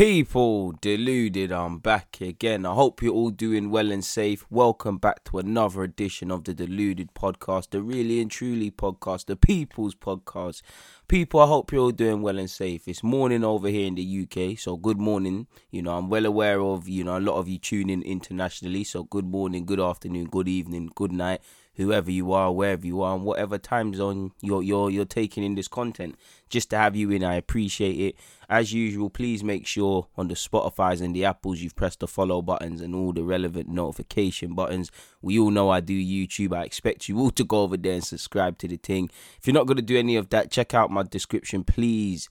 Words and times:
People 0.00 0.72
deluded, 0.80 1.52
I'm 1.52 1.78
back 1.78 2.22
again. 2.22 2.64
I 2.64 2.72
hope 2.72 3.02
you're 3.02 3.12
all 3.12 3.28
doing 3.28 3.70
well 3.70 3.92
and 3.92 4.02
safe. 4.02 4.46
Welcome 4.48 4.96
back 4.96 5.24
to 5.24 5.36
another 5.36 5.82
edition 5.82 6.30
of 6.30 6.44
the 6.44 6.54
Deluded 6.54 7.12
Podcast, 7.12 7.68
the 7.72 7.82
really 7.82 8.18
and 8.22 8.30
truly 8.30 8.70
podcast, 8.70 9.26
the 9.26 9.36
People's 9.36 9.94
Podcast. 9.94 10.62
People, 11.06 11.40
I 11.40 11.46
hope 11.48 11.70
you're 11.70 11.82
all 11.82 11.90
doing 11.90 12.22
well 12.22 12.38
and 12.38 12.48
safe. 12.48 12.88
It's 12.88 13.02
morning 13.02 13.44
over 13.44 13.68
here 13.68 13.86
in 13.86 13.94
the 13.94 14.26
UK, 14.26 14.58
so 14.58 14.78
good 14.78 14.98
morning. 14.98 15.48
You 15.70 15.82
know, 15.82 15.98
I'm 15.98 16.08
well 16.08 16.24
aware 16.24 16.62
of, 16.62 16.88
you 16.88 17.04
know, 17.04 17.18
a 17.18 17.20
lot 17.20 17.36
of 17.36 17.46
you 17.46 17.58
tuning 17.58 18.02
internationally, 18.02 18.84
so 18.84 19.02
good 19.02 19.26
morning, 19.26 19.66
good 19.66 19.80
afternoon, 19.80 20.28
good 20.30 20.48
evening, 20.48 20.88
good 20.94 21.12
night 21.12 21.42
whoever 21.74 22.10
you 22.10 22.32
are, 22.32 22.52
wherever 22.52 22.86
you 22.86 23.02
are, 23.02 23.14
and 23.14 23.24
whatever 23.24 23.58
time 23.58 23.94
zone 23.94 24.32
you're 24.40 24.62
you're 24.62 24.90
you're 24.90 25.04
taking 25.04 25.44
in 25.44 25.54
this 25.54 25.68
content. 25.68 26.16
Just 26.48 26.70
to 26.70 26.76
have 26.76 26.96
you 26.96 27.10
in, 27.10 27.22
I 27.22 27.34
appreciate 27.34 27.98
it. 27.98 28.16
As 28.48 28.72
usual, 28.72 29.10
please 29.10 29.44
make 29.44 29.66
sure 29.66 30.08
on 30.16 30.28
the 30.28 30.34
Spotify's 30.34 31.00
and 31.00 31.14
the 31.14 31.24
Apples 31.24 31.60
you've 31.60 31.76
pressed 31.76 32.00
the 32.00 32.08
follow 32.08 32.42
buttons 32.42 32.80
and 32.80 32.94
all 32.94 33.12
the 33.12 33.22
relevant 33.22 33.68
notification 33.68 34.54
buttons. 34.54 34.90
We 35.22 35.38
all 35.38 35.50
know 35.50 35.70
I 35.70 35.80
do 35.80 35.94
YouTube. 35.94 36.56
I 36.56 36.64
expect 36.64 37.08
you 37.08 37.18
all 37.18 37.30
to 37.30 37.44
go 37.44 37.62
over 37.62 37.76
there 37.76 37.94
and 37.94 38.04
subscribe 38.04 38.58
to 38.58 38.68
the 38.68 38.76
thing. 38.76 39.10
If 39.38 39.46
you're 39.46 39.54
not 39.54 39.66
gonna 39.66 39.82
do 39.82 39.98
any 39.98 40.16
of 40.16 40.30
that, 40.30 40.50
check 40.50 40.74
out 40.74 40.90
my 40.90 41.04
description, 41.04 41.64
please 41.64 42.28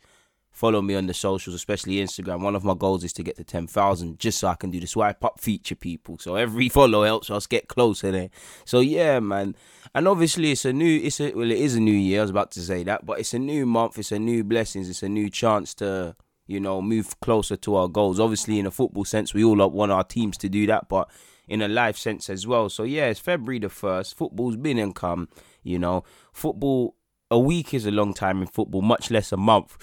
follow 0.59 0.81
me 0.81 0.94
on 0.94 1.08
the 1.08 1.13
socials, 1.13 1.55
especially 1.55 1.95
Instagram. 1.95 2.41
One 2.41 2.54
of 2.54 2.66
my 2.66 2.73
goals 2.73 3.05
is 3.05 3.13
to 3.13 3.23
get 3.23 3.38
to 3.38 3.45
10,000 3.45 4.20
just 4.20 4.40
so 4.40 4.50
I 4.50 4.55
can 4.55 4.70
do 4.70 4.81
the 4.81 4.88
swipe 4.88 5.23
up 5.23 5.40
feature, 5.40 5.73
people. 5.73 6.17
So 6.20 6.36
every 6.36 6.67
follow 6.77 7.05
helps 7.05 7.30
us 7.30 7.48
get 7.48 7.70
closer 7.70 8.12
there. 8.12 8.30
So 8.66 8.81
yeah, 8.81 9.22
man. 9.22 9.55
And 9.95 10.05
obviously 10.05 10.52
it's 10.52 10.66
a 10.66 10.73
new, 10.73 11.00
it's 11.02 11.22
a, 11.22 11.31
well, 11.31 11.50
it 11.50 11.58
is 11.58 11.76
a 11.76 11.80
new 11.80 11.94
year. 11.94 12.20
I 12.20 12.23
was 12.23 12.31
about 12.31 12.52
to 12.52 12.59
say 12.59 12.84
that, 12.84 13.05
but 13.05 13.20
it's 13.20 13.34
a 13.34 13.40
new 13.40 13.66
month. 13.66 13.98
It's 13.98 14.12
a 14.12 14.20
new 14.20 14.44
blessings. 14.44 14.90
It's 14.90 15.02
a 15.02 15.08
new 15.08 15.30
chance 15.30 15.73
to, 15.76 16.17
you 16.45 16.59
know, 16.59 16.81
move 16.81 17.17
closer 17.22 17.55
to 17.55 17.76
our 17.76 17.88
goals. 17.88 18.20
Obviously 18.20 18.59
in 18.59 18.66
a 18.66 18.72
football 18.72 19.05
sense, 19.05 19.34
we 19.34 19.45
all 19.45 19.66
want 19.70 19.94
our 19.94 20.03
teams 20.03 20.38
to 20.39 20.50
do 20.50 20.67
that, 20.67 20.89
but 20.89 21.09
in 21.47 21.62
a 21.62 21.69
life 21.69 21.95
sense 21.95 22.30
as 22.30 22.45
well. 22.45 22.67
So 22.67 22.84
yeah, 22.84 23.06
it's 23.06 23.22
February 23.22 23.59
the 23.59 23.67
1st. 23.67 24.14
Football's 24.14 24.58
been 24.58 24.78
and 24.78 24.94
come, 24.94 25.30
you 25.64 25.80
know. 25.80 26.03
Football, 26.34 26.97
a 27.31 27.39
week 27.39 27.73
is 27.73 27.86
a 27.86 27.91
long 27.91 28.14
time 28.14 28.41
in 28.41 28.47
football, 28.47 28.81
much 28.81 29.09
less 29.09 29.31
a 29.31 29.38
month 29.38 29.78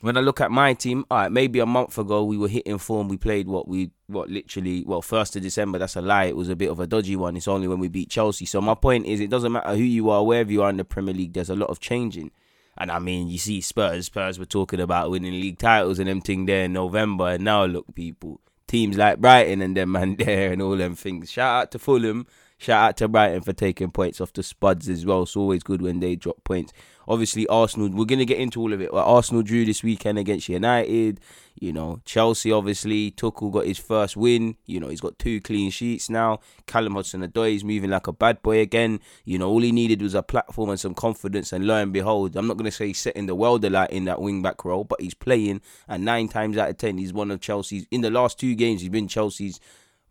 when 0.00 0.16
I 0.16 0.20
look 0.20 0.40
at 0.40 0.50
my 0.50 0.74
team, 0.74 1.04
all 1.10 1.18
right, 1.18 1.32
maybe 1.32 1.58
a 1.58 1.66
month 1.66 1.96
ago 1.98 2.22
we 2.24 2.36
were 2.36 2.48
hitting 2.48 2.78
form. 2.78 3.08
We 3.08 3.16
played 3.16 3.48
what 3.48 3.66
we 3.66 3.90
what 4.08 4.28
literally 4.28 4.84
well 4.86 5.02
first 5.02 5.36
of 5.36 5.42
December. 5.42 5.78
That's 5.78 5.96
a 5.96 6.02
lie. 6.02 6.24
It 6.24 6.36
was 6.36 6.48
a 6.48 6.56
bit 6.56 6.70
of 6.70 6.80
a 6.80 6.86
dodgy 6.86 7.16
one. 7.16 7.36
It's 7.36 7.48
only 7.48 7.66
when 7.66 7.78
we 7.78 7.88
beat 7.88 8.10
Chelsea. 8.10 8.44
So 8.44 8.60
my 8.60 8.74
point 8.74 9.06
is, 9.06 9.20
it 9.20 9.30
doesn't 9.30 9.52
matter 9.52 9.74
who 9.74 9.82
you 9.82 10.10
are, 10.10 10.24
wherever 10.24 10.52
you 10.52 10.62
are 10.62 10.70
in 10.70 10.76
the 10.76 10.84
Premier 10.84 11.14
League. 11.14 11.32
There's 11.32 11.50
a 11.50 11.56
lot 11.56 11.70
of 11.70 11.80
changing. 11.80 12.30
And 12.78 12.90
I 12.90 12.98
mean, 12.98 13.28
you 13.28 13.38
see 13.38 13.62
Spurs. 13.62 14.06
Spurs 14.06 14.38
were 14.38 14.44
talking 14.44 14.80
about 14.80 15.10
winning 15.10 15.32
league 15.32 15.58
titles 15.58 15.98
and 15.98 16.08
them 16.08 16.20
thing 16.20 16.44
there 16.44 16.64
in 16.64 16.74
November. 16.74 17.28
And 17.28 17.44
now 17.44 17.64
look, 17.64 17.86
people, 17.94 18.40
teams 18.66 18.98
like 18.98 19.18
Brighton 19.18 19.62
and 19.62 19.76
them 19.76 19.92
man 19.92 20.16
there 20.16 20.52
and 20.52 20.60
all 20.60 20.76
them 20.76 20.94
things. 20.94 21.30
Shout 21.30 21.62
out 21.62 21.70
to 21.72 21.78
Fulham. 21.78 22.26
Shout 22.58 22.88
out 22.88 22.96
to 22.96 23.08
Brighton 23.08 23.42
for 23.42 23.52
taking 23.52 23.90
points 23.90 24.18
off 24.18 24.32
the 24.32 24.42
Spuds 24.42 24.88
as 24.88 25.04
well. 25.04 25.24
It's 25.24 25.36
always 25.36 25.62
good 25.62 25.82
when 25.82 26.00
they 26.00 26.16
drop 26.16 26.42
points. 26.42 26.72
Obviously, 27.06 27.46
Arsenal, 27.48 27.90
we're 27.90 28.06
going 28.06 28.18
to 28.18 28.24
get 28.24 28.38
into 28.38 28.60
all 28.60 28.72
of 28.72 28.80
it. 28.80 28.92
Well, 28.92 29.04
Arsenal 29.04 29.42
drew 29.42 29.64
this 29.66 29.82
weekend 29.82 30.18
against 30.18 30.48
United. 30.48 31.20
You 31.54 31.72
know, 31.72 32.00
Chelsea, 32.04 32.50
obviously, 32.50 33.10
Tuchel 33.12 33.52
got 33.52 33.66
his 33.66 33.78
first 33.78 34.16
win. 34.16 34.56
You 34.64 34.80
know, 34.80 34.88
he's 34.88 35.02
got 35.02 35.18
two 35.18 35.40
clean 35.42 35.70
sheets 35.70 36.08
now. 36.08 36.40
Callum 36.66 36.94
Hudson-Odoi 36.94 37.54
is 37.54 37.62
moving 37.62 37.90
like 37.90 38.06
a 38.06 38.12
bad 38.12 38.42
boy 38.42 38.60
again. 38.60 39.00
You 39.24 39.38
know, 39.38 39.50
all 39.50 39.60
he 39.60 39.70
needed 39.70 40.00
was 40.00 40.14
a 40.14 40.22
platform 40.22 40.70
and 40.70 40.80
some 40.80 40.94
confidence. 40.94 41.52
And 41.52 41.66
lo 41.66 41.76
and 41.76 41.92
behold, 41.92 42.34
I'm 42.36 42.48
not 42.48 42.56
going 42.56 42.70
to 42.70 42.76
say 42.76 42.88
he's 42.88 42.98
setting 42.98 43.26
the 43.26 43.34
world 43.34 43.64
alight 43.64 43.90
in 43.90 44.06
that 44.06 44.20
wing 44.20 44.42
back 44.42 44.64
role, 44.64 44.82
but 44.82 45.00
he's 45.00 45.14
playing. 45.14 45.60
And 45.86 46.04
nine 46.06 46.28
times 46.28 46.56
out 46.56 46.70
of 46.70 46.78
ten, 46.78 46.98
he's 46.98 47.12
one 47.12 47.30
of 47.30 47.40
Chelsea's, 47.40 47.86
in 47.90 48.00
the 48.00 48.10
last 48.10 48.40
two 48.40 48.54
games, 48.54 48.80
he's 48.80 48.90
been 48.90 49.08
Chelsea's 49.08 49.60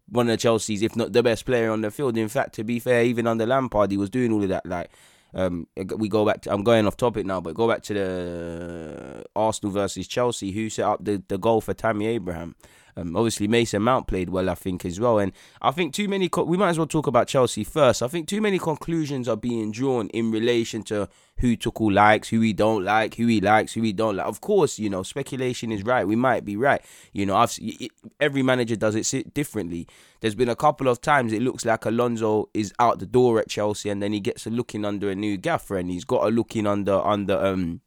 one 0.09 0.29
of 0.29 0.39
Chelsea's, 0.39 0.81
if 0.81 0.95
not 0.95 1.13
the 1.13 1.23
best 1.23 1.45
player 1.45 1.71
on 1.71 1.81
the 1.81 1.91
field. 1.91 2.17
In 2.17 2.29
fact, 2.29 2.55
to 2.55 2.63
be 2.63 2.79
fair, 2.79 3.03
even 3.03 3.27
under 3.27 3.45
Lampard, 3.45 3.91
he 3.91 3.97
was 3.97 4.09
doing 4.09 4.31
all 4.31 4.43
of 4.43 4.49
that. 4.49 4.65
Like 4.65 4.89
um, 5.33 5.67
we 5.97 6.07
go 6.07 6.25
back 6.25 6.41
to 6.41 6.53
I'm 6.53 6.63
going 6.63 6.87
off 6.87 6.97
topic 6.97 7.25
now, 7.25 7.41
but 7.41 7.55
go 7.55 7.67
back 7.67 7.83
to 7.83 7.93
the 7.93 9.25
Arsenal 9.35 9.73
versus 9.73 10.07
Chelsea. 10.07 10.51
Who 10.51 10.69
set 10.69 10.85
up 10.85 11.03
the, 11.03 11.21
the 11.27 11.37
goal 11.37 11.61
for 11.61 11.73
Tammy 11.73 12.07
Abraham? 12.07 12.55
Um, 12.97 13.15
obviously, 13.15 13.47
Mason 13.47 13.81
Mount 13.81 14.07
played 14.07 14.29
well, 14.29 14.49
I 14.49 14.55
think, 14.55 14.85
as 14.85 14.99
well. 14.99 15.19
And 15.19 15.33
I 15.61 15.71
think 15.71 15.93
too 15.93 16.07
many. 16.07 16.29
Co- 16.29 16.43
we 16.43 16.57
might 16.57 16.69
as 16.69 16.77
well 16.77 16.87
talk 16.87 17.07
about 17.07 17.27
Chelsea 17.27 17.63
first. 17.63 18.01
I 18.01 18.07
think 18.07 18.27
too 18.27 18.41
many 18.41 18.57
conclusions 18.57 19.27
are 19.27 19.35
being 19.35 19.71
drawn 19.71 20.07
in 20.09 20.31
relation 20.31 20.83
to 20.83 21.09
who 21.39 21.57
Tuchel 21.57 21.93
likes, 21.93 22.29
who 22.29 22.39
he 22.39 22.53
don't 22.53 22.85
like, 22.85 23.15
who 23.15 23.27
he 23.27 23.41
likes, 23.41 23.73
who 23.73 23.81
he 23.81 23.91
don't 23.91 24.15
like. 24.15 24.27
Of 24.27 24.39
course, 24.39 24.79
you 24.79 24.89
know, 24.89 25.03
speculation 25.03 25.71
is 25.71 25.83
right. 25.83 26.07
We 26.07 26.15
might 26.15 26.45
be 26.45 26.55
right. 26.55 26.81
You 27.11 27.25
know, 27.25 27.35
I've 27.35 27.53
it, 27.59 27.91
every 28.21 28.43
manager 28.43 28.77
does 28.77 28.95
it 28.95 29.33
differently. 29.33 29.87
There's 30.21 30.35
been 30.35 30.49
a 30.49 30.55
couple 30.55 30.87
of 30.87 31.01
times 31.01 31.33
it 31.33 31.41
looks 31.41 31.65
like 31.65 31.85
Alonso 31.85 32.49
is 32.53 32.73
out 32.79 32.99
the 32.99 33.05
door 33.05 33.39
at 33.39 33.49
Chelsea, 33.49 33.89
and 33.89 34.01
then 34.01 34.13
he 34.13 34.21
gets 34.21 34.47
a 34.47 34.49
looking 34.49 34.85
under 34.85 35.09
a 35.09 35.15
new 35.15 35.35
gaffer, 35.35 35.77
and 35.77 35.91
he's 35.91 36.05
got 36.05 36.25
a 36.25 36.29
looking 36.29 36.65
under 36.65 37.05
under 37.05 37.37
um 37.37 37.81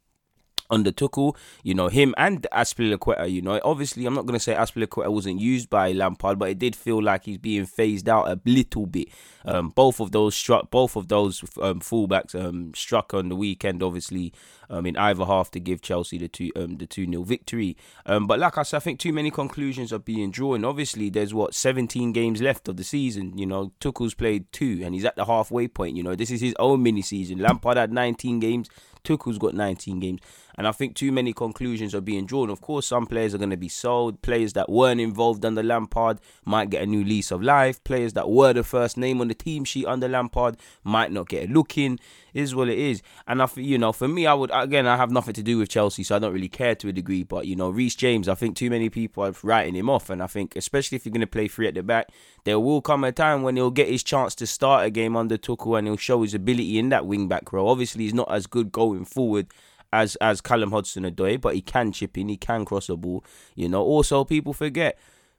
under 0.69 0.91
Tuchel, 0.91 1.35
you 1.63 1.73
know, 1.73 1.87
him 1.87 2.13
and 2.17 2.45
Azpilicueta, 2.51 3.29
you 3.31 3.41
know, 3.41 3.59
obviously 3.63 4.05
I'm 4.05 4.13
not 4.13 4.25
going 4.25 4.37
to 4.37 4.43
say 4.43 4.53
Azpilicueta 4.53 5.11
wasn't 5.11 5.39
used 5.39 5.69
by 5.69 5.91
Lampard, 5.91 6.37
but 6.37 6.49
it 6.49 6.59
did 6.59 6.75
feel 6.75 7.01
like 7.01 7.25
he's 7.25 7.37
being 7.37 7.65
phased 7.65 8.07
out 8.07 8.27
a 8.27 8.39
little 8.45 8.85
bit. 8.85 9.09
Um, 9.45 9.69
both 9.69 9.99
of 9.99 10.11
those 10.11 10.35
struck, 10.35 10.69
both 10.69 10.95
of 10.95 11.07
those 11.07 11.41
um, 11.61 11.79
fullbacks 11.79 12.35
um, 12.35 12.73
struck 12.75 13.13
on 13.13 13.29
the 13.29 13.35
weekend, 13.35 13.81
obviously, 13.81 14.33
um, 14.69 14.85
in 14.85 14.97
either 14.97 15.25
half 15.25 15.49
to 15.51 15.59
give 15.59 15.81
Chelsea 15.81 16.17
the 16.17 16.27
two 16.27 16.51
um, 16.55 16.77
the 16.77 16.85
two 16.85 17.07
nil 17.07 17.23
victory. 17.23 17.75
Um, 18.05 18.27
but 18.27 18.39
like 18.39 18.57
I 18.57 18.63
said, 18.63 18.77
I 18.77 18.79
think 18.81 18.99
too 18.99 19.13
many 19.13 19.31
conclusions 19.31 19.91
are 19.91 19.99
being 19.99 20.29
drawn. 20.29 20.65
Obviously, 20.65 21.09
there's 21.09 21.33
what 21.33 21.55
17 21.55 22.11
games 22.11 22.41
left 22.41 22.67
of 22.67 22.77
the 22.77 22.83
season. 22.83 23.37
You 23.37 23.45
know, 23.45 23.71
Tuchel's 23.79 24.13
played 24.13 24.51
two, 24.51 24.81
and 24.83 24.93
he's 24.93 25.05
at 25.05 25.15
the 25.15 25.25
halfway 25.25 25.67
point. 25.67 25.95
You 25.95 26.03
know, 26.03 26.15
this 26.15 26.31
is 26.31 26.41
his 26.41 26.55
own 26.59 26.83
mini 26.83 27.01
season. 27.01 27.39
Lampard 27.39 27.77
had 27.77 27.93
19 27.93 28.39
games. 28.39 28.69
Tuchel's 29.03 29.37
got 29.37 29.53
19 29.53 29.99
games. 29.99 30.19
And 30.59 30.67
I 30.67 30.73
think 30.73 30.93
too 30.93 31.13
many 31.13 31.31
conclusions 31.31 31.95
are 31.95 32.01
being 32.01 32.25
drawn. 32.25 32.49
Of 32.49 32.59
course, 32.59 32.85
some 32.85 33.05
players 33.05 33.33
are 33.33 33.37
going 33.37 33.49
to 33.49 33.55
be 33.55 33.69
sold. 33.69 34.21
Players 34.21 34.51
that 34.53 34.67
weren't 34.69 34.99
involved 34.99 35.45
under 35.45 35.63
Lampard 35.63 36.19
might 36.43 36.69
get 36.69 36.81
a 36.81 36.85
new 36.85 37.01
lease 37.01 37.31
of 37.31 37.41
life. 37.41 37.81
Players 37.85 38.11
that 38.11 38.29
were 38.29 38.51
the 38.51 38.65
first 38.65 38.97
name 38.97 39.21
on 39.21 39.29
the 39.29 39.33
team 39.33 39.63
sheet 39.63 39.85
under 39.85 40.09
Lampard 40.09 40.57
might 40.83 41.13
not 41.13 41.29
get 41.29 41.49
a 41.49 41.53
look 41.53 41.77
in. 41.77 41.97
Is 42.33 42.53
what 42.53 42.67
it 42.67 42.77
is. 42.77 43.01
And 43.25 43.41
I, 43.41 43.47
you 43.55 43.77
know, 43.77 43.93
for 43.93 44.09
me, 44.09 44.27
I 44.27 44.33
would 44.33 44.51
again, 44.53 44.85
I 44.85 44.97
have 44.97 45.11
nothing 45.11 45.33
to 45.35 45.41
do 45.41 45.57
with 45.57 45.69
Chelsea, 45.69 46.03
so 46.03 46.17
I 46.17 46.19
don't 46.19 46.33
really 46.33 46.49
care 46.49 46.75
to 46.75 46.89
a 46.89 46.91
degree. 46.91 47.23
But 47.23 47.47
you 47.47 47.55
know, 47.55 47.69
Reece 47.69 47.95
James, 47.95 48.27
I 48.27 48.35
think 48.35 48.57
too 48.57 48.69
many 48.69 48.89
people 48.89 49.23
are 49.23 49.33
writing 49.41 49.75
him 49.75 49.89
off, 49.89 50.09
and 50.09 50.21
I 50.21 50.27
think 50.27 50.57
especially 50.57 50.97
if 50.97 51.05
you're 51.05 51.13
going 51.13 51.21
to 51.21 51.27
play 51.27 51.47
three 51.47 51.69
at 51.69 51.73
the 51.73 51.83
back, 51.83 52.09
there 52.43 52.59
will 52.59 52.81
come 52.81 53.05
a 53.05 53.13
time 53.13 53.43
when 53.43 53.55
he'll 53.55 53.71
get 53.71 53.87
his 53.87 54.03
chance 54.03 54.35
to 54.35 54.45
start 54.45 54.85
a 54.85 54.89
game 54.89 55.15
under 55.15 55.37
Tuchel, 55.37 55.79
and 55.79 55.87
he'll 55.87 55.97
show 55.97 56.21
his 56.21 56.33
ability 56.33 56.77
in 56.77 56.89
that 56.89 57.07
wing 57.07 57.29
back 57.29 57.51
role. 57.53 57.69
Obviously, 57.69 58.03
he's 58.03 58.13
not 58.13 58.31
as 58.31 58.45
good 58.45 58.73
going 58.73 59.05
forward 59.05 59.47
as 59.91 60.15
as 60.17 60.41
Callum 60.41 60.71
Hudson-Odoi, 60.71 61.41
but 61.41 61.55
he 61.55 61.61
can 61.61 61.91
chip 61.91 62.17
in, 62.17 62.29
he 62.29 62.37
can 62.37 62.65
cross 62.65 62.89
a 62.89 62.95
ball. 62.95 63.23
You 63.55 63.69
know, 63.69 63.83
also 63.83 64.23
people 64.23 64.53
forget 64.53 64.97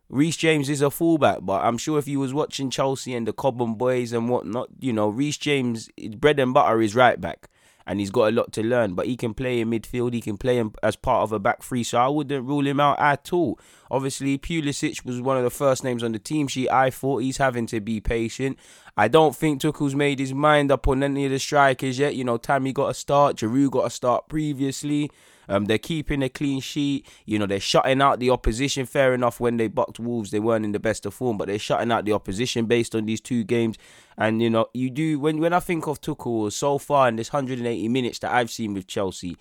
Reece 0.08 0.36
James 0.36 0.68
is 0.68 0.82
a 0.82 0.90
fullback, 0.90 1.38
but 1.42 1.64
I'm 1.64 1.78
sure 1.78 1.98
if 1.98 2.08
you 2.08 2.18
was 2.18 2.34
watching 2.34 2.70
Chelsea 2.70 3.14
and 3.14 3.26
the 3.26 3.32
Cobham 3.32 3.76
boys 3.76 4.12
and 4.12 4.28
whatnot, 4.28 4.68
you 4.80 4.92
know, 4.92 5.08
Reece 5.08 5.38
James 5.38 5.88
bread 6.16 6.40
and 6.40 6.52
butter 6.52 6.80
is 6.80 6.94
right 6.94 7.20
back 7.20 7.48
and 7.90 7.98
he's 7.98 8.12
got 8.12 8.28
a 8.28 8.30
lot 8.30 8.52
to 8.52 8.62
learn. 8.62 8.94
But 8.94 9.06
he 9.06 9.16
can 9.16 9.34
play 9.34 9.60
in 9.60 9.68
midfield, 9.68 10.14
he 10.14 10.20
can 10.20 10.36
play 10.36 10.62
as 10.80 10.94
part 10.94 11.24
of 11.24 11.32
a 11.32 11.40
back 11.40 11.64
three, 11.64 11.82
so 11.82 11.98
I 11.98 12.06
wouldn't 12.06 12.46
rule 12.46 12.64
him 12.64 12.78
out 12.78 13.00
at 13.00 13.32
all. 13.32 13.58
Obviously, 13.90 14.38
Pulisic 14.38 15.04
was 15.04 15.20
one 15.20 15.36
of 15.36 15.42
the 15.42 15.50
first 15.50 15.82
names 15.82 16.04
on 16.04 16.12
the 16.12 16.20
team 16.20 16.46
sheet. 16.46 16.70
I 16.70 16.90
thought 16.90 17.22
he's 17.22 17.38
having 17.38 17.66
to 17.66 17.80
be 17.80 18.00
patient. 18.00 18.60
I 18.96 19.08
don't 19.08 19.34
think 19.34 19.60
Tuchel's 19.60 19.96
made 19.96 20.20
his 20.20 20.32
mind 20.32 20.70
up 20.70 20.86
on 20.86 21.02
any 21.02 21.24
of 21.24 21.32
the 21.32 21.40
strikers 21.40 21.98
yet. 21.98 22.14
You 22.14 22.22
know, 22.22 22.36
Tammy 22.36 22.72
got 22.72 22.90
a 22.90 22.94
start, 22.94 23.38
Giroud 23.38 23.72
got 23.72 23.86
a 23.86 23.90
start 23.90 24.28
previously. 24.28 25.10
Um, 25.50 25.64
they're 25.64 25.78
keeping 25.78 26.22
a 26.22 26.28
clean 26.28 26.60
sheet. 26.60 27.06
You 27.26 27.38
know, 27.38 27.46
they're 27.46 27.60
shutting 27.60 28.00
out 28.00 28.20
the 28.20 28.30
opposition. 28.30 28.86
Fair 28.86 29.12
enough, 29.12 29.40
when 29.40 29.56
they 29.56 29.66
bucked 29.66 29.98
Wolves, 29.98 30.30
they 30.30 30.38
weren't 30.38 30.64
in 30.64 30.72
the 30.72 30.78
best 30.78 31.04
of 31.04 31.12
form, 31.12 31.36
but 31.36 31.48
they're 31.48 31.58
shutting 31.58 31.90
out 31.90 32.04
the 32.04 32.12
opposition 32.12 32.66
based 32.66 32.94
on 32.94 33.04
these 33.04 33.20
two 33.20 33.42
games. 33.42 33.76
And 34.16 34.40
you 34.40 34.48
know, 34.48 34.66
you 34.72 34.90
do 34.90 35.18
when 35.18 35.40
when 35.40 35.52
I 35.52 35.60
think 35.60 35.88
of 35.88 36.00
Tuchel 36.00 36.52
so 36.52 36.78
far 36.78 37.08
in 37.08 37.16
this 37.16 37.32
180 37.32 37.88
minutes 37.88 38.20
that 38.20 38.32
I've 38.32 38.50
seen 38.50 38.74
with 38.74 38.86
Chelsea, 38.86 39.36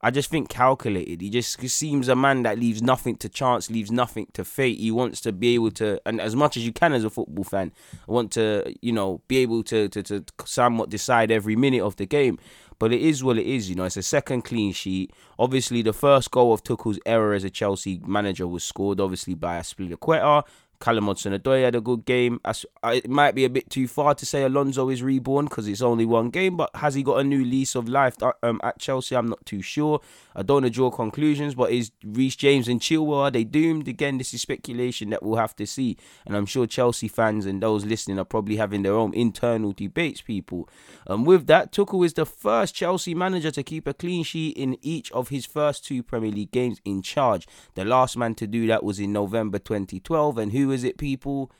I 0.00 0.12
just 0.12 0.30
think 0.30 0.48
calculated. 0.48 1.20
He 1.20 1.28
just 1.28 1.60
seems 1.60 2.08
a 2.08 2.14
man 2.14 2.44
that 2.44 2.58
leaves 2.58 2.80
nothing 2.80 3.16
to 3.16 3.28
chance, 3.28 3.68
leaves 3.68 3.90
nothing 3.90 4.28
to 4.34 4.44
fate. 4.44 4.78
He 4.78 4.92
wants 4.92 5.20
to 5.22 5.32
be 5.32 5.54
able 5.54 5.72
to, 5.72 6.00
and 6.06 6.20
as 6.20 6.36
much 6.36 6.56
as 6.56 6.64
you 6.64 6.72
can 6.72 6.92
as 6.92 7.02
a 7.02 7.10
football 7.10 7.42
fan, 7.44 7.72
want 8.06 8.30
to, 8.32 8.72
you 8.80 8.92
know, 8.92 9.22
be 9.26 9.38
able 9.38 9.64
to 9.64 9.88
to, 9.88 10.02
to 10.04 10.24
somewhat 10.44 10.90
decide 10.90 11.32
every 11.32 11.56
minute 11.56 11.82
of 11.82 11.96
the 11.96 12.06
game. 12.06 12.38
But 12.78 12.92
it 12.92 13.00
is 13.00 13.24
what 13.24 13.38
it 13.38 13.46
is, 13.46 13.68
you 13.68 13.74
know. 13.74 13.84
It's 13.84 13.96
a 13.96 14.02
second 14.02 14.42
clean 14.42 14.72
sheet. 14.72 15.12
Obviously, 15.38 15.82
the 15.82 15.92
first 15.92 16.30
goal 16.30 16.52
of 16.52 16.62
Tuchel's 16.62 17.00
error 17.04 17.34
as 17.34 17.44
a 17.44 17.50
Chelsea 17.50 18.00
manager 18.06 18.46
was 18.46 18.62
scored, 18.62 19.00
obviously, 19.00 19.34
by 19.34 19.58
Azpilicueta. 19.58 20.44
Callum 20.80 21.06
Hudson-Odoi 21.06 21.64
had 21.64 21.74
a 21.74 21.80
good 21.80 22.04
game. 22.04 22.40
It 22.84 23.10
might 23.10 23.34
be 23.34 23.44
a 23.44 23.50
bit 23.50 23.68
too 23.68 23.88
far 23.88 24.14
to 24.14 24.24
say 24.24 24.44
Alonso 24.44 24.88
is 24.88 25.02
reborn 25.02 25.46
because 25.46 25.66
it's 25.66 25.82
only 25.82 26.04
one 26.04 26.30
game, 26.30 26.56
but 26.56 26.70
has 26.76 26.94
he 26.94 27.02
got 27.02 27.18
a 27.18 27.24
new 27.24 27.44
lease 27.44 27.74
of 27.74 27.88
life 27.88 28.16
um, 28.42 28.60
at 28.62 28.78
Chelsea? 28.78 29.16
I'm 29.16 29.28
not 29.28 29.44
too 29.44 29.62
sure. 29.62 30.00
I 30.36 30.42
don't 30.42 30.62
want 30.62 30.66
to 30.66 30.70
draw 30.70 30.90
conclusions, 30.90 31.56
but 31.56 31.72
is 31.72 31.90
Reece 32.04 32.36
James 32.36 32.68
and 32.68 32.80
Chilwell 32.80 33.22
are 33.22 33.30
they 33.30 33.42
doomed? 33.42 33.88
Again, 33.88 34.18
this 34.18 34.32
is 34.32 34.40
speculation 34.40 35.10
that 35.10 35.22
we'll 35.22 35.36
have 35.36 35.56
to 35.56 35.66
see, 35.66 35.96
and 36.24 36.36
I'm 36.36 36.46
sure 36.46 36.66
Chelsea 36.66 37.08
fans 37.08 37.44
and 37.44 37.60
those 37.60 37.84
listening 37.84 38.20
are 38.20 38.24
probably 38.24 38.56
having 38.56 38.82
their 38.82 38.94
own 38.94 39.12
internal 39.14 39.72
debates. 39.72 40.20
People, 40.20 40.68
and 41.06 41.14
um, 41.14 41.24
with 41.24 41.48
that, 41.48 41.72
Tuchel 41.72 42.06
is 42.06 42.12
the 42.12 42.24
first 42.24 42.74
Chelsea 42.74 43.14
manager 43.14 43.50
to 43.50 43.62
keep 43.64 43.88
a 43.88 43.94
clean 43.94 44.22
sheet 44.22 44.56
in 44.56 44.78
each 44.80 45.10
of 45.10 45.30
his 45.30 45.44
first 45.44 45.84
two 45.84 46.04
Premier 46.04 46.30
League 46.30 46.52
games 46.52 46.80
in 46.84 47.02
charge. 47.02 47.48
The 47.74 47.84
last 47.84 48.16
man 48.16 48.36
to 48.36 48.46
do 48.46 48.68
that 48.68 48.84
was 48.84 49.00
in 49.00 49.12
November 49.12 49.58
2012, 49.58 50.38
and 50.38 50.52
who 50.52 50.67
is 50.72 50.84
it, 50.84 50.98
people? 50.98 51.50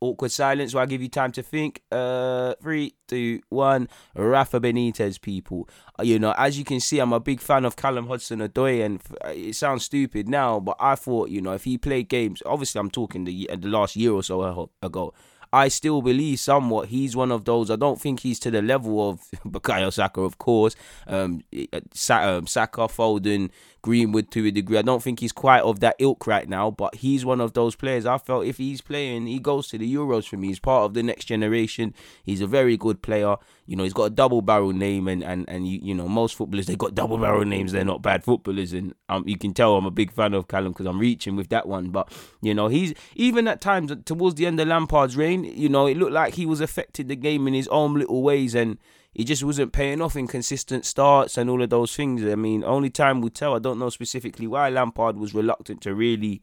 Awkward 0.00 0.30
silence 0.30 0.74
while 0.74 0.82
I 0.82 0.86
give 0.86 1.00
you 1.00 1.08
time 1.08 1.32
to 1.32 1.42
think. 1.42 1.82
Uh, 1.90 2.54
three, 2.62 2.94
two, 3.08 3.40
one. 3.48 3.88
Rafa 4.14 4.60
Benitez, 4.60 5.20
people. 5.20 5.68
Uh, 5.98 6.02
you 6.02 6.18
know, 6.18 6.34
as 6.36 6.58
you 6.58 6.64
can 6.64 6.80
see, 6.80 6.98
I'm 6.98 7.14
a 7.14 7.20
big 7.20 7.40
fan 7.40 7.64
of 7.64 7.76
Callum 7.76 8.06
Hudson-Odoi, 8.06 8.84
and 8.84 9.00
uh, 9.24 9.28
it 9.28 9.54
sounds 9.54 9.84
stupid 9.84 10.28
now, 10.28 10.60
but 10.60 10.76
I 10.78 10.96
thought, 10.96 11.30
you 11.30 11.40
know, 11.40 11.52
if 11.52 11.64
he 11.64 11.78
played 11.78 12.10
games, 12.10 12.42
obviously 12.44 12.78
I'm 12.78 12.90
talking 12.90 13.24
the 13.24 13.48
the 13.56 13.68
last 13.68 13.96
year 13.96 14.12
or 14.12 14.22
so 14.22 14.70
ago. 14.82 15.14
I 15.56 15.68
still 15.68 16.02
believe 16.02 16.38
somewhat 16.38 16.88
he's 16.88 17.16
one 17.16 17.32
of 17.32 17.46
those. 17.46 17.70
I 17.70 17.76
don't 17.76 17.98
think 17.98 18.20
he's 18.20 18.38
to 18.40 18.50
the 18.50 18.60
level 18.60 19.08
of 19.08 19.20
Bukayo 19.46 19.90
Saka, 19.90 20.20
of 20.20 20.36
course. 20.36 20.76
Um, 21.06 21.44
uh, 21.72 21.80
um, 22.10 22.46
Saka, 22.46 22.82
Foden, 22.82 23.50
Greenwood 23.80 24.30
to 24.32 24.46
a 24.46 24.50
degree. 24.50 24.76
I 24.76 24.82
don't 24.82 25.02
think 25.02 25.20
he's 25.20 25.32
quite 25.32 25.62
of 25.62 25.80
that 25.80 25.96
ilk 25.98 26.26
right 26.26 26.46
now, 26.46 26.70
but 26.70 26.96
he's 26.96 27.24
one 27.24 27.40
of 27.40 27.54
those 27.54 27.74
players. 27.74 28.04
I 28.04 28.18
felt 28.18 28.44
if 28.44 28.58
he's 28.58 28.82
playing, 28.82 29.28
he 29.28 29.38
goes 29.38 29.68
to 29.68 29.78
the 29.78 29.94
Euros 29.94 30.28
for 30.28 30.36
me. 30.36 30.48
He's 30.48 30.58
part 30.58 30.84
of 30.84 30.92
the 30.92 31.02
next 31.02 31.24
generation. 31.24 31.94
He's 32.22 32.42
a 32.42 32.46
very 32.46 32.76
good 32.76 33.00
player. 33.00 33.36
You 33.66 33.76
know, 33.76 33.82
he's 33.82 33.92
got 33.92 34.04
a 34.04 34.10
double 34.10 34.42
barrel 34.42 34.72
name, 34.72 35.08
and 35.08 35.24
and 35.24 35.44
and 35.48 35.66
you, 35.66 35.80
you 35.82 35.94
know 35.94 36.08
most 36.08 36.36
footballers 36.36 36.66
they 36.66 36.76
got 36.76 36.94
double 36.94 37.18
barrel 37.18 37.44
names. 37.44 37.72
They're 37.72 37.84
not 37.84 38.02
bad 38.02 38.24
footballers, 38.24 38.72
and 38.72 38.94
um, 39.08 39.24
you 39.26 39.36
can 39.36 39.52
tell 39.52 39.76
I'm 39.76 39.86
a 39.86 39.90
big 39.90 40.12
fan 40.12 40.34
of 40.34 40.48
Callum 40.48 40.72
because 40.72 40.86
I'm 40.86 40.98
reaching 40.98 41.36
with 41.36 41.48
that 41.48 41.66
one. 41.66 41.90
But 41.90 42.12
you 42.40 42.54
know, 42.54 42.68
he's 42.68 42.94
even 43.14 43.48
at 43.48 43.60
times 43.60 43.92
towards 44.04 44.36
the 44.36 44.46
end 44.46 44.60
of 44.60 44.68
Lampard's 44.68 45.16
reign, 45.16 45.44
you 45.44 45.68
know, 45.68 45.86
it 45.86 45.96
looked 45.96 46.12
like 46.12 46.34
he 46.34 46.46
was 46.46 46.60
affected 46.60 47.08
the 47.08 47.16
game 47.16 47.48
in 47.48 47.54
his 47.54 47.68
own 47.68 47.94
little 47.94 48.22
ways, 48.22 48.54
and 48.54 48.78
he 49.12 49.24
just 49.24 49.42
wasn't 49.42 49.72
paying 49.72 50.02
off 50.02 50.14
in 50.14 50.26
consistent 50.26 50.84
starts 50.84 51.38
and 51.38 51.48
all 51.48 51.62
of 51.62 51.70
those 51.70 51.96
things. 51.96 52.22
I 52.22 52.34
mean, 52.34 52.62
only 52.62 52.90
time 52.90 53.20
will 53.20 53.30
tell. 53.30 53.54
I 53.54 53.58
don't 53.58 53.78
know 53.78 53.90
specifically 53.90 54.46
why 54.46 54.68
Lampard 54.68 55.16
was 55.16 55.34
reluctant 55.34 55.80
to 55.82 55.94
really 55.94 56.42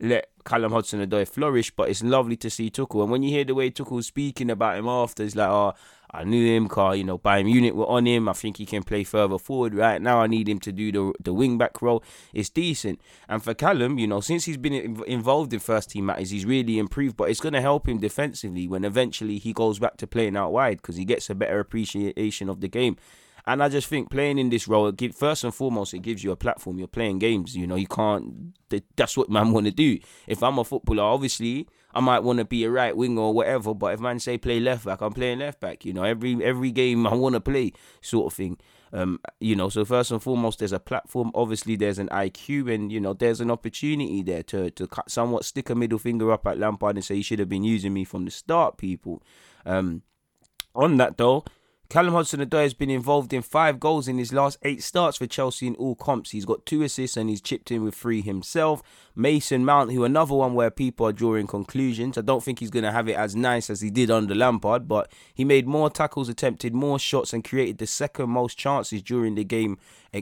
let 0.00 0.28
Callum 0.44 0.72
Hudson-Odoi 0.72 1.28
flourish, 1.28 1.70
but 1.70 1.88
it's 1.88 2.02
lovely 2.02 2.36
to 2.36 2.50
see 2.50 2.70
Tuchel. 2.70 3.02
And 3.02 3.10
when 3.10 3.22
you 3.22 3.30
hear 3.30 3.44
the 3.44 3.54
way 3.54 3.70
Tuchel's 3.70 4.06
speaking 4.06 4.50
about 4.50 4.78
him 4.78 4.88
after, 4.88 5.22
it's 5.22 5.36
like, 5.36 5.48
oh, 5.48 5.74
I 6.12 6.24
knew 6.24 6.56
him, 6.56 6.68
car. 6.68 6.96
You 6.96 7.04
know, 7.04 7.18
Bayern 7.18 7.44
Munich 7.44 7.74
were 7.74 7.86
on 7.86 8.06
him. 8.06 8.28
I 8.28 8.32
think 8.32 8.56
he 8.56 8.66
can 8.66 8.82
play 8.82 9.04
further 9.04 9.38
forward. 9.38 9.74
Right 9.74 10.00
now, 10.00 10.20
I 10.20 10.26
need 10.26 10.48
him 10.48 10.58
to 10.60 10.72
do 10.72 10.90
the 10.92 11.12
the 11.20 11.32
wing 11.32 11.58
back 11.58 11.80
role. 11.82 12.02
It's 12.32 12.48
decent. 12.50 13.00
And 13.28 13.42
for 13.42 13.54
Callum, 13.54 13.98
you 13.98 14.06
know, 14.06 14.20
since 14.20 14.44
he's 14.44 14.56
been 14.56 15.04
involved 15.06 15.52
in 15.52 15.60
first 15.60 15.90
team 15.90 16.06
matters, 16.06 16.30
he's 16.30 16.44
really 16.44 16.78
improved. 16.78 17.16
But 17.16 17.30
it's 17.30 17.40
going 17.40 17.52
to 17.52 17.60
help 17.60 17.88
him 17.88 17.98
defensively 17.98 18.66
when 18.66 18.84
eventually 18.84 19.38
he 19.38 19.52
goes 19.52 19.78
back 19.78 19.96
to 19.98 20.06
playing 20.06 20.36
out 20.36 20.52
wide 20.52 20.78
because 20.78 20.96
he 20.96 21.04
gets 21.04 21.30
a 21.30 21.34
better 21.34 21.60
appreciation 21.60 22.48
of 22.48 22.60
the 22.60 22.68
game. 22.68 22.96
And 23.46 23.62
I 23.62 23.68
just 23.68 23.88
think 23.88 24.10
playing 24.10 24.38
in 24.38 24.50
this 24.50 24.68
role, 24.68 24.92
first 25.14 25.44
and 25.44 25.54
foremost, 25.54 25.94
it 25.94 26.00
gives 26.00 26.22
you 26.22 26.32
a 26.32 26.36
platform. 26.36 26.78
You're 26.78 26.88
playing 26.88 27.18
games. 27.18 27.56
You 27.56 27.66
know, 27.66 27.76
you 27.76 27.86
can't. 27.86 28.54
That's 28.96 29.16
what 29.16 29.30
man 29.30 29.52
want 29.52 29.66
to 29.66 29.72
do. 29.72 29.98
If 30.26 30.42
I'm 30.42 30.58
a 30.58 30.64
footballer, 30.64 31.02
obviously 31.02 31.66
I 31.92 32.00
might 32.00 32.20
want 32.20 32.38
to 32.38 32.44
be 32.44 32.64
a 32.64 32.70
right 32.70 32.96
winger 32.96 33.20
or 33.20 33.34
whatever. 33.34 33.74
But 33.74 33.94
if 33.94 34.00
man 34.00 34.20
say 34.20 34.38
play 34.38 34.60
left 34.60 34.84
back, 34.84 35.00
I'm 35.00 35.12
playing 35.12 35.40
left 35.40 35.60
back. 35.60 35.84
You 35.84 35.92
know, 35.92 36.04
every 36.04 36.42
every 36.44 36.70
game 36.70 37.06
I 37.06 37.14
want 37.14 37.34
to 37.34 37.40
play, 37.40 37.72
sort 38.00 38.32
of 38.32 38.36
thing. 38.36 38.58
Um, 38.92 39.20
you 39.38 39.54
know, 39.54 39.68
so 39.68 39.84
first 39.84 40.10
and 40.10 40.22
foremost, 40.22 40.58
there's 40.58 40.72
a 40.72 40.80
platform. 40.80 41.30
Obviously, 41.34 41.76
there's 41.76 41.98
an 41.98 42.08
IQ, 42.08 42.72
and 42.72 42.90
you 42.92 43.00
know, 43.00 43.14
there's 43.14 43.40
an 43.40 43.50
opportunity 43.50 44.22
there 44.22 44.42
to 44.44 44.70
to 44.72 44.88
somewhat 45.08 45.44
stick 45.44 45.70
a 45.70 45.74
middle 45.74 45.98
finger 45.98 46.30
up 46.32 46.46
at 46.46 46.58
Lampard 46.58 46.96
and 46.96 47.04
say 47.04 47.16
he 47.16 47.22
should 47.22 47.38
have 47.38 47.48
been 47.48 47.64
using 47.64 47.92
me 47.92 48.04
from 48.04 48.24
the 48.24 48.30
start. 48.30 48.78
People, 48.78 49.22
um, 49.66 50.02
on 50.74 50.96
that 50.98 51.16
though, 51.16 51.44
Callum 51.90 52.14
Hudson-Odoi 52.14 52.62
has 52.62 52.72
been 52.72 52.88
involved 52.88 53.32
in 53.32 53.42
five 53.42 53.80
goals 53.80 54.06
in 54.06 54.16
his 54.16 54.32
last 54.32 54.58
eight 54.62 54.80
starts 54.80 55.18
for 55.18 55.26
Chelsea 55.26 55.66
in 55.66 55.74
all 55.74 55.96
comps. 55.96 56.30
He's 56.30 56.44
got 56.44 56.64
two 56.64 56.82
assists 56.82 57.16
and 57.16 57.28
he's 57.28 57.40
chipped 57.40 57.72
in 57.72 57.82
with 57.82 57.96
three 57.96 58.20
himself. 58.20 58.80
Mason 59.16 59.64
Mount, 59.64 59.90
who 59.90 60.04
another 60.04 60.36
one 60.36 60.54
where 60.54 60.70
people 60.70 61.04
are 61.04 61.12
drawing 61.12 61.48
conclusions. 61.48 62.16
I 62.16 62.20
don't 62.20 62.44
think 62.44 62.60
he's 62.60 62.70
going 62.70 62.84
to 62.84 62.92
have 62.92 63.08
it 63.08 63.16
as 63.16 63.34
nice 63.34 63.68
as 63.70 63.80
he 63.80 63.90
did 63.90 64.08
under 64.08 64.36
Lampard, 64.36 64.86
but 64.86 65.10
he 65.34 65.44
made 65.44 65.66
more 65.66 65.90
tackles, 65.90 66.28
attempted 66.28 66.74
more 66.74 67.00
shots, 67.00 67.32
and 67.32 67.42
created 67.42 67.78
the 67.78 67.88
second 67.88 68.30
most 68.30 68.56
chances 68.56 69.02
during 69.02 69.34
the 69.34 69.42
game 69.42 69.76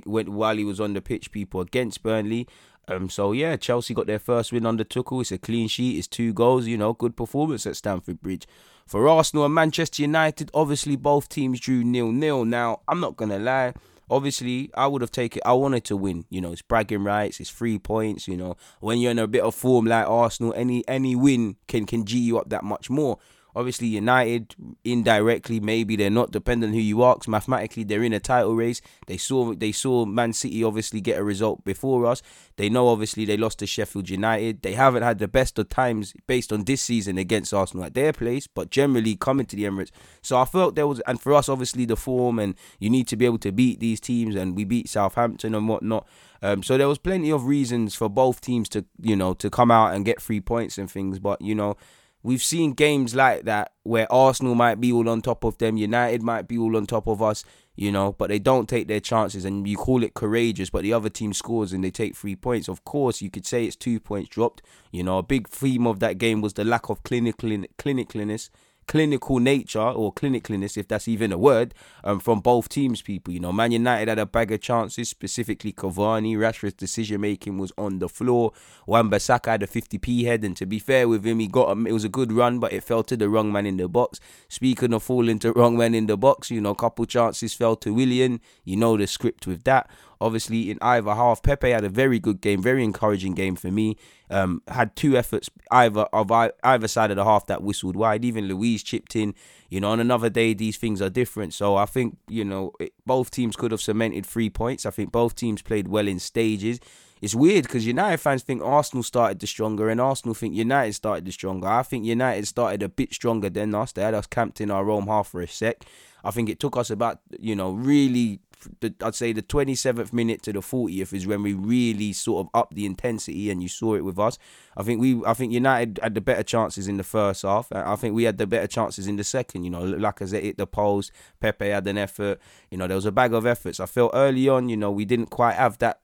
while 0.07 0.57
he 0.57 0.65
was 0.65 0.81
on 0.81 0.95
the 0.95 1.03
pitch. 1.03 1.31
People 1.33 1.61
against 1.61 2.03
Burnley. 2.03 2.49
Um, 2.89 3.11
so 3.11 3.33
yeah, 3.33 3.57
Chelsea 3.57 3.93
got 3.93 4.07
their 4.07 4.19
first 4.19 4.53
win 4.53 4.65
under 4.65 4.85
Tuchel. 4.85 5.21
It's 5.21 5.33
a 5.33 5.37
clean 5.37 5.69
sheet. 5.69 5.99
It's 5.99 6.09
two 6.09 6.33
goals. 6.33 6.67
You 6.67 6.79
know, 6.79 6.95
good 6.95 7.15
performance 7.15 7.67
at 7.67 7.77
Stamford 7.77 8.23
Bridge. 8.23 8.47
For 8.89 9.07
Arsenal 9.07 9.45
and 9.45 9.55
Manchester 9.55 10.01
United, 10.01 10.51
obviously 10.55 10.97
both 10.97 11.29
teams 11.29 11.61
drew 11.61 11.85
nil 11.85 12.11
nil. 12.11 12.47
Now, 12.47 12.81
I'm 12.89 13.01
not 13.01 13.17
gonna 13.17 13.39
lie. 13.39 13.75
Obviously, 14.11 14.71
I 14.73 14.87
would 14.87 15.03
have 15.03 15.11
taken. 15.11 15.43
I 15.45 15.53
wanted 15.53 15.85
to 15.85 15.97
win. 15.97 16.25
You 16.31 16.41
know, 16.41 16.53
it's 16.53 16.63
bragging 16.63 17.05
rights. 17.05 17.39
It's 17.39 17.51
three 17.51 17.79
points. 17.79 18.27
You 18.27 18.39
know, 18.39 18.57
when 18.81 18.97
you're 18.99 19.11
in 19.11 19.19
a 19.19 19.27
bit 19.27 19.43
of 19.43 19.55
form 19.55 19.85
like 19.85 20.07
Arsenal, 20.07 20.55
any 20.57 20.89
any 20.89 21.15
win 21.15 21.57
can 21.67 21.85
can 21.85 22.07
g 22.07 22.19
you 22.19 22.39
up 22.39 22.49
that 22.49 22.65
much 22.65 22.89
more. 22.89 23.19
Obviously, 23.59 23.89
United 23.89 24.55
indirectly, 24.85 25.59
maybe 25.59 25.97
they're 25.97 26.11
not 26.11 26.31
dependent 26.31 26.71
on 26.71 26.75
who 26.75 26.81
you 26.81 27.03
ask. 27.03 27.27
Mathematically, 27.27 27.83
they're 27.83 28.05
in 28.05 28.13
a 28.13 28.21
title 28.21 28.55
race. 28.55 28.81
They 29.09 29.17
saw 29.17 29.53
they 29.53 29.73
saw 29.73 30.05
Man 30.05 30.33
City 30.33 30.63
obviously 30.63 31.01
get 31.01 31.19
a 31.19 31.25
result 31.25 31.65
before 31.65 32.07
us. 32.07 32.23
They 32.55 32.69
know 32.69 32.87
obviously 32.87 33.25
they 33.25 33.37
lost 33.37 33.59
to 33.59 33.67
Sheffield 33.67 34.11
United. 34.11 34.63
They 34.63 34.75
haven't 34.75 35.03
had 35.03 35.19
the 35.19 35.27
best 35.27 35.59
of 35.59 35.69
times 35.69 36.15
based 36.29 36.53
on 36.53 36.65
this 36.65 36.83
season 36.83 37.19
against 37.19 37.53
Arsenal 37.53 37.85
at 37.85 37.95
their 37.95 38.13
place, 38.13 38.47
but 38.47 38.71
generally 38.71 39.17
coming 39.17 39.47
to 39.47 39.57
the 39.57 39.65
Emirates. 39.65 39.91
So 40.23 40.39
I 40.39 40.45
felt 40.45 40.77
there 40.77 40.87
was, 40.87 41.01
and 41.01 41.21
for 41.21 41.35
us, 41.35 41.49
obviously 41.49 41.85
the 41.85 41.97
form, 41.97 42.39
and 42.39 42.55
you 42.79 42.91
need 42.91 43.09
to 43.09 43.17
be 43.17 43.25
able 43.25 43.39
to 43.39 43.51
beat 43.51 43.81
these 43.81 43.99
teams, 43.99 44.37
and 44.37 44.57
we 44.57 44.63
beat 44.63 44.89
Southampton 44.89 45.57
and 45.57 45.69
whatnot. 45.69 46.07
Um, 46.43 46.63
so 46.63 46.79
there 46.79 46.87
was 46.87 46.99
plenty 46.99 47.33
of 47.33 47.47
reasons 47.47 47.97
for 47.97 48.09
both 48.09 48.41
teams 48.41 48.69
to, 48.69 48.85
you 49.01 49.17
know, 49.17 49.35
to 49.35 49.51
come 49.51 49.73
out 49.73 49.95
and 49.95 50.05
get 50.05 50.23
three 50.23 50.41
points 50.41 50.79
and 50.79 50.89
things. 50.89 51.19
But 51.19 51.41
you 51.41 51.55
know, 51.55 51.77
We've 52.23 52.43
seen 52.43 52.73
games 52.73 53.15
like 53.15 53.45
that 53.45 53.73
where 53.85 54.13
Arsenal 54.13 54.55
might 54.55 54.81
be 54.81 54.93
all 54.93 55.09
on 55.09 55.23
top 55.23 55.45
of 55.45 55.59
them, 55.59 55.77
United 55.77 56.23
might 56.23 56.49
be 56.49 56.59
all 56.59 56.77
on 56.77 56.87
top 56.87 57.07
of 57.07 57.23
us, 57.23 57.45
you 57.77 57.93
know, 57.93 58.13
but 58.13 58.29
they 58.29 58.41
don't 58.41 58.69
take 58.69 58.89
their 58.89 59.01
chances 59.01 59.45
and 59.45 59.67
you 59.69 59.77
call 59.77 60.03
it 60.03 60.15
courageous, 60.15 60.69
but 60.69 60.83
the 60.83 60.93
other 60.93 61.09
team 61.09 61.33
scores 61.33 61.73
and 61.73 61.85
they 61.85 61.93
take 61.93 62.17
three 62.17 62.35
points. 62.35 62.69
Of 62.69 62.85
course, 62.85 63.23
you 63.23 63.31
could 63.31 63.47
say 63.47 63.65
it's 63.65 63.77
two 63.77 64.01
points 64.01 64.31
dropped. 64.31 64.63
You 64.91 65.05
know, 65.05 65.19
a 65.19 65.23
big 65.23 65.49
theme 65.49 65.87
of 65.87 66.01
that 66.01 66.19
game 66.19 66.41
was 66.41 66.55
the 66.55 66.65
lack 66.65 66.89
of 66.91 67.05
clinical 67.05 67.51
clinicalness 67.79 68.51
clinical 68.89 69.39
nature 69.39 69.79
or 69.79 70.13
clinicaliness, 70.13 70.77
if 70.77 70.89
that's 70.89 71.07
even 71.07 71.31
a 71.31 71.39
word, 71.39 71.75
um, 72.03 72.19
from 72.19 72.41
both 72.41 72.69
teams. 72.69 73.03
People, 73.03 73.33
you 73.33 73.39
know, 73.39 73.53
Man 73.53 73.71
United 73.71 74.09
had 74.09 74.19
a 74.19 74.27
bag 74.27 74.51
of 74.51 74.61
chances, 74.61 75.09
specifically 75.09 75.73
Cavani. 75.73 76.37
Rashford's 76.37 76.73
decision 76.75 77.21
making 77.21 77.59
was 77.59 77.71
on 77.79 78.01
the 78.01 78.09
floor. 78.09 78.53
Wan-Bissaka 78.87 79.47
had 79.47 79.63
a 79.63 79.67
50p 79.67 80.25
head, 80.25 80.43
and 80.43 80.57
to 80.57 80.67
be 80.67 80.79
fair 80.79 81.07
with 81.07 81.25
him, 81.25 81.39
he 81.39 81.47
got 81.47 81.77
a, 81.77 81.87
it 81.87 81.93
was 81.93 82.05
a 82.05 82.09
good 82.09 82.33
run, 82.33 82.59
but 82.59 82.73
it 82.73 82.83
fell 82.83 83.05
to 83.05 83.17
the 83.17 83.29
wrong 83.29 83.53
man 83.53 83.67
in 83.67 83.77
the 83.77 83.89
box. 83.89 84.19
Speaking 84.49 84.95
of 84.95 85.03
falling 85.03 85.39
to 85.41 85.53
wrong 85.53 85.77
man 85.77 85.95
in 85.95 86.07
the 86.07 86.17
box, 86.17 86.51
you 86.51 86.61
know, 86.61 86.71
a 86.71 86.75
couple 86.75 87.05
chances 87.05 87.53
fell 87.55 87.77
to 87.77 87.93
Willian. 87.93 88.41
You 88.65 88.77
know 88.77 88.97
the 88.97 89.07
script 89.07 89.47
with 89.47 89.65
that. 89.65 89.91
Obviously, 90.21 90.71
in 90.71 90.79
either 90.83 91.15
half, 91.15 91.43
Pepe 91.43 91.71
had 91.71 91.85
a 91.85 91.89
very 91.89 92.19
good 92.19 92.41
game, 92.41 92.61
very 92.61 92.83
encouraging 92.83 93.35
game 93.35 93.55
for 93.55 93.71
me. 93.71 93.97
Um, 94.31 94.63
had 94.69 94.97
two 94.97 95.17
efforts 95.17 95.49
either 95.71 96.03
of 96.13 96.31
either 96.31 96.89
side 96.89 97.11
of 97.11 97.17
the 97.17 97.25
half 97.25 97.47
that 97.47 97.63
whistled 97.63 97.97
wide. 97.97 98.25
Even 98.25 98.47
Luiz 98.47 98.83
chipped 98.83 99.15
in. 99.15 99.35
You 99.69 99.81
know, 99.81 99.91
on 99.91 100.01
another 100.01 100.29
day, 100.29 100.55
these 100.55 100.77
things 100.77 101.01
are 101.01 101.11
different. 101.11 101.55
So 101.55 101.77
I 101.77 101.87
think 101.87 102.19
you 102.29 102.45
know 102.45 102.73
it, 102.81 102.93
both 103.07 103.31
teams 103.31 103.57
could 103.57 103.71
have 103.71 103.81
cemented 103.81 104.27
three 104.27 104.51
points. 104.51 104.85
I 104.85 104.91
think 104.91 105.13
both 105.13 105.35
teams 105.37 105.63
played 105.63 105.89
well 105.89 106.09
in 106.09 106.19
stages. 106.19 106.81
It's 107.21 107.35
weird 107.35 107.65
because 107.65 107.87
United 107.87 108.19
fans 108.19 108.43
think 108.43 108.63
Arsenal 108.63 109.03
started 109.03 109.41
the 109.41 109.47
stronger, 109.47 109.89
and 109.89 110.01
Arsenal 110.01 110.35
think 110.35 110.55
United 110.55 110.93
started 110.95 111.25
the 111.25 111.33
stronger. 111.33 111.67
I 111.67 111.83
think 111.83 112.05
United 112.05 112.47
started 112.47 112.83
a 112.83 112.89
bit 112.89 113.13
stronger 113.13 113.51
than 113.51 113.75
us. 113.75 113.93
They 113.93 114.03
had 114.03 114.15
us 114.15 114.27
camped 114.27 114.61
in 114.61 114.71
our 114.71 114.89
own 114.91 115.07
half 115.07 115.29
for 115.29 115.41
a 115.41 115.49
sec. 115.49 115.85
I 116.25 116.31
think 116.31 116.49
it 116.49 116.61
took 116.61 116.77
us 116.77 116.91
about 116.91 117.21
you 117.39 117.57
know 117.57 117.73
really 117.73 118.41
the, 118.81 118.95
I'd 119.03 119.15
say 119.15 119.33
the 119.33 119.43
27th 119.43 120.13
minute 120.13 120.43
to 120.43 120.53
the 120.53 120.61
40th 120.61 121.13
is 121.13 121.27
when 121.27 121.43
we 121.43 121.55
really 121.55 122.13
sort 122.13 122.47
of 122.47 122.51
upped 122.55 122.75
the 122.75 122.87
intensity, 122.87 123.51
and 123.51 123.63
you 123.63 123.69
saw 123.69 123.95
it 123.95 124.03
with 124.05 124.19
us. 124.19 124.39
I 124.77 124.83
think 124.83 125.01
we, 125.01 125.23
I 125.25 125.35
think 125.35 125.53
United 125.53 126.01
had 126.03 126.15
the 126.15 126.21
better 126.21 126.43
chances 126.43 126.89
in 126.89 126.97
the 126.97 127.05
first 127.05 127.43
half. 127.43 127.71
I 127.73 127.97
think 127.97 128.15
we 128.15 128.25
had 128.25 128.39
the 128.39 128.47
better 128.47 128.67
chances 128.67 129.07
in 129.07 129.17
the 129.17 129.25
second. 129.25 129.65
You 129.65 129.71
know, 129.71 129.83
Lacazette 129.83 130.43
hit 130.43 130.59
the 130.59 130.67
post, 130.67 131.13
Pepe 131.41 131.69
had 131.69 131.87
an 131.87 131.99
effort. 131.99 132.41
You 132.71 132.79
know, 132.79 132.87
there 132.87 132.97
was 132.97 133.07
a 133.07 133.13
bag 133.13 133.33
of 133.33 133.47
efforts. 133.47 133.81
I 133.81 133.87
felt 133.87 134.13
early 134.15 134.49
on, 134.49 134.69
you 134.69 134.77
know, 134.77 134.91
we 134.91 135.05
didn't 135.05 135.27
quite 135.31 135.55
have 135.55 135.79
that 135.79 136.01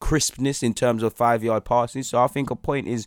crispness 0.00 0.62
in 0.62 0.74
terms 0.74 1.02
of 1.02 1.12
five 1.14 1.42
yard 1.42 1.64
passes. 1.64 2.08
So 2.08 2.22
I 2.22 2.26
think 2.26 2.50
a 2.50 2.56
point 2.56 2.86
is 2.86 3.06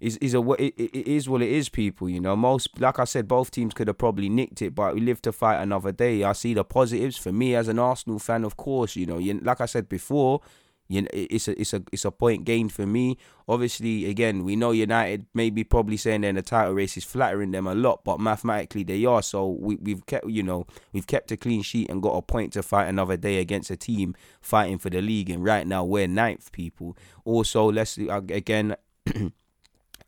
is 0.00 0.16
is 0.18 0.34
a 0.34 0.40
it, 0.52 0.74
it 0.76 1.08
is 1.08 1.28
what 1.28 1.42
it 1.42 1.50
is. 1.50 1.68
People, 1.68 2.08
you 2.08 2.20
know, 2.20 2.36
most 2.36 2.80
like 2.80 2.98
I 2.98 3.04
said, 3.04 3.26
both 3.26 3.50
teams 3.50 3.74
could 3.74 3.88
have 3.88 3.98
probably 3.98 4.28
nicked 4.28 4.60
it, 4.62 4.74
but 4.74 4.94
we 4.94 5.00
live 5.00 5.22
to 5.22 5.32
fight 5.32 5.62
another 5.62 5.92
day. 5.92 6.22
I 6.22 6.32
see 6.32 6.54
the 6.54 6.64
positives 6.64 7.16
for 7.16 7.32
me 7.32 7.54
as 7.54 7.68
an 7.68 7.78
Arsenal 7.78 8.18
fan, 8.18 8.44
of 8.44 8.56
course. 8.56 8.96
You 8.96 9.06
know, 9.06 9.18
you, 9.18 9.40
like 9.42 9.60
I 9.60 9.66
said 9.66 9.88
before, 9.88 10.42
you 10.88 11.02
know, 11.02 11.08
it's 11.12 11.48
a 11.48 11.58
it's 11.58 11.72
a 11.72 11.82
it's 11.92 12.04
a 12.04 12.10
point 12.10 12.44
gained 12.44 12.72
for 12.72 12.86
me. 12.86 13.16
Obviously, 13.48 14.04
again, 14.04 14.44
we 14.44 14.54
know 14.54 14.70
United 14.70 15.26
maybe 15.32 15.64
probably 15.64 15.96
saying 15.96 16.20
they're 16.20 16.30
in 16.30 16.36
the 16.36 16.42
title 16.42 16.74
race 16.74 16.96
is 16.98 17.04
flattering 17.04 17.52
them 17.52 17.66
a 17.66 17.74
lot, 17.74 18.04
but 18.04 18.20
mathematically 18.20 18.84
they 18.84 19.04
are. 19.06 19.22
So 19.22 19.48
we 19.48 19.76
we've 19.76 20.04
kept 20.04 20.28
you 20.28 20.42
know 20.42 20.66
we've 20.92 21.06
kept 21.06 21.32
a 21.32 21.38
clean 21.38 21.62
sheet 21.62 21.88
and 21.88 22.02
got 22.02 22.10
a 22.10 22.22
point 22.22 22.52
to 22.52 22.62
fight 22.62 22.88
another 22.88 23.16
day 23.16 23.38
against 23.38 23.70
a 23.70 23.76
team 23.76 24.14
fighting 24.42 24.76
for 24.76 24.90
the 24.90 25.00
league. 25.00 25.30
And 25.30 25.42
right 25.42 25.66
now 25.66 25.84
we're 25.84 26.06
ninth, 26.06 26.52
people. 26.52 26.96
Also, 27.24 27.72
let's 27.72 27.98
uh, 27.98 28.20
again. 28.28 28.76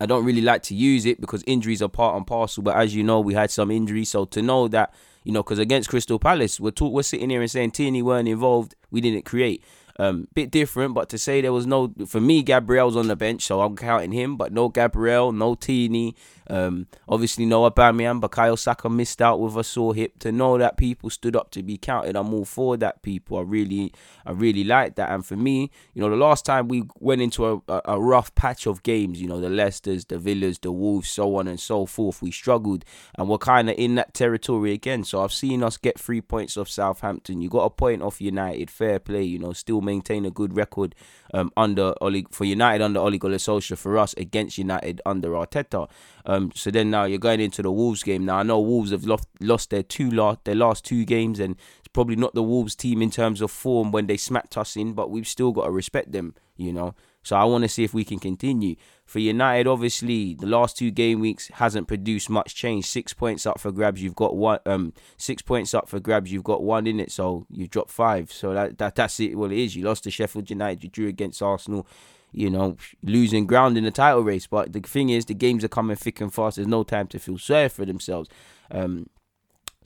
I 0.01 0.07
don't 0.07 0.25
really 0.25 0.41
like 0.41 0.63
to 0.65 0.75
use 0.75 1.07
it 1.07 1.21
because 1.21 1.43
injuries 1.47 1.83
are 1.83 1.89
part 1.89 2.17
and 2.17 2.27
parcel. 2.27 2.63
But 2.63 2.77
as 2.77 2.95
you 2.95 3.03
know, 3.03 3.21
we 3.21 3.35
had 3.35 3.51
some 3.51 3.71
injuries. 3.71 4.11
So 4.11 4.25
to 4.27 4.43
know 4.43 4.69
that, 4.69 4.95
you 5.25 5.33
know, 5.33 5.43
because 5.43 5.59
against 5.59 5.89
Crystal 5.89 6.19
Palace, 6.19 6.61
we're 6.61 6.71
talk, 6.71 6.93
we're 6.93 7.03
sitting 7.03 7.31
here 7.31 7.41
and 7.41 7.51
saying 7.51 7.73
Tierney 7.73 8.03
weren't 8.03 8.29
involved, 8.29 8.75
we 8.91 9.01
didn't 9.01 9.25
create. 9.25 9.63
Um, 10.01 10.29
bit 10.33 10.53
different, 10.53 10.95
but 10.95 11.09
to 11.09 11.19
say 11.19 11.41
there 11.41 11.53
was 11.53 11.67
no 11.67 11.93
for 12.07 12.21
me, 12.21 12.45
Gabriel's 12.45 12.97
on 12.97 13.09
the 13.09 13.17
bench, 13.17 13.43
so 13.43 13.61
I'm 13.61 13.75
counting 13.75 14.13
him. 14.13 14.37
But 14.37 14.53
no 14.53 14.69
Gabriel, 14.69 15.33
no 15.33 15.57
Tierney, 15.57 16.15
um, 16.49 16.87
obviously 17.09 17.47
no 17.47 17.69
Aubameyang. 17.69 18.21
Bukayo 18.21 18.57
Saka 18.57 18.89
missed 18.89 19.21
out 19.21 19.41
with 19.41 19.57
a 19.57 19.65
sore 19.65 19.97
hip. 19.97 20.21
To 20.21 20.31
know 20.31 20.57
that 20.57 20.77
people 20.77 21.11
stood 21.11 21.35
up 21.35 21.51
to 21.51 21.65
be 21.65 21.79
counted, 21.79 22.15
I'm 22.15 22.33
all 22.33 22.45
for 22.45 22.77
that. 22.77 23.03
People, 23.03 23.39
I 23.39 23.43
really, 23.43 23.93
I 24.25 24.31
really 24.31 24.63
like 24.63 24.95
that. 24.95 25.11
And 25.11 25.27
for 25.27 25.35
me, 25.35 25.73
you 25.95 26.01
know, 26.01 26.11
the 26.11 26.17
last 26.17 26.45
time 26.45 26.69
we 26.69 26.85
went 27.01 27.21
into 27.21 27.47
a, 27.47 27.61
a, 27.67 27.83
a 27.87 28.01
rough 28.01 28.33
patch 28.37 28.67
of 28.67 28.85
games, 28.85 29.21
you 29.21 29.27
know, 29.27 29.41
the 29.41 29.49
Leicesters, 29.49 30.07
the 30.07 30.19
Villas, 30.19 30.61
the 30.61 30.71
Wolves, 30.71 31.11
so 31.11 31.35
on 31.35 31.49
and 31.49 31.59
so 31.59 31.87
forth, 31.87 32.23
we 32.23 32.31
struggled, 32.31 32.85
and 33.17 33.29
we're 33.29 33.39
kind 33.39 33.69
of 33.69 33.75
in 33.77 33.97
that 33.97 34.15
territory 34.15 34.73
again. 34.73 35.03
So 35.03 35.25
I've 35.25 35.33
seen 35.33 35.65
us 35.65 35.77
get 35.77 35.99
three 35.99 36.21
points 36.21 36.57
off 36.57 36.69
Southampton. 36.69 37.43
You 37.43 37.49
got 37.49 37.65
a 37.65 37.71
point 37.71 38.01
off 38.01 38.21
United, 38.21 38.71
fair 38.71 39.01
play. 39.01 39.25
You 39.25 39.41
know, 39.41 39.53
still 39.53 39.88
maintain 39.89 40.25
a 40.25 40.31
good 40.31 40.53
record 40.63 40.95
um, 41.35 41.51
under 41.57 41.95
Ole 42.01 42.23
for 42.31 42.45
United 42.45 42.85
under 42.85 43.01
Ole 43.01 43.19
Gunnar 43.19 43.39
Solskjaer. 43.39 43.79
For 43.79 43.99
us 43.99 44.15
against 44.25 44.59
United 44.59 45.01
under 45.05 45.31
Arteta. 45.31 45.89
Um, 46.25 46.53
so 46.55 46.71
then 46.71 46.91
now 46.91 47.05
you're 47.05 47.27
going 47.29 47.41
into 47.41 47.63
the 47.63 47.73
Wolves 47.73 48.03
game. 48.03 48.25
Now 48.25 48.39
I 48.39 48.43
know 48.43 48.61
Wolves 48.61 48.91
have 48.91 49.05
lost 49.05 49.29
lost 49.41 49.71
their 49.71 49.83
two 49.83 50.11
last 50.11 50.45
their 50.45 50.55
last 50.55 50.85
two 50.85 51.05
games, 51.05 51.41
and 51.41 51.57
it's 51.79 51.89
probably 51.93 52.17
not 52.17 52.35
the 52.35 52.43
Wolves 52.43 52.75
team 52.75 53.03
in 53.03 53.11
terms 53.11 53.41
of 53.41 53.51
form 53.51 53.93
when 53.93 54.07
they 54.07 54.17
smacked 54.17 54.57
us 54.57 54.77
in, 54.77 54.93
but 54.93 55.11
we've 55.11 55.29
still 55.29 55.53
got 55.53 55.65
to 55.65 55.71
respect 55.71 56.13
them, 56.13 56.35
you 56.57 56.73
know. 56.73 56.95
So 57.29 57.37
I 57.37 57.45
want 57.45 57.63
to 57.63 57.69
see 57.69 57.85
if 57.85 57.93
we 57.93 58.05
can 58.05 58.19
continue. 58.19 58.77
For 59.05 59.19
United, 59.19 59.67
obviously, 59.67 60.35
the 60.35 60.47
last 60.47 60.79
two 60.79 60.91
game 60.91 61.21
weeks 61.21 61.49
hasn't 61.49 61.87
produced 61.87 62.31
much 62.31 62.55
change. 62.55 62.87
Six 62.87 63.13
points 63.13 63.45
up 63.45 63.61
for 63.61 63.71
grabs, 63.71 64.03
you've 64.03 64.17
got 64.17 64.35
one. 64.35 64.61
Um, 64.65 64.95
six 65.19 65.43
points 65.43 65.75
up 65.75 65.91
for 65.91 66.01
grabs, 66.01 66.33
you've 66.33 66.43
got 66.43 66.63
one 66.63 66.87
in 66.87 66.99
it. 66.99 67.13
So 67.13 67.45
you've 67.51 67.69
dropped 67.69 67.91
five. 67.91 68.33
So 68.33 68.55
that, 68.55 68.79
that 68.79 68.95
that's 68.95 69.21
it. 69.21 69.37
Well, 69.37 69.53
it 69.53 69.59
is. 69.59 69.77
You 69.77 69.85
lost 69.85 70.05
to 70.05 70.11
Sheffield 70.11 70.49
United. 70.49 70.83
You 70.83 70.89
drew 70.89 71.07
against 71.07 71.43
Arsenal 71.43 71.87
you 72.31 72.51
know, 72.51 72.77
losing 73.03 73.47
ground 73.47 73.79
in 73.79 73.85
the 73.85 73.91
title 73.91 74.23
race. 74.23 74.47
But 74.47 74.73
the 74.73 74.81
thing 74.81 75.11
is, 75.11 75.25
the 75.25 75.35
games 75.35 75.65
are 75.65 75.69
coming 75.69 75.97
thick 75.97 76.21
and 76.21 76.33
fast. 76.33 76.57
There's 76.57 76.69
no 76.69 76.83
time 76.83 77.07
to 77.09 77.19
feel 77.19 77.39
sorry 77.39 77.69
for 77.69 77.85
themselves. 77.87 78.29
Um, 78.71 79.09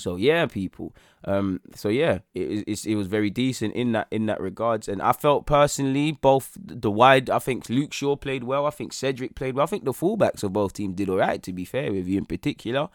so 0.03 0.17
yeah, 0.17 0.47
people. 0.47 0.95
Um, 1.25 1.61
so 1.75 1.89
yeah, 1.89 2.19
it, 2.35 2.65
it, 2.67 2.87
it 2.87 2.97
was 2.97 3.07
very 3.07 3.31
decent 3.31 3.75
in 3.75 3.93
that 3.93 4.09
in 4.11 4.27
that 4.27 4.41
regards, 4.41 4.89
and 4.89 5.01
I 5.01 5.13
felt 5.13 5.47
personally 5.47 6.13
both 6.13 6.57
the 6.57 6.91
wide. 6.91 7.31
I 7.31 7.39
think 7.39 7.69
Luke 7.69 7.93
Shaw 7.93 8.17
played 8.17 8.45
well. 8.45 8.67
I 8.67 8.71
think 8.71 8.93
Cedric 8.93 9.35
played 9.35 9.55
well. 9.55 9.65
I 9.65 9.67
think 9.67 9.85
the 9.85 9.93
fullbacks 9.93 10.43
of 10.43 10.53
both 10.53 10.73
teams 10.75 10.97
did 10.97 11.09
all 11.09 11.19
right. 11.19 11.43
To 11.43 11.53
be 11.53 11.65
fair 11.65 11.93
with 11.93 12.07
you, 12.07 12.19
in 12.19 12.27
particular. 12.27 12.89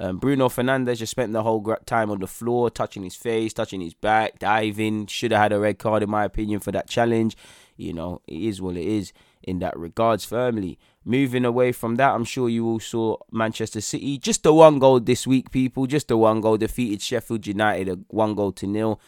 Um, 0.00 0.18
Bruno 0.18 0.48
Fernandes 0.48 0.98
just 0.98 1.10
spent 1.10 1.32
the 1.32 1.42
whole 1.42 1.76
time 1.84 2.10
on 2.12 2.20
the 2.20 2.28
floor, 2.28 2.70
touching 2.70 3.02
his 3.02 3.16
face, 3.16 3.52
touching 3.52 3.80
his 3.80 3.94
back, 3.94 4.38
diving. 4.38 5.06
Should 5.06 5.32
have 5.32 5.40
had 5.42 5.52
a 5.52 5.58
red 5.58 5.78
card, 5.78 6.04
in 6.04 6.10
my 6.10 6.24
opinion, 6.24 6.60
for 6.60 6.70
that 6.72 6.88
challenge. 6.88 7.36
You 7.76 7.92
know, 7.92 8.20
it 8.26 8.40
is 8.40 8.62
what 8.62 8.76
it 8.76 8.86
is 8.86 9.12
in 9.48 9.60
that 9.60 9.76
regards, 9.78 10.24
firmly. 10.24 10.78
Moving 11.04 11.46
away 11.46 11.72
from 11.72 11.96
that, 11.96 12.14
I'm 12.14 12.24
sure 12.24 12.50
you 12.50 12.66
all 12.66 12.80
saw 12.80 13.16
Manchester 13.32 13.80
City. 13.80 14.18
Just 14.18 14.42
the 14.42 14.52
one 14.52 14.78
goal 14.78 15.00
this 15.00 15.26
week, 15.26 15.50
people. 15.50 15.86
Just 15.86 16.08
the 16.08 16.18
one 16.18 16.42
goal. 16.42 16.58
Defeated 16.58 17.00
Sheffield 17.00 17.46
United, 17.46 17.88
a 17.88 17.98
one 18.08 18.34
goal 18.34 18.52
to 18.52 18.66
nil. 18.66 19.00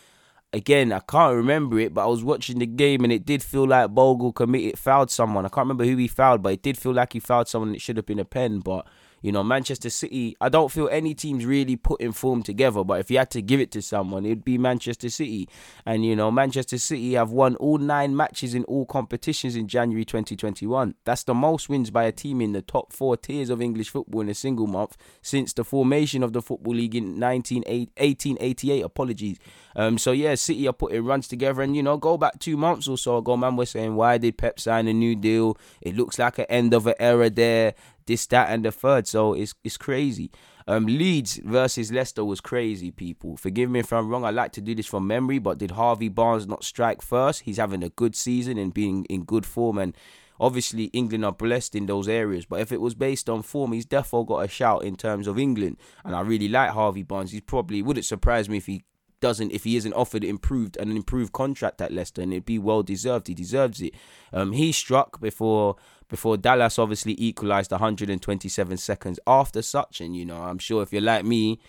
Again, 0.52 0.92
I 0.92 1.00
can't 1.00 1.36
remember 1.36 1.78
it, 1.78 1.92
but 1.92 2.04
I 2.04 2.06
was 2.06 2.24
watching 2.24 2.58
the 2.58 2.66
game 2.66 3.04
and 3.04 3.12
it 3.12 3.24
did 3.24 3.42
feel 3.42 3.68
like 3.68 3.90
Bogle 3.90 4.32
committed 4.32 4.78
fouled 4.78 5.10
someone. 5.10 5.44
I 5.44 5.48
can't 5.48 5.66
remember 5.66 5.84
who 5.84 5.96
he 5.96 6.08
fouled, 6.08 6.42
but 6.42 6.54
it 6.54 6.62
did 6.62 6.76
feel 6.76 6.92
like 6.92 7.12
he 7.12 7.20
fouled 7.20 7.46
someone. 7.46 7.74
It 7.74 7.80
should 7.80 7.96
have 7.98 8.06
been 8.06 8.18
a 8.18 8.24
pen, 8.24 8.58
but 8.58 8.86
you 9.22 9.32
know, 9.32 9.42
Manchester 9.42 9.90
City, 9.90 10.36
I 10.40 10.48
don't 10.48 10.70
feel 10.70 10.88
any 10.90 11.14
team's 11.14 11.44
really 11.44 11.76
putting 11.76 12.12
form 12.12 12.42
together, 12.42 12.82
but 12.84 13.00
if 13.00 13.10
you 13.10 13.18
had 13.18 13.30
to 13.30 13.42
give 13.42 13.60
it 13.60 13.70
to 13.72 13.82
someone, 13.82 14.24
it'd 14.24 14.44
be 14.44 14.58
Manchester 14.58 15.10
City. 15.10 15.48
And, 15.84 16.04
you 16.04 16.16
know, 16.16 16.30
Manchester 16.30 16.78
City 16.78 17.14
have 17.14 17.30
won 17.30 17.56
all 17.56 17.78
nine 17.78 18.16
matches 18.16 18.54
in 18.54 18.64
all 18.64 18.86
competitions 18.86 19.56
in 19.56 19.68
January 19.68 20.04
2021. 20.04 20.94
That's 21.04 21.24
the 21.24 21.34
most 21.34 21.68
wins 21.68 21.90
by 21.90 22.04
a 22.04 22.12
team 22.12 22.40
in 22.40 22.52
the 22.52 22.62
top 22.62 22.92
four 22.92 23.16
tiers 23.16 23.50
of 23.50 23.60
English 23.60 23.90
football 23.90 24.22
in 24.22 24.28
a 24.28 24.34
single 24.34 24.66
month 24.66 24.96
since 25.22 25.52
the 25.52 25.64
formation 25.64 26.22
of 26.22 26.32
the 26.32 26.42
Football 26.42 26.74
League 26.74 26.94
in 26.94 27.20
1888. 27.20 28.82
Apologies. 28.82 29.38
Um, 29.76 29.98
so, 29.98 30.12
yeah, 30.12 30.34
City 30.34 30.66
are 30.66 30.72
putting 30.72 31.04
runs 31.04 31.28
together. 31.28 31.62
And, 31.62 31.76
you 31.76 31.82
know, 31.82 31.96
go 31.96 32.16
back 32.16 32.38
two 32.38 32.56
months 32.56 32.88
or 32.88 32.96
so 32.96 33.18
ago, 33.18 33.36
man, 33.36 33.56
we're 33.56 33.66
saying, 33.66 33.96
why 33.96 34.18
did 34.18 34.38
Pep 34.38 34.58
sign 34.58 34.88
a 34.88 34.92
new 34.92 35.14
deal? 35.14 35.58
It 35.82 35.96
looks 35.96 36.18
like 36.18 36.38
an 36.38 36.46
end 36.48 36.74
of 36.74 36.86
an 36.86 36.94
era 36.98 37.28
there 37.28 37.74
this, 38.10 38.26
that, 38.26 38.50
and 38.50 38.64
the 38.64 38.72
third. 38.72 39.06
So 39.06 39.34
it's 39.34 39.54
it's 39.64 39.76
crazy. 39.76 40.30
Um, 40.66 40.86
Leeds 40.86 41.40
versus 41.44 41.90
Leicester 41.90 42.24
was 42.24 42.40
crazy, 42.40 42.90
people. 42.90 43.36
Forgive 43.36 43.70
me 43.70 43.80
if 43.80 43.92
I'm 43.92 44.08
wrong. 44.08 44.24
I 44.24 44.30
like 44.30 44.52
to 44.52 44.60
do 44.60 44.74
this 44.74 44.86
from 44.86 45.06
memory, 45.06 45.38
but 45.38 45.58
did 45.58 45.72
Harvey 45.72 46.08
Barnes 46.08 46.46
not 46.46 46.64
strike 46.64 47.02
first? 47.02 47.42
He's 47.42 47.56
having 47.56 47.82
a 47.82 47.88
good 47.90 48.14
season 48.14 48.58
and 48.58 48.74
being 48.74 49.04
in 49.04 49.24
good 49.24 49.46
form, 49.46 49.78
and 49.78 49.96
obviously 50.38 50.84
England 50.86 51.24
are 51.24 51.32
blessed 51.32 51.74
in 51.76 51.86
those 51.86 52.08
areas. 52.08 52.46
But 52.46 52.60
if 52.60 52.72
it 52.72 52.80
was 52.80 52.94
based 52.94 53.30
on 53.30 53.42
form, 53.42 53.72
he's 53.72 53.86
definitely 53.86 54.26
got 54.26 54.44
a 54.44 54.48
shout 54.48 54.84
in 54.84 54.96
terms 54.96 55.26
of 55.26 55.38
England, 55.38 55.76
and 56.04 56.14
I 56.16 56.20
really 56.20 56.48
like 56.48 56.70
Harvey 56.70 57.04
Barnes. 57.04 57.30
He's 57.30 57.40
probably 57.42 57.80
wouldn't 57.80 58.06
surprise 58.06 58.48
me 58.48 58.56
if 58.56 58.66
he 58.66 58.84
doesn't 59.20 59.52
if 59.52 59.64
he 59.64 59.76
isn't 59.76 59.92
offered 59.92 60.24
improved 60.24 60.76
an 60.76 60.90
improved 60.90 61.32
contract 61.32 61.80
at 61.80 61.92
Leicester 61.92 62.22
and 62.22 62.32
it'd 62.32 62.44
be 62.44 62.58
well 62.58 62.82
deserved. 62.82 63.28
He 63.28 63.34
deserves 63.34 63.80
it. 63.80 63.94
Um, 64.32 64.52
he 64.52 64.72
struck 64.72 65.20
before 65.20 65.76
before 66.08 66.36
Dallas 66.36 66.78
obviously 66.78 67.14
equalised 67.18 67.70
127 67.70 68.76
seconds 68.76 69.20
after 69.26 69.62
such. 69.62 70.00
And 70.00 70.16
you 70.16 70.24
know, 70.24 70.42
I'm 70.42 70.58
sure 70.58 70.82
if 70.82 70.92
you're 70.92 71.02
like 71.02 71.24
me, 71.24 71.60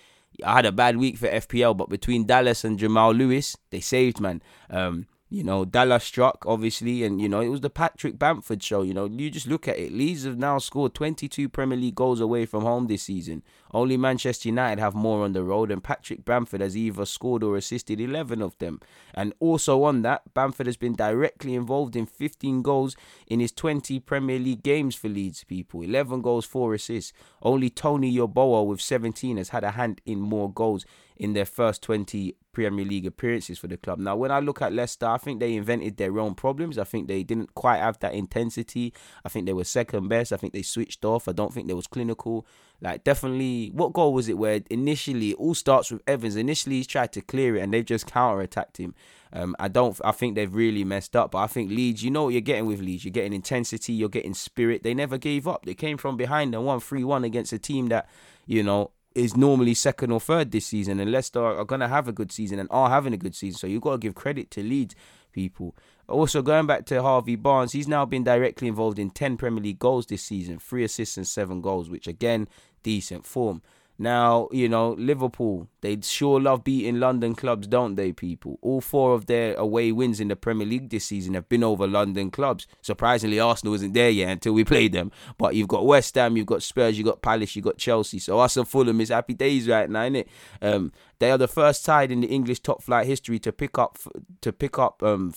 I 0.44 0.56
had 0.56 0.66
a 0.66 0.72
bad 0.72 0.98
week 0.98 1.18
for 1.18 1.28
FPL, 1.28 1.78
but 1.78 1.90
between 1.90 2.26
Dallas 2.26 2.64
and 2.64 2.80
Jamal 2.80 3.14
Lewis, 3.14 3.56
they 3.70 3.82
saved 3.82 4.20
man. 4.20 4.42
Um, 4.70 5.08
you 5.32 5.46
know, 5.46 5.64
Dallas 5.64 6.04
struck, 6.04 6.46
obviously, 6.46 7.06
and, 7.06 7.22
you 7.22 7.30
know, 7.30 7.40
it 7.40 7.48
was 7.48 7.62
the 7.62 7.70
Patrick 7.70 8.20
Bamford 8.20 8.62
show. 8.62 8.82
You 8.82 8.94
know, 8.94 9.06
you 9.06 9.32
just 9.32 9.48
look 9.48 9.66
at 9.66 9.80
it. 9.80 9.94
Leeds 9.94 10.26
have 10.26 10.38
now 10.38 10.58
scored 10.58 10.94
22 10.94 11.48
Premier 11.48 11.78
League 11.78 11.96
goals 11.96 12.20
away 12.20 12.46
from 12.46 12.64
home 12.64 12.88
this 12.88 13.04
season. 13.04 13.42
Only 13.74 13.96
Manchester 13.96 14.50
United 14.50 14.82
have 14.82 14.94
more 14.94 15.24
on 15.24 15.32
the 15.32 15.42
road, 15.42 15.72
and 15.72 15.82
Patrick 15.82 16.26
Bamford 16.26 16.60
has 16.60 16.76
either 16.76 17.06
scored 17.06 17.44
or 17.44 17.56
assisted 17.56 18.02
11 18.02 18.42
of 18.42 18.58
them. 18.58 18.82
And 19.14 19.34
also 19.40 19.84
on 19.84 20.02
that, 20.02 20.34
Bamford 20.34 20.66
has 20.66 20.76
been 20.76 20.96
directly 20.96 21.56
involved 21.56 21.96
in 21.96 22.06
15 22.08 22.62
goals 22.62 22.98
in 23.26 23.40
his 23.40 23.54
20 23.54 24.02
Premier 24.02 24.38
League 24.38 24.64
games 24.64 24.96
for 24.96 25.08
Leeds, 25.08 25.46
people. 25.46 25.82
11 25.82 26.22
goals, 26.22 26.46
4 26.46 26.74
assists. 26.74 27.14
Only 27.42 27.70
Tony 27.70 28.14
Yeboah 28.14 28.66
with 28.66 28.82
17 28.82 29.38
has 29.38 29.50
had 29.50 29.64
a 29.64 29.72
hand 29.72 30.02
in 30.06 30.20
more 30.20 30.52
goals 30.52 30.86
in 31.22 31.34
their 31.34 31.46
first 31.46 31.84
20 31.84 32.36
Premier 32.52 32.84
League 32.84 33.06
appearances 33.06 33.60
for 33.60 33.68
the 33.68 33.78
club. 33.78 34.00
Now, 34.00 34.16
when 34.16 34.32
I 34.32 34.40
look 34.40 34.60
at 34.60 34.74
Leicester, 34.74 35.06
I 35.06 35.20
think 35.20 35.40
they 35.40 35.54
invented 35.54 35.98
their 35.98 36.18
own 36.18 36.34
problems. 36.34 36.80
I 36.80 36.84
think 36.84 37.08
they 37.08 37.22
didn't 37.22 37.54
quite 37.54 37.78
have 37.78 38.00
that 38.00 38.16
intensity. 38.16 38.92
I 39.24 39.30
think 39.30 39.46
they 39.46 39.54
were 39.54 39.64
second 39.64 40.08
best. 40.08 40.34
I 40.34 40.38
think 40.38 40.52
they 40.52 40.64
switched 40.64 41.06
off. 41.06 41.28
I 41.28 41.32
don't 41.32 41.54
think 41.54 41.68
they 41.68 41.76
was 41.76 41.86
clinical. 41.86 42.48
Like, 42.82 43.04
definitely, 43.04 43.70
what 43.72 43.94
goal 43.94 44.14
was 44.14 44.30
it 44.30 44.38
where 44.40 44.62
initially 44.72 45.30
it 45.30 45.36
all 45.36 45.54
starts 45.54 45.92
with 45.92 46.02
Evans? 46.08 46.36
Initially, 46.36 46.78
he's 46.78 46.88
tried 46.88 47.14
to 47.14 47.22
clear 47.22 47.56
it 47.56 47.62
and 47.62 47.72
they've 47.72 47.86
just 47.86 48.08
counter 48.08 48.42
attacked 48.42 48.78
him. 48.78 48.96
Um, 49.32 49.56
I 49.60 49.68
don't. 49.68 50.02
I 50.04 50.14
think 50.14 50.34
they've 50.34 50.54
really 50.54 50.84
messed 50.84 51.16
up. 51.16 51.32
But 51.32 51.38
I 51.38 51.48
think 51.48 51.70
Leeds, 51.70 52.04
you 52.04 52.10
know 52.10 52.24
what 52.24 52.30
you're 52.34 52.42
getting 52.42 52.66
with 52.66 52.82
Leeds. 52.82 53.06
You're 53.06 53.12
getting 53.12 53.34
intensity. 53.34 53.94
You're 53.94 54.10
getting 54.10 54.34
spirit. 54.34 54.82
They 54.82 54.96
never 54.96 55.20
gave 55.20 55.48
up. 55.48 55.66
They 55.68 55.76
came 55.76 55.98
from 55.98 56.18
behind 56.18 56.56
and 56.56 56.66
won 56.66 56.80
three 56.80 57.04
one 57.04 57.24
against 57.24 57.54
a 57.54 57.60
team 57.60 57.90
that 57.90 58.10
you 58.48 58.64
know 58.64 58.90
is 59.16 59.36
normally 59.36 59.74
second 59.74 60.12
or 60.12 60.20
third 60.20 60.52
this 60.52 60.68
season, 60.68 61.00
and 61.00 61.12
Leicester 61.12 61.44
are 61.44 61.66
going 61.66 61.82
to 61.82 61.88
have 61.88 62.08
a 62.08 62.14
good 62.14 62.32
season 62.32 62.60
and 62.60 62.70
are 62.72 62.90
having 62.90 63.14
a 63.14 63.18
good 63.18 63.36
season. 63.36 63.58
So 63.58 63.68
you've 63.68 63.82
got 63.82 63.94
to 63.94 63.98
give 63.98 64.16
credit 64.16 64.52
to 64.52 64.64
Leeds 64.64 64.96
people. 65.32 65.76
Also, 66.08 66.42
going 66.42 66.68
back 66.68 66.86
to 66.88 67.02
Harvey 67.02 67.36
Barnes, 67.36 67.72
he's 67.72 67.88
now 67.88 68.06
been 68.06 68.24
directly 68.24 68.68
involved 68.68 69.00
in 69.00 69.10
10 69.10 69.38
Premier 69.38 69.64
League 69.64 69.80
goals 69.80 70.06
this 70.06 70.24
season, 70.24 70.60
three 70.60 70.84
assists 70.84 71.18
and 71.18 71.28
seven 71.28 71.62
goals, 71.62 71.90
which 71.90 72.08
again, 72.08 72.48
decent 72.84 73.26
form. 73.26 73.62
Now, 74.02 74.50
you 74.52 74.68
know, 74.68 74.94
Liverpool, 74.98 75.68
they 75.82 75.96
sure 76.02 76.42
love 76.42 76.64
beating 76.64 77.00
London 77.00 77.36
clubs, 77.36 77.68
don't 77.68 77.94
they, 77.94 78.12
people? 78.12 78.58
All 78.64 78.82
four 78.82 79.14
of 79.14 79.28
their 79.28 79.54
away 79.54 79.92
wins 79.92 80.20
in 80.20 80.28
the 80.28 80.36
Premier 80.36 80.66
League 80.66 80.90
this 80.90 81.06
season 81.06 81.36
have 81.36 81.48
been 81.48 81.64
over 81.64 81.86
London 81.86 82.32
clubs. 82.32 82.66
Surprisingly, 82.82 83.40
Arsenal 83.40 83.76
isn't 83.76 83.94
there 83.94 84.10
yet 84.10 84.30
until 84.30 84.54
we 84.54 84.64
played 84.64 84.94
them. 84.94 85.12
But 85.38 85.54
you've 85.54 85.68
got 85.68 85.86
West 85.86 86.16
Ham, 86.16 86.36
you've 86.36 86.48
got 86.48 86.64
Spurs, 86.64 86.98
you've 86.98 87.06
got 87.06 87.22
Palace, 87.22 87.56
you've 87.56 87.66
got 87.66 87.78
Chelsea. 87.78 88.18
So 88.18 88.40
us 88.40 88.58
and 88.58 88.68
Fulham 88.68 89.00
is 89.02 89.10
happy 89.10 89.36
days 89.36 89.68
right 89.68 89.88
now, 89.88 90.02
innit? 90.02 90.26
Um, 90.64 90.92
they 91.20 91.30
are 91.30 91.38
the 91.38 91.48
first 91.48 91.84
side 91.84 92.12
in 92.12 92.22
the 92.22 92.28
English 92.28 92.62
top 92.62 92.82
flight 92.82 93.06
history 93.06 93.38
to 93.38 93.52
pick 93.52 93.78
up 93.78 94.00
to 94.42 94.52
pick 94.52 94.80
up 94.80 95.04
um, 95.04 95.36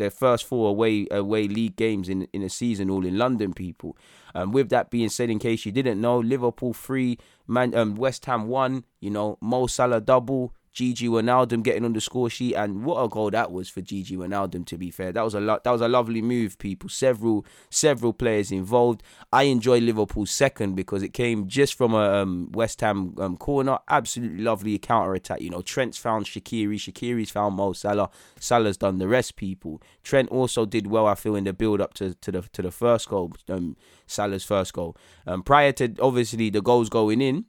their 0.00 0.10
first 0.10 0.44
four 0.44 0.68
away 0.70 1.06
away 1.10 1.46
league 1.46 1.76
games 1.76 2.08
in 2.08 2.26
in 2.32 2.42
a 2.42 2.48
season, 2.48 2.90
all 2.90 3.06
in 3.06 3.16
London, 3.16 3.52
people. 3.52 3.96
Um, 4.34 4.50
with 4.50 4.68
that 4.70 4.90
being 4.90 5.10
said, 5.10 5.30
in 5.30 5.38
case 5.38 5.66
you 5.66 5.72
didn't 5.72 6.00
know, 6.00 6.18
Liverpool 6.18 6.72
three, 6.72 7.18
Man, 7.46 7.74
um, 7.74 7.94
West 7.94 8.24
Ham 8.24 8.48
one. 8.48 8.84
You 9.00 9.10
know, 9.10 9.38
Mo 9.40 9.66
Salah 9.66 10.00
double. 10.00 10.52
Gigi 10.72 11.08
Wijnaldum 11.08 11.62
getting 11.62 11.84
on 11.84 11.92
the 11.92 12.00
score 12.00 12.30
sheet, 12.30 12.54
and 12.54 12.84
what 12.84 13.02
a 13.02 13.08
goal 13.08 13.30
that 13.30 13.50
was 13.50 13.68
for 13.68 13.80
Gigi 13.80 14.16
Wijnaldum. 14.16 14.64
To 14.66 14.78
be 14.78 14.90
fair, 14.90 15.12
that 15.12 15.22
was 15.22 15.34
a 15.34 15.40
lot. 15.40 15.64
That 15.64 15.72
was 15.72 15.80
a 15.80 15.88
lovely 15.88 16.22
move. 16.22 16.58
People, 16.58 16.88
several 16.88 17.44
several 17.70 18.12
players 18.12 18.52
involved. 18.52 19.02
I 19.32 19.44
enjoy 19.44 19.80
Liverpool's 19.80 20.30
second 20.30 20.76
because 20.76 21.02
it 21.02 21.12
came 21.12 21.48
just 21.48 21.74
from 21.74 21.94
a 21.94 22.22
um, 22.22 22.50
West 22.52 22.80
Ham 22.82 23.14
um, 23.18 23.36
corner. 23.36 23.78
Absolutely 23.88 24.42
lovely 24.42 24.78
counter 24.78 25.14
attack. 25.14 25.40
You 25.40 25.50
know, 25.50 25.62
Trent's 25.62 25.98
found 25.98 26.26
Shaqiri, 26.26 26.76
Shaqiri's 26.76 27.30
found 27.30 27.56
Mo 27.56 27.72
Salah. 27.72 28.10
Salah's 28.38 28.76
done 28.76 28.98
the 28.98 29.08
rest. 29.08 29.36
People. 29.36 29.82
Trent 30.02 30.28
also 30.30 30.66
did 30.66 30.86
well. 30.86 31.06
I 31.06 31.14
feel 31.14 31.34
in 31.34 31.44
the 31.44 31.52
build 31.52 31.80
up 31.80 31.94
to, 31.94 32.14
to 32.14 32.32
the 32.32 32.42
to 32.52 32.62
the 32.62 32.70
first 32.70 33.08
goal. 33.08 33.32
Um, 33.48 33.76
Salah's 34.06 34.44
first 34.44 34.72
goal. 34.72 34.96
Um, 35.26 35.42
prior 35.42 35.72
to 35.72 35.94
obviously 36.00 36.50
the 36.50 36.62
goals 36.62 36.88
going 36.88 37.20
in 37.20 37.46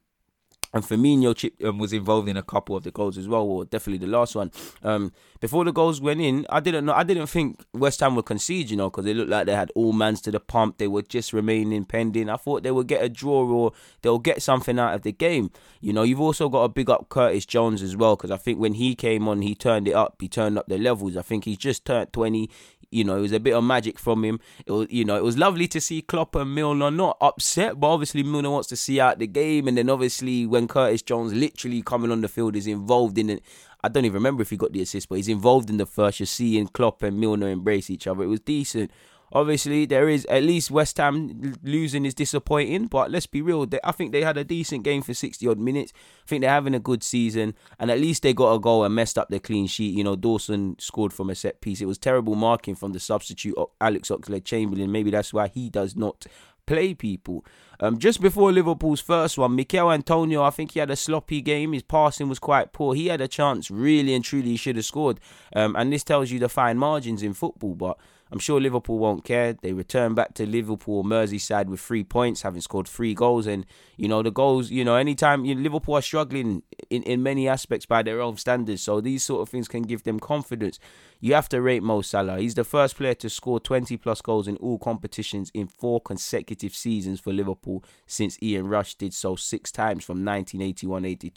and 0.74 0.84
Firmino 0.84 1.36
chip, 1.36 1.54
um, 1.64 1.80
was 1.80 1.94
involved 1.94 2.30
in 2.30 2.38
a 2.38 2.44
couple 2.44 2.76
of 2.76 2.84
the 2.84 2.92
goals 2.92 3.18
as 3.18 3.28
well, 3.28 3.44
or 3.44 3.66
definitely 3.66 4.06
the 4.06 4.12
last 4.12 4.36
one. 4.36 4.52
Um, 4.84 5.12
before 5.40 5.66
the 5.66 5.74
goals 5.74 6.00
went 6.00 6.22
in, 6.22 6.46
I 6.50 6.60
didn't 6.60 6.86
know. 6.86 6.94
I 6.94 7.04
didn't 7.04 7.28
think 7.28 7.64
West 7.74 8.00
Ham 8.00 8.16
would 8.16 8.26
concede, 8.26 8.70
you 8.70 8.78
know, 8.78 8.90
because 8.90 9.06
they 9.06 9.14
looked 9.14 9.30
like 9.30 9.48
they 9.48 9.56
had 9.56 9.72
all 9.76 9.92
mans 9.92 10.22
to 10.22 10.32
the 10.32 10.40
pump. 10.40 10.78
They 10.78 10.88
were 10.88 11.02
just 11.02 11.34
remaining 11.34 11.86
pending. 11.86 12.30
I 12.30 12.38
thought 12.38 12.64
they 12.64 12.72
would 12.72 12.88
get 12.88 13.04
a 13.04 13.10
draw 13.10 13.44
or 13.44 13.74
they'll 14.02 14.20
get 14.20 14.42
something 14.42 14.80
out 14.80 14.94
of 14.94 15.02
the 15.02 15.12
game. 15.12 15.52
You 15.82 15.94
know, 15.94 16.04
you've 16.04 16.22
also 16.22 16.48
got 16.48 16.64
to 16.64 16.70
big 16.70 16.90
up 16.90 17.10
Curtis 17.10 17.46
Jones 17.46 17.82
as 17.82 17.98
well, 17.98 18.16
because 18.16 18.32
I 18.32 18.38
think 18.38 18.60
when 18.60 18.76
he 18.76 18.96
came 18.96 19.28
on, 19.28 19.42
he 19.42 19.56
turned 19.56 19.88
it 19.88 19.94
up. 19.96 20.18
He 20.20 20.30
turned 20.30 20.58
up 20.58 20.68
the 20.68 20.78
levels. 20.78 21.18
I 21.18 21.22
think 21.22 21.46
he's 21.46 21.58
just 21.58 21.86
turned 21.86 22.14
twenty. 22.14 22.50
You 22.92 23.06
know, 23.06 23.18
it 23.18 23.22
was 23.22 23.32
a 23.32 23.40
bit 23.40 23.54
of 23.54 23.64
magic 23.64 23.98
from 23.98 24.24
him. 24.26 24.40
It 24.66 24.72
was, 24.72 24.88
you 24.90 25.06
know, 25.06 25.16
it 25.16 25.24
was 25.24 25.38
lovely 25.38 25.68
to 25.70 25.80
see 25.80 26.02
Klopp 26.02 26.36
and 26.36 26.54
Milner 26.54 26.92
not 26.92 27.18
upset, 27.22 27.80
but 27.80 27.88
obviously 27.88 28.22
Milner 28.22 28.50
wants 28.50 28.68
to 28.68 28.76
see 28.76 29.00
out 29.00 29.18
the 29.18 29.28
game, 29.28 29.70
and 29.70 29.78
then 29.78 29.90
obviously 29.90 30.46
when 30.46 30.68
Curtis 30.68 31.02
Jones 31.02 31.34
literally 31.34 31.82
coming 31.82 32.12
on 32.12 32.20
the 32.20 32.28
field 32.28 32.56
is 32.56 32.68
involved 32.68 33.18
in 33.18 33.30
it. 33.30 33.44
I 33.84 33.88
don't 33.88 34.06
even 34.06 34.16
remember 34.16 34.42
if 34.42 34.50
he 34.50 34.58
got 34.58 34.74
the 34.74 34.82
assist, 34.82 35.10
but 35.10 35.16
he's 35.16 35.30
involved 35.30 35.70
in 35.70 35.78
the 35.78 35.86
first. 35.86 36.20
You're 36.20 36.28
seeing 36.28 36.68
Klopp 36.68 37.02
and 37.02 37.20
Milner 37.20 37.48
embrace 37.48 37.90
each 37.90 38.08
other. 38.08 38.24
It 38.24 38.28
was 38.28 38.42
decent. 38.42 38.92
Obviously, 39.34 39.86
there 39.86 40.10
is 40.10 40.26
at 40.26 40.44
least 40.44 40.72
West 40.72 40.98
Ham 40.98 41.56
losing 41.64 42.06
is 42.06 42.14
disappointing, 42.14 42.88
but 42.88 43.12
let's 43.12 43.28
be 43.28 43.42
real. 43.42 43.66
They, 43.66 43.80
I 43.84 43.92
think 43.92 44.12
they 44.12 44.24
had 44.24 44.38
a 44.38 44.44
decent 44.44 44.84
game 44.84 45.02
for 45.02 45.14
60 45.14 45.48
odd 45.48 45.60
minutes. 45.60 45.94
I 45.96 46.28
think 46.28 46.42
they're 46.42 46.50
having 46.50 46.76
a 46.76 46.80
good 46.80 47.04
season, 47.04 47.56
and 47.80 47.90
at 47.90 48.00
least 48.00 48.24
they 48.24 48.34
got 48.34 48.54
a 48.54 48.60
goal 48.60 48.84
and 48.84 48.94
messed 48.94 49.18
up 49.18 49.30
their 49.30 49.40
clean 49.40 49.68
sheet. 49.68 49.96
You 49.96 50.04
know, 50.04 50.16
Dawson 50.16 50.76
scored 50.80 51.14
from 51.14 51.30
a 51.30 51.36
set 51.36 51.62
piece. 51.62 51.82
It 51.82 51.86
was 51.86 51.98
terrible 51.98 52.36
marking 52.36 52.76
from 52.76 52.92
the 52.92 53.00
substitute, 53.00 53.56
Alex 53.80 54.10
Oxlade 54.10 54.46
Chamberlain. 54.46 54.92
Maybe 54.92 55.12
that's 55.12 55.34
why 55.34 55.48
he 55.48 55.70
does 55.70 55.96
not 55.96 56.26
play 56.66 56.94
people. 56.94 57.46
Um, 57.80 57.98
just 57.98 58.22
before 58.22 58.52
Liverpool's 58.52 59.02
first 59.02 59.38
one, 59.38 59.56
Michail 59.56 59.92
Antonio, 59.92 60.44
I 60.44 60.52
think 60.52 60.72
he 60.72 60.80
had 60.80 60.92
a 60.92 60.96
sloppy 60.96 61.42
game. 61.42 61.74
His 61.74 61.84
passing 61.84 62.30
was 62.30 62.40
quite 62.40 62.74
poor. 62.74 62.94
He 62.94 63.08
had 63.08 63.22
a 63.22 63.28
chance, 63.28 63.72
really 63.72 64.14
and 64.14 64.24
truly, 64.24 64.52
he 64.52 64.58
should 64.58 64.76
have 64.76 64.86
scored. 64.86 65.20
Um, 65.56 65.76
and 65.76 65.92
this 65.92 66.04
tells 66.04 66.32
you 66.32 66.40
the 66.40 66.50
fine 66.50 66.78
margins 66.78 67.24
in 67.24 67.34
football. 67.34 67.74
But 67.74 67.98
I'm 68.32 68.40
sure 68.40 68.62
Liverpool 68.62 68.98
won't 68.98 69.26
care. 69.26 69.54
They 69.54 69.74
return 69.74 70.16
back 70.16 70.34
to 70.36 70.46
Liverpool 70.46 71.04
Merseyside 71.04 71.66
with 71.66 71.82
three 71.82 72.04
points, 72.04 72.44
having 72.44 72.62
scored 72.62 72.88
three 72.88 73.14
goals. 73.14 73.46
And, 73.46 73.66
you 73.98 74.08
know, 74.08 74.24
the 74.24 74.32
goals, 74.32 74.72
you 74.72 74.86
know, 74.86 74.96
anytime 74.96 75.44
you 75.44 75.54
know, 75.54 75.62
Liverpool 75.62 75.96
are 75.96 76.02
struggling 76.02 76.64
in, 76.90 77.04
in 77.04 77.22
many 77.22 77.50
aspects 77.50 77.86
by 77.86 78.04
their 78.04 78.22
own 78.22 78.38
standards. 78.38 78.82
So 78.82 79.02
these 79.02 79.24
sort 79.24 79.42
of 79.42 79.50
things 79.50 79.68
can 79.68 79.84
give 79.84 80.04
them 80.04 80.20
confidence. 80.20 80.80
You 81.24 81.36
have 81.36 81.50
to 81.50 81.62
rate 81.62 81.84
Mo 81.84 82.02
Salah. 82.02 82.40
He's 82.40 82.56
the 82.56 82.64
first 82.64 82.98
player 82.98 83.14
to 83.14 83.30
score 83.30 83.60
20 83.60 83.96
plus 83.98 84.22
goals 84.22 84.48
in 84.48 84.58
all 84.58 84.80
competitions 84.80 85.52
in 85.54 85.68
four 85.68 86.02
consecutive 86.02 86.74
seasons 86.74 87.20
for 87.20 87.32
Liverpool 87.32 87.84
since 88.08 88.42
Ian 88.42 88.68
Rush 88.68 88.96
did 88.96 89.14
so 89.14 89.36
six 89.36 89.72
times 89.72 90.04
from 90.04 90.24
1981-82 90.24 91.32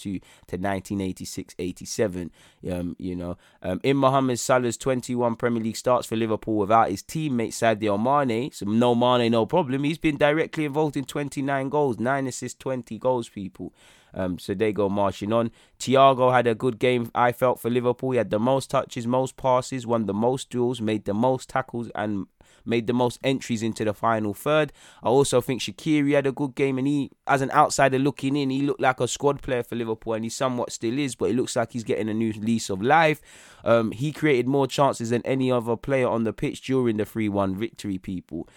to 0.47 0.59
1986-87. 0.59 2.31
Um, 2.73 2.97
you 2.99 3.15
know, 3.15 3.37
um, 3.63 3.79
in 3.83 3.99
Mohamed 3.99 4.39
Salah's 4.39 4.79
21 4.79 5.37
Premier 5.37 5.63
League 5.63 5.77
starts 5.77 6.07
for 6.07 6.17
Liverpool 6.17 6.57
without 6.57 6.89
his 6.89 7.03
teammate 7.03 7.49
Sadio 7.49 8.03
Mane, 8.03 8.51
so 8.53 8.65
no 8.65 8.95
Mane, 8.95 9.31
no 9.31 9.45
problem. 9.45 9.85
He's 9.85 9.99
been 9.99 10.17
directly 10.17 10.65
involved 10.65 10.97
in 10.97 11.05
29 11.05 11.69
goals, 11.69 11.99
nine 11.99 12.27
assists, 12.27 12.59
20 12.59 12.99
goals, 12.99 13.29
people. 13.29 13.75
Um, 14.15 14.39
so 14.39 14.55
they 14.55 14.73
go 14.73 14.89
marching 14.89 15.33
on. 15.33 15.51
Thiago 15.79 16.33
had 16.33 16.47
a 16.47 16.55
good 16.55 16.79
game, 16.79 17.11
I 17.15 17.33
felt, 17.33 17.61
for 17.61 17.69
Liverpool. 17.69 18.13
He 18.13 18.19
had 18.19 18.31
the 18.31 18.39
most 18.39 18.71
touches, 18.71 19.07
most 19.07 19.37
passes, 19.37 19.87
won 19.87 20.07
the 20.07 20.15
most 20.15 20.51
duels, 20.51 20.81
made 20.81 21.05
the 21.05 21.15
most 21.15 21.49
tackles, 21.49 21.91
and 21.95 22.27
made 22.65 22.87
the 22.87 22.93
most 22.93 23.19
entries 23.23 23.63
into 23.63 23.85
the 23.85 23.93
final 23.93 24.33
third. 24.33 24.73
I 25.03 25.09
also 25.09 25.41
think 25.41 25.61
Shaqiri 25.61 26.15
had 26.15 26.27
a 26.27 26.33
good 26.33 26.55
game, 26.55 26.79
and 26.79 26.87
he, 26.87 27.11
as 27.27 27.43
an 27.43 27.51
outsider 27.51 27.99
looking 27.99 28.37
in, 28.37 28.51
he 28.51 28.63
looked 28.63 28.81
like 28.81 29.01
a 29.01 29.09
squad 29.09 29.43
player 29.43 29.63
for 29.63 29.77
Liverpool, 29.77 30.15
and 30.15 30.25
he 30.25 30.31
somewhat 30.31 30.73
still 30.73 30.99
is, 30.99 31.15
but 31.15 31.31
it 31.31 31.37
looks 31.37 31.57
like 31.57 31.73
he's 31.73 31.85
getting 31.85 32.09
a 32.09 32.15
new 32.15 32.33
lease 32.33 32.71
of 32.71 32.81
life. 32.81 33.21
Um, 33.65 33.91
he 33.91 34.13
created 34.13 34.47
more 34.47 34.67
chances 34.67 35.11
than 35.11 35.23
any 35.27 35.51
other 35.51 35.77
player 35.77 36.09
on 36.09 36.25
the 36.25 36.33
pitch 36.33 36.63
during 36.63 36.97
the 36.97 37.05
3 37.05 37.29
1 37.29 37.57
victory, 37.57 37.99
people. 37.99 38.49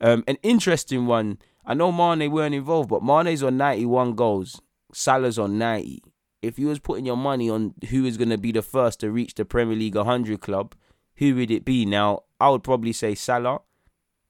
Um, 0.00 0.24
an 0.26 0.36
interesting 0.42 1.06
one. 1.06 1.38
I 1.66 1.72
know 1.72 1.90
Mane 1.90 2.30
weren't 2.30 2.54
involved, 2.54 2.90
but 2.90 3.02
Mane's 3.02 3.42
on 3.42 3.56
91 3.56 4.14
goals. 4.14 4.60
Salah's 4.94 5.38
on 5.38 5.58
90. 5.58 6.02
If 6.42 6.58
you 6.58 6.68
was 6.68 6.78
putting 6.78 7.06
your 7.06 7.16
money 7.16 7.48
on 7.48 7.74
who 7.90 8.04
is 8.04 8.16
going 8.16 8.28
to 8.30 8.38
be 8.38 8.52
the 8.52 8.62
first 8.62 9.00
to 9.00 9.10
reach 9.10 9.34
the 9.34 9.44
Premier 9.44 9.76
League 9.76 9.96
100 9.96 10.40
club, 10.40 10.74
who 11.16 11.34
would 11.36 11.50
it 11.50 11.64
be? 11.64 11.86
Now, 11.86 12.24
I 12.40 12.50
would 12.50 12.62
probably 12.62 12.92
say 12.92 13.14
Salah, 13.14 13.60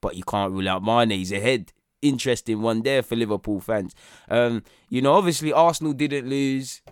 but 0.01 0.17
you 0.17 0.23
can't 0.23 0.53
rule 0.53 0.69
out 0.69 0.85
Mane. 0.85 1.11
He's 1.11 1.33
ahead. 1.33 1.73
Interesting 2.03 2.61
one 2.61 2.83
there 2.83 3.03
for 3.03 3.17
Liverpool 3.17 3.61
fans. 3.61 3.95
Um, 4.29 4.63
you 4.89 5.01
know, 5.01 5.15
obviously 5.15 5.53
Arsenal 5.53 5.95
didn't 5.95 6.29
lose. 6.29 6.83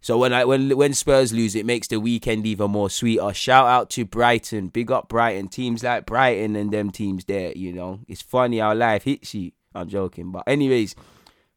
So 0.00 0.16
when 0.16 0.32
I 0.32 0.44
when 0.44 0.70
when 0.76 0.94
Spurs 0.94 1.32
lose, 1.32 1.54
it 1.54 1.66
makes 1.66 1.88
the 1.88 1.98
weekend 1.98 2.46
even 2.46 2.70
more 2.70 2.88
sweeter. 2.88 3.34
Shout 3.34 3.66
out 3.66 3.90
to 3.90 4.04
Brighton, 4.04 4.68
big 4.68 4.90
up 4.90 5.08
Brighton. 5.08 5.48
Teams 5.48 5.82
like 5.82 6.06
Brighton 6.06 6.54
and 6.54 6.70
them 6.70 6.90
teams 6.90 7.24
there. 7.24 7.52
You 7.56 7.72
know, 7.72 8.00
it's 8.06 8.22
funny 8.22 8.58
how 8.58 8.72
life 8.72 9.02
hits 9.02 9.34
you. 9.34 9.50
I'm 9.74 9.88
joking, 9.88 10.30
but 10.30 10.44
anyways, 10.46 10.94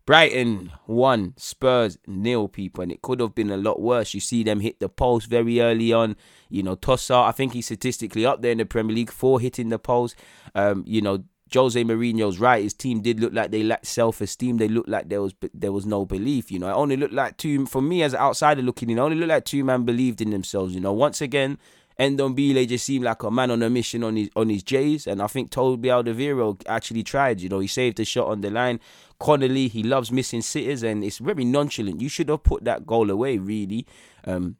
Brighton 0.09 0.71
won, 0.87 1.35
Spurs 1.37 1.99
nil, 2.07 2.47
people, 2.47 2.81
and 2.81 2.91
it 2.91 3.03
could 3.03 3.19
have 3.19 3.35
been 3.35 3.51
a 3.51 3.57
lot 3.57 3.79
worse. 3.79 4.15
You 4.15 4.19
see 4.19 4.41
them 4.41 4.59
hit 4.59 4.79
the 4.79 4.89
post 4.89 5.27
very 5.27 5.61
early 5.61 5.93
on. 5.93 6.15
You 6.49 6.63
know, 6.63 6.75
Trossard, 6.75 7.27
I 7.27 7.31
think 7.31 7.53
he's 7.53 7.67
statistically 7.67 8.25
up 8.25 8.41
there 8.41 8.53
in 8.53 8.57
the 8.57 8.65
Premier 8.65 8.95
League 8.95 9.11
for 9.11 9.39
hitting 9.39 9.69
the 9.69 9.77
post. 9.77 10.15
Um, 10.55 10.83
you 10.87 11.03
know, 11.03 11.25
Jose 11.53 11.83
Mourinho's 11.83 12.39
right. 12.39 12.63
His 12.63 12.73
team 12.73 13.01
did 13.01 13.19
look 13.19 13.33
like 13.33 13.51
they 13.51 13.61
lacked 13.61 13.85
self-esteem. 13.85 14.57
They 14.57 14.67
looked 14.67 14.89
like 14.89 15.09
there 15.09 15.21
was 15.21 15.35
there 15.53 15.71
was 15.71 15.85
no 15.85 16.05
belief. 16.05 16.51
You 16.51 16.57
know, 16.57 16.69
it 16.69 16.73
only 16.73 16.97
looked 16.97 17.13
like 17.13 17.37
two. 17.37 17.67
For 17.67 17.79
me 17.79 18.01
as 18.01 18.15
an 18.15 18.19
outsider 18.19 18.63
looking 18.63 18.89
in, 18.89 18.97
it 18.97 19.01
only 19.01 19.15
looked 19.15 19.29
like 19.29 19.45
two 19.45 19.63
men 19.63 19.85
believed 19.85 20.21
in 20.21 20.31
themselves. 20.31 20.73
You 20.73 20.81
know, 20.81 20.91
once 20.91 21.21
again, 21.21 21.59
Ndombele 21.99 22.65
just 22.67 22.85
seemed 22.85 23.03
like 23.03 23.21
a 23.23 23.29
man 23.29 23.51
on 23.51 23.61
a 23.61 23.69
mission 23.69 24.03
on 24.05 24.15
his 24.15 24.29
on 24.35 24.47
his 24.47 24.63
J's, 24.63 25.05
and 25.05 25.21
I 25.21 25.27
think 25.27 25.51
Toby 25.51 25.89
Alderweireld 25.89 26.63
actually 26.65 27.03
tried. 27.03 27.41
You 27.41 27.49
know, 27.49 27.59
he 27.59 27.67
saved 27.67 27.99
a 27.99 28.05
shot 28.05 28.27
on 28.27 28.39
the 28.39 28.49
line. 28.49 28.79
Connolly, 29.19 29.67
he 29.67 29.83
loves 29.83 30.09
missing 30.09 30.41
sitters, 30.41 30.81
and 30.81 31.03
it's 31.03 31.17
very 31.17 31.43
nonchalant. 31.43 31.99
You 31.99 32.07
should 32.07 32.29
have 32.29 32.43
put 32.43 32.63
that 32.63 32.85
goal 32.87 33.09
away, 33.09 33.37
really. 33.37 33.85
Um, 34.23 34.55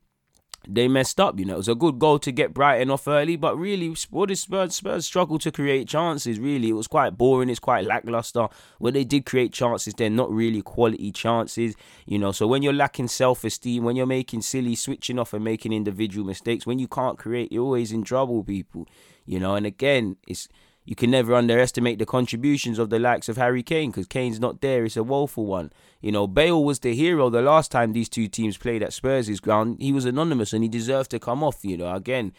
they 0.67 0.88
messed 0.88 1.19
up. 1.19 1.39
You 1.39 1.45
know, 1.45 1.56
it 1.56 1.58
was 1.58 1.67
a 1.67 1.76
good 1.76 2.00
goal 2.00 2.19
to 2.19 2.32
get 2.32 2.54
Brighton 2.54 2.89
off 2.89 3.08
early, 3.08 3.36
but 3.36 3.58
really, 3.58 3.95
what 4.10 4.28
did 4.28 4.38
Spurs, 4.38 4.76
Spurs 4.76 5.06
struggle 5.06 5.39
to 5.39 5.52
create 5.52 5.88
chances? 5.88 6.39
Really, 6.39 6.69
it 6.69 6.74
was 6.74 6.88
quite 6.88 7.17
boring. 7.17 7.50
It's 7.50 7.60
quite 7.60 7.86
lackluster. 7.86 8.48
When 8.78 8.93
they 8.93 9.04
did 9.04 9.26
create 9.26 9.54
chances, 9.54 9.93
they're 9.93 10.10
not 10.10 10.32
really 10.32 10.62
quality 10.62 11.12
chances. 11.12 11.76
You 12.06 12.19
know, 12.19 12.32
so 12.32 12.48
when 12.48 12.62
you're 12.62 12.74
lacking 12.74 13.08
self-esteem, 13.08 13.84
when 13.84 13.95
you're 13.95 14.06
making 14.06 14.41
silly 14.41 14.76
switching 14.76 15.19
off 15.19 15.34
and 15.34 15.43
making 15.43 15.74
individual 15.74 16.26
mistakes, 16.26 16.65
when 16.65 16.80
you 16.80 16.88
can't 16.88 17.17
create, 17.17 17.52
you're 17.52 17.63
always 17.63 17.91
in 17.91 18.04
trouble, 18.04 18.43
people. 18.43 18.88
You 19.26 19.39
know, 19.39 19.56
and 19.56 19.65
again, 19.65 20.17
it's 20.28 20.50
you 20.89 20.95
can 20.95 21.12
never 21.12 21.36
underestimate 21.36 21.99
the 21.99 22.06
contributions 22.08 22.80
of 22.80 22.89
the 22.89 22.97
likes 22.97 23.30
of 23.30 23.38
Harry 23.38 23.62
Kane 23.62 23.91
because 23.91 24.08
Kane's 24.08 24.39
not 24.39 24.60
there. 24.60 24.86
It's 24.86 24.97
a 24.97 25.04
woeful 25.04 25.45
one. 25.45 25.71
You 26.02 26.12
know, 26.12 26.25
Bale 26.25 26.63
was 26.63 26.80
the 26.80 26.95
hero 26.95 27.30
the 27.30 27.43
last 27.43 27.69
time 27.69 27.93
these 27.93 28.10
two 28.10 28.28
teams 28.28 28.58
played 28.58 28.82
at 28.82 28.91
Spurs' 28.91 29.39
ground. 29.39 29.78
He 29.80 29.91
was 29.91 30.06
anonymous 30.06 30.52
and 30.52 30.63
he 30.63 30.67
deserved 30.67 31.12
to 31.12 31.19
come 31.19 31.43
off. 31.43 31.63
You 31.63 31.78
know, 31.78 31.93
again, 31.93 32.34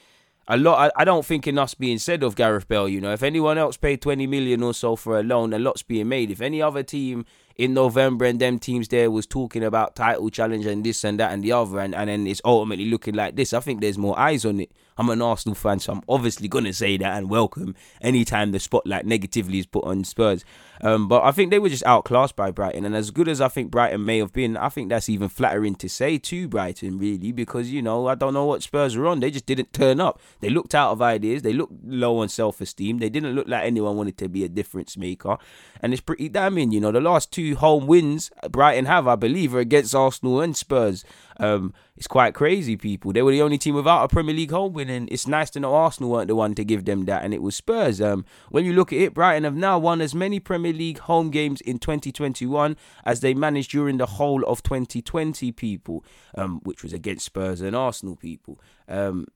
a 0.48 0.56
lot. 0.56 0.92
I, 0.96 1.02
I 1.02 1.04
don't 1.04 1.24
think 1.24 1.46
enough's 1.46 1.74
being 1.74 1.98
said 1.98 2.24
of 2.24 2.34
Gareth 2.34 2.66
Bale. 2.66 2.88
You 2.88 3.00
know, 3.00 3.12
if 3.12 3.22
anyone 3.22 3.56
else 3.56 3.76
paid 3.76 4.02
20 4.02 4.26
million 4.26 4.64
or 4.64 4.74
so 4.74 4.96
for 4.96 5.20
a 5.20 5.22
loan, 5.22 5.52
a 5.52 5.58
lot's 5.60 5.84
being 5.84 6.08
made. 6.08 6.32
If 6.32 6.40
any 6.40 6.60
other 6.60 6.82
team 6.82 7.26
in 7.54 7.72
November 7.72 8.24
and 8.24 8.40
them 8.40 8.58
teams 8.58 8.88
there 8.88 9.12
was 9.12 9.28
talking 9.28 9.62
about 9.62 9.94
title 9.94 10.28
challenge 10.28 10.66
and 10.66 10.82
this 10.82 11.04
and 11.04 11.20
that 11.20 11.30
and 11.30 11.44
the 11.44 11.52
other 11.52 11.78
and, 11.78 11.94
and 11.94 12.10
then 12.10 12.26
it's 12.26 12.40
ultimately 12.44 12.86
looking 12.86 13.14
like 13.14 13.36
this. 13.36 13.52
I 13.52 13.60
think 13.60 13.80
there's 13.80 13.96
more 13.96 14.18
eyes 14.18 14.44
on 14.44 14.58
it. 14.58 14.72
I'm 15.00 15.08
an 15.08 15.22
Arsenal 15.22 15.54
fan, 15.54 15.78
so 15.78 15.94
I'm 15.94 16.02
obviously 16.10 16.46
gonna 16.46 16.74
say 16.74 16.98
that 16.98 17.16
and 17.16 17.30
welcome 17.30 17.74
anytime 18.02 18.52
the 18.52 18.60
spotlight 18.60 19.06
negatively 19.06 19.58
is 19.58 19.64
put 19.64 19.84
on 19.84 20.04
Spurs. 20.04 20.44
Um, 20.82 21.08
but 21.08 21.22
I 21.22 21.32
think 21.32 21.50
they 21.50 21.58
were 21.58 21.70
just 21.70 21.86
outclassed 21.86 22.36
by 22.36 22.50
Brighton, 22.50 22.84
and 22.84 22.94
as 22.94 23.10
good 23.10 23.26
as 23.26 23.40
I 23.40 23.48
think 23.48 23.70
Brighton 23.70 24.04
may 24.04 24.18
have 24.18 24.34
been, 24.34 24.58
I 24.58 24.68
think 24.68 24.90
that's 24.90 25.08
even 25.08 25.30
flattering 25.30 25.74
to 25.76 25.88
say 25.88 26.18
to 26.18 26.48
Brighton, 26.48 26.98
really, 26.98 27.32
because 27.32 27.70
you 27.70 27.80
know 27.80 28.08
I 28.08 28.14
don't 28.14 28.34
know 28.34 28.44
what 28.44 28.62
Spurs 28.62 28.94
were 28.94 29.06
on. 29.06 29.20
They 29.20 29.30
just 29.30 29.46
didn't 29.46 29.72
turn 29.72 30.00
up. 30.00 30.20
They 30.40 30.50
looked 30.50 30.74
out 30.74 30.92
of 30.92 31.00
ideas. 31.00 31.40
They 31.40 31.54
looked 31.54 31.82
low 31.82 32.18
on 32.18 32.28
self-esteem. 32.28 32.98
They 32.98 33.08
didn't 33.08 33.34
look 33.34 33.48
like 33.48 33.64
anyone 33.64 33.96
wanted 33.96 34.18
to 34.18 34.28
be 34.28 34.44
a 34.44 34.50
difference 34.50 34.98
maker, 34.98 35.38
and 35.80 35.94
it's 35.94 36.02
pretty 36.02 36.28
damning. 36.28 36.72
You 36.72 36.80
know, 36.80 36.92
the 36.92 37.00
last 37.00 37.32
two 37.32 37.56
home 37.56 37.86
wins 37.86 38.30
Brighton 38.50 38.84
have, 38.84 39.08
I 39.08 39.16
believe, 39.16 39.54
are 39.54 39.60
against 39.60 39.94
Arsenal 39.94 40.42
and 40.42 40.54
Spurs. 40.54 41.06
Um, 41.40 41.72
it's 41.96 42.07
quite 42.07 42.35
crazy, 42.35 42.76
people. 42.76 43.12
They 43.12 43.22
were 43.22 43.33
the 43.33 43.42
only 43.42 43.59
team 43.59 43.74
without 43.74 44.05
a 44.05 44.09
Premier 44.09 44.35
League 44.35 44.50
home 44.50 44.72
win, 44.72 44.88
and 44.88 45.11
it's 45.11 45.26
nice 45.26 45.50
to 45.50 45.61
know 45.61 45.74
Arsenal 45.74 46.11
weren't 46.11 46.29
the 46.29 46.35
one 46.35 46.55
to 46.55 46.64
give 46.64 46.85
them 46.85 47.07
that, 47.07 47.24
and 47.24 47.35
it 47.35 47.42
was 47.42 47.57
Spurs. 47.57 48.00
Um, 48.00 48.24
when 48.50 48.64
you 48.64 48.72
look 48.72 48.92
at 48.92 48.98
it, 48.98 49.14
Brighton 49.14 49.44
have 49.44 49.57
now 49.57 49.79
won 49.79 50.00
as 50.00 50.14
many 50.14 50.38
Premier 50.38 50.72
League 50.72 50.98
home 50.98 51.31
games 51.31 51.61
in 51.61 51.79
2021 51.79 52.76
as 53.05 53.20
they 53.20 53.35
managed 53.35 53.70
during 53.70 53.96
the 53.96 54.07
whole 54.07 54.44
of 54.44 54.62
2020, 54.62 55.50
people, 55.53 56.05
um, 56.37 56.61
which 56.64 56.83
was 56.83 56.92
against 56.92 57.24
Spurs 57.24 57.61
and 57.61 57.74
Arsenal, 57.74 58.16
people. 58.16 58.61
Um, 58.88 59.26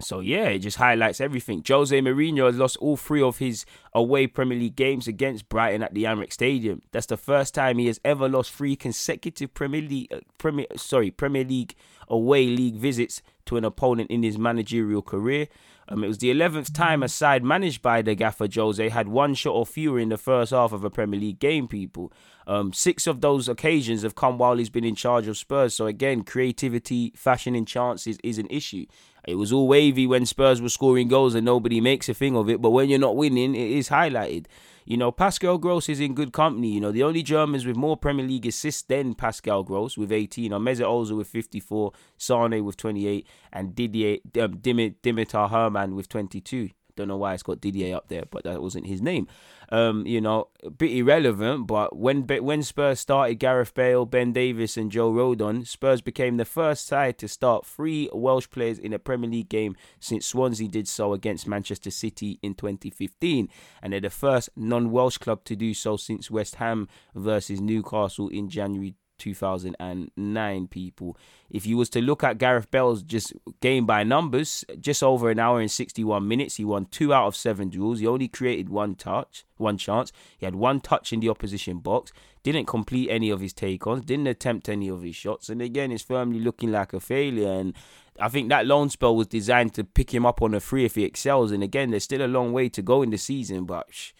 so 0.00 0.20
yeah, 0.20 0.48
it 0.48 0.58
just 0.60 0.76
highlights 0.76 1.20
everything. 1.20 1.62
Jose 1.66 1.98
Mourinho 2.00 2.46
has 2.46 2.56
lost 2.56 2.76
all 2.78 2.96
three 2.96 3.22
of 3.22 3.38
his 3.38 3.64
away 3.94 4.26
Premier 4.26 4.58
League 4.58 4.76
games 4.76 5.08
against 5.08 5.48
Brighton 5.48 5.82
at 5.82 5.94
the 5.94 6.04
Amex 6.04 6.34
Stadium. 6.34 6.82
That's 6.92 7.06
the 7.06 7.16
first 7.16 7.54
time 7.54 7.78
he 7.78 7.86
has 7.86 8.00
ever 8.04 8.28
lost 8.28 8.52
three 8.52 8.76
consecutive 8.76 9.54
Premier 9.54 9.80
League 9.80 10.12
uh, 10.12 10.20
Premier 10.38 10.66
sorry 10.76 11.10
Premier 11.10 11.44
League 11.44 11.74
away 12.08 12.46
league 12.46 12.76
visits 12.76 13.22
to 13.46 13.56
an 13.56 13.64
opponent 13.64 14.10
in 14.10 14.22
his 14.22 14.38
managerial 14.38 15.02
career. 15.02 15.48
Um, 15.88 16.02
it 16.02 16.08
was 16.08 16.18
the 16.18 16.32
11th 16.32 16.72
time 16.72 17.02
a 17.02 17.08
side 17.08 17.44
managed 17.44 17.80
by 17.80 18.02
the 18.02 18.14
gaffer 18.14 18.48
Jose 18.52 18.88
had 18.88 19.08
one 19.08 19.34
shot 19.34 19.52
or 19.52 19.66
fewer 19.66 20.00
in 20.00 20.08
the 20.08 20.16
first 20.16 20.50
half 20.50 20.72
of 20.72 20.84
a 20.84 20.90
Premier 20.90 21.20
League 21.20 21.38
game, 21.38 21.68
people. 21.68 22.12
Um, 22.46 22.72
six 22.72 23.06
of 23.06 23.20
those 23.20 23.48
occasions 23.48 24.02
have 24.02 24.14
come 24.14 24.38
while 24.38 24.56
he's 24.56 24.70
been 24.70 24.84
in 24.84 24.94
charge 24.94 25.28
of 25.28 25.36
Spurs. 25.36 25.74
So, 25.74 25.86
again, 25.86 26.22
creativity, 26.22 27.12
fashioning 27.16 27.66
chances 27.66 28.18
is 28.22 28.38
an 28.38 28.46
issue. 28.50 28.86
It 29.26 29.34
was 29.34 29.52
all 29.52 29.66
wavy 29.66 30.06
when 30.06 30.26
Spurs 30.26 30.62
were 30.62 30.68
scoring 30.68 31.08
goals 31.08 31.34
and 31.34 31.44
nobody 31.44 31.80
makes 31.80 32.08
a 32.08 32.14
thing 32.14 32.36
of 32.36 32.48
it. 32.48 32.62
But 32.62 32.70
when 32.70 32.88
you're 32.88 32.98
not 32.98 33.16
winning, 33.16 33.54
it 33.54 33.70
is 33.70 33.88
highlighted. 33.88 34.46
You 34.88 34.96
know, 34.96 35.10
Pascal 35.10 35.58
Gross 35.58 35.88
is 35.88 35.98
in 35.98 36.14
good 36.14 36.32
company. 36.32 36.68
You 36.68 36.80
know, 36.80 36.92
the 36.92 37.02
only 37.02 37.24
Germans 37.24 37.66
with 37.66 37.74
more 37.74 37.96
Premier 37.96 38.24
League 38.24 38.46
assists 38.46 38.82
than 38.82 39.14
Pascal 39.14 39.64
Gross 39.64 39.98
with 39.98 40.12
18 40.12 40.52
are 40.52 40.60
Mesut 40.60 40.86
Ozil 40.86 41.16
with 41.16 41.26
54, 41.26 41.90
Sane 42.16 42.64
with 42.64 42.76
28, 42.76 43.26
and 43.52 43.74
Didier 43.74 44.18
um, 44.40 44.58
Dietmar 44.58 45.50
Hamann 45.50 45.96
with 45.96 46.08
22. 46.08 46.70
Don't 46.96 47.08
know 47.08 47.16
why 47.16 47.34
it's 47.34 47.42
got 47.42 47.60
Didier 47.60 47.94
up 47.94 48.08
there, 48.08 48.24
but 48.30 48.44
that 48.44 48.62
wasn't 48.62 48.86
his 48.86 49.02
name. 49.02 49.28
Um, 49.68 50.06
you 50.06 50.20
know, 50.20 50.48
a 50.64 50.70
bit 50.70 50.92
irrelevant. 50.92 51.66
But 51.66 51.96
when 51.96 52.22
when 52.22 52.62
Spurs 52.62 53.00
started 53.00 53.36
Gareth 53.36 53.74
Bale, 53.74 54.06
Ben 54.06 54.32
Davies, 54.32 54.76
and 54.76 54.90
Joe 54.90 55.12
Rodon, 55.12 55.66
Spurs 55.66 56.00
became 56.00 56.36
the 56.36 56.44
first 56.44 56.86
side 56.86 57.18
to 57.18 57.28
start 57.28 57.66
three 57.66 58.08
Welsh 58.12 58.48
players 58.50 58.78
in 58.78 58.92
a 58.92 58.98
Premier 58.98 59.30
League 59.30 59.48
game 59.48 59.76
since 60.00 60.26
Swansea 60.26 60.68
did 60.68 60.88
so 60.88 61.12
against 61.12 61.46
Manchester 61.46 61.90
City 61.90 62.38
in 62.42 62.54
2015, 62.54 63.48
and 63.82 63.92
they're 63.92 64.00
the 64.00 64.10
first 64.10 64.48
non-Welsh 64.56 65.18
club 65.18 65.44
to 65.44 65.54
do 65.54 65.74
so 65.74 65.96
since 65.96 66.30
West 66.30 66.56
Ham 66.56 66.88
versus 67.14 67.60
Newcastle 67.60 68.28
in 68.28 68.48
January 68.48 68.94
2009 69.18 70.68
people. 70.68 71.16
If 71.50 71.66
you 71.66 71.76
was 71.76 71.88
to 71.90 72.00
look 72.00 72.24
at 72.24 72.38
Gareth 72.38 72.70
Bale's 72.70 73.02
just 73.02 73.32
game 73.60 73.86
by 73.86 74.02
numbers 74.04 74.64
just 74.80 75.02
over 75.02 75.30
an 75.30 75.38
hour 75.38 75.60
and 75.60 75.70
61 75.70 76.26
minutes 76.26 76.56
he 76.56 76.64
won 76.64 76.86
2 76.86 77.12
out 77.12 77.26
of 77.26 77.36
7 77.36 77.68
duels. 77.68 78.00
He 78.00 78.06
only 78.06 78.28
created 78.28 78.68
one 78.68 78.94
touch 78.94 79.44
one 79.58 79.78
chance. 79.78 80.12
He 80.38 80.44
had 80.44 80.54
one 80.54 80.80
touch 80.80 81.12
in 81.12 81.20
the 81.20 81.28
opposition 81.28 81.78
box. 81.78 82.12
Didn't 82.42 82.66
complete 82.66 83.10
any 83.10 83.30
of 83.30 83.40
his 83.40 83.52
take-ons 83.52 84.04
didn't 84.04 84.28
attempt 84.28 84.68
any 84.68 84.88
of 84.88 85.02
his 85.02 85.16
shots 85.16 85.48
and 85.48 85.60
again 85.60 85.90
it's 85.90 86.04
firmly 86.04 86.38
looking 86.38 86.70
like 86.70 86.92
a 86.92 87.00
failure 87.00 87.50
and 87.50 87.74
I 88.20 88.28
think 88.28 88.48
that 88.50 88.66
loan 88.66 88.88
spell 88.88 89.16
was 89.16 89.26
designed 89.26 89.74
to 89.74 89.84
pick 89.84 90.14
him 90.14 90.24
up 90.24 90.40
on 90.40 90.54
a 90.54 90.60
free 90.60 90.84
if 90.84 90.94
he 90.94 91.02
excels 91.02 91.50
and 91.50 91.62
again 91.62 91.90
there's 91.90 92.04
still 92.04 92.24
a 92.24 92.28
long 92.28 92.52
way 92.52 92.68
to 92.68 92.82
go 92.82 93.02
in 93.02 93.10
the 93.10 93.18
season 93.18 93.64
but 93.64 93.86
sh- 93.90 94.12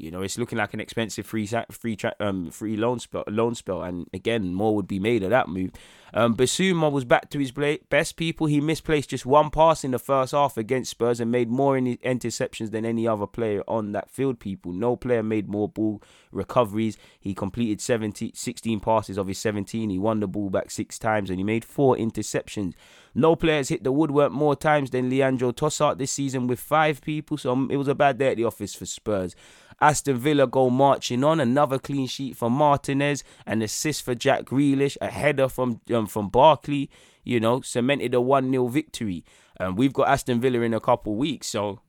you 0.00 0.10
know, 0.10 0.22
it's 0.22 0.38
looking 0.38 0.58
like 0.58 0.74
an 0.74 0.80
expensive 0.80 1.26
free 1.26 1.46
free 1.70 1.98
um 2.18 2.50
free 2.50 2.76
loan 2.76 2.98
spell 2.98 3.24
loan 3.28 3.54
spell, 3.54 3.82
and 3.82 4.06
again, 4.12 4.54
more 4.54 4.74
would 4.74 4.88
be 4.88 4.98
made 4.98 5.22
of 5.22 5.30
that 5.30 5.48
move. 5.48 5.72
Um, 6.12 6.34
Bissouma 6.34 6.90
was 6.90 7.04
back 7.04 7.30
to 7.30 7.38
his 7.38 7.52
best 7.52 8.16
people. 8.16 8.46
He 8.46 8.60
misplaced 8.60 9.10
just 9.10 9.24
one 9.24 9.50
pass 9.50 9.84
in 9.84 9.92
the 9.92 9.98
first 9.98 10.32
half 10.32 10.56
against 10.56 10.90
Spurs 10.90 11.20
and 11.20 11.30
made 11.30 11.48
more 11.48 11.76
in 11.76 11.98
interceptions 11.98 12.72
than 12.72 12.84
any 12.84 13.06
other 13.06 13.26
player 13.26 13.62
on 13.68 13.92
that 13.92 14.10
field. 14.10 14.40
People, 14.40 14.72
no 14.72 14.96
player 14.96 15.22
made 15.22 15.48
more 15.48 15.68
ball 15.68 16.02
recoveries. 16.32 16.98
He 17.20 17.34
completed 17.34 17.80
70, 17.80 18.32
16 18.34 18.80
passes 18.80 19.18
of 19.18 19.28
his 19.28 19.38
17. 19.38 19.90
He 19.90 19.98
won 19.98 20.20
the 20.20 20.26
ball 20.26 20.50
back 20.50 20.70
six 20.70 20.98
times 20.98 21.30
and 21.30 21.38
he 21.38 21.44
made 21.44 21.64
four 21.64 21.96
interceptions. 21.96 22.74
No 23.14 23.36
players 23.36 23.68
hit 23.68 23.84
the 23.84 23.92
woodwork 23.92 24.32
more 24.32 24.56
times 24.56 24.90
than 24.90 25.10
Leandro 25.10 25.52
Trossard 25.52 25.98
this 25.98 26.12
season 26.12 26.46
with 26.46 26.60
five 26.60 27.00
people. 27.00 27.36
So 27.36 27.52
um, 27.52 27.68
it 27.70 27.76
was 27.76 27.88
a 27.88 27.94
bad 27.94 28.18
day 28.18 28.30
at 28.30 28.36
the 28.36 28.44
office 28.44 28.74
for 28.74 28.86
Spurs. 28.86 29.34
Aston 29.80 30.16
Villa 30.16 30.46
go 30.46 30.70
marching 30.70 31.24
on. 31.24 31.40
Another 31.40 31.78
clean 31.78 32.06
sheet 32.06 32.36
for 32.36 32.50
Martinez, 32.50 33.24
an 33.46 33.62
assist 33.62 34.02
for 34.02 34.14
Jack 34.14 34.44
Grealish, 34.44 34.96
a 35.00 35.08
header 35.08 35.48
from 35.48 35.80
um, 35.94 36.06
from 36.06 36.28
Barkley. 36.28 36.90
You 37.24 37.40
know, 37.40 37.60
cemented 37.60 38.14
a 38.14 38.20
one 38.20 38.50
0 38.50 38.68
victory. 38.68 39.24
And 39.58 39.70
um, 39.70 39.76
we've 39.76 39.92
got 39.92 40.08
Aston 40.08 40.40
Villa 40.40 40.60
in 40.60 40.72
a 40.72 40.80
couple 40.80 41.16
weeks, 41.16 41.48
so 41.48 41.80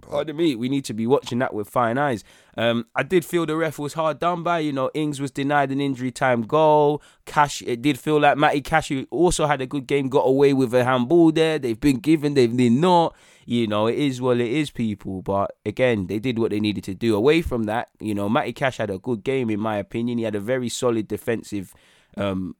pardon 0.00 0.36
me, 0.36 0.54
we 0.54 0.68
need 0.68 0.84
to 0.86 0.94
be 0.94 1.06
watching 1.06 1.38
that 1.38 1.54
with 1.54 1.68
fine 1.68 1.98
eyes. 1.98 2.24
Um, 2.56 2.86
I 2.94 3.02
did 3.02 3.24
feel 3.24 3.46
the 3.46 3.56
ref 3.56 3.78
was 3.78 3.94
hard 3.94 4.18
done 4.18 4.42
by. 4.42 4.60
You 4.60 4.72
know, 4.72 4.90
Ings 4.94 5.20
was 5.20 5.30
denied 5.30 5.70
an 5.70 5.80
injury 5.80 6.10
time 6.10 6.42
goal. 6.42 7.02
Cash, 7.24 7.62
it 7.62 7.82
did 7.82 7.98
feel 7.98 8.20
like 8.20 8.36
Matty 8.36 8.60
Cash 8.60 8.92
also 9.10 9.46
had 9.46 9.60
a 9.60 9.66
good 9.66 9.86
game, 9.86 10.08
got 10.08 10.26
away 10.26 10.52
with 10.52 10.74
a 10.74 10.84
handball 10.84 11.32
there. 11.32 11.58
They've 11.58 11.80
been 11.80 11.98
given, 11.98 12.34
they've 12.34 12.56
been 12.56 12.80
not. 12.80 13.14
You 13.46 13.66
know, 13.66 13.86
it 13.86 13.98
is 13.98 14.20
well, 14.20 14.40
it 14.40 14.48
is 14.48 14.70
people. 14.70 15.22
But 15.22 15.56
again, 15.64 16.06
they 16.06 16.18
did 16.18 16.38
what 16.38 16.50
they 16.50 16.60
needed 16.60 16.84
to 16.84 16.94
do. 16.94 17.16
Away 17.16 17.40
from 17.40 17.64
that, 17.64 17.88
you 17.98 18.14
know, 18.14 18.28
Matty 18.28 18.52
Cash 18.52 18.76
had 18.76 18.90
a 18.90 18.98
good 18.98 19.24
game 19.24 19.48
in 19.48 19.60
my 19.60 19.76
opinion. 19.78 20.18
He 20.18 20.24
had 20.24 20.34
a 20.34 20.40
very 20.40 20.68
solid 20.68 21.08
defensive 21.08 21.74
um, 22.16 22.56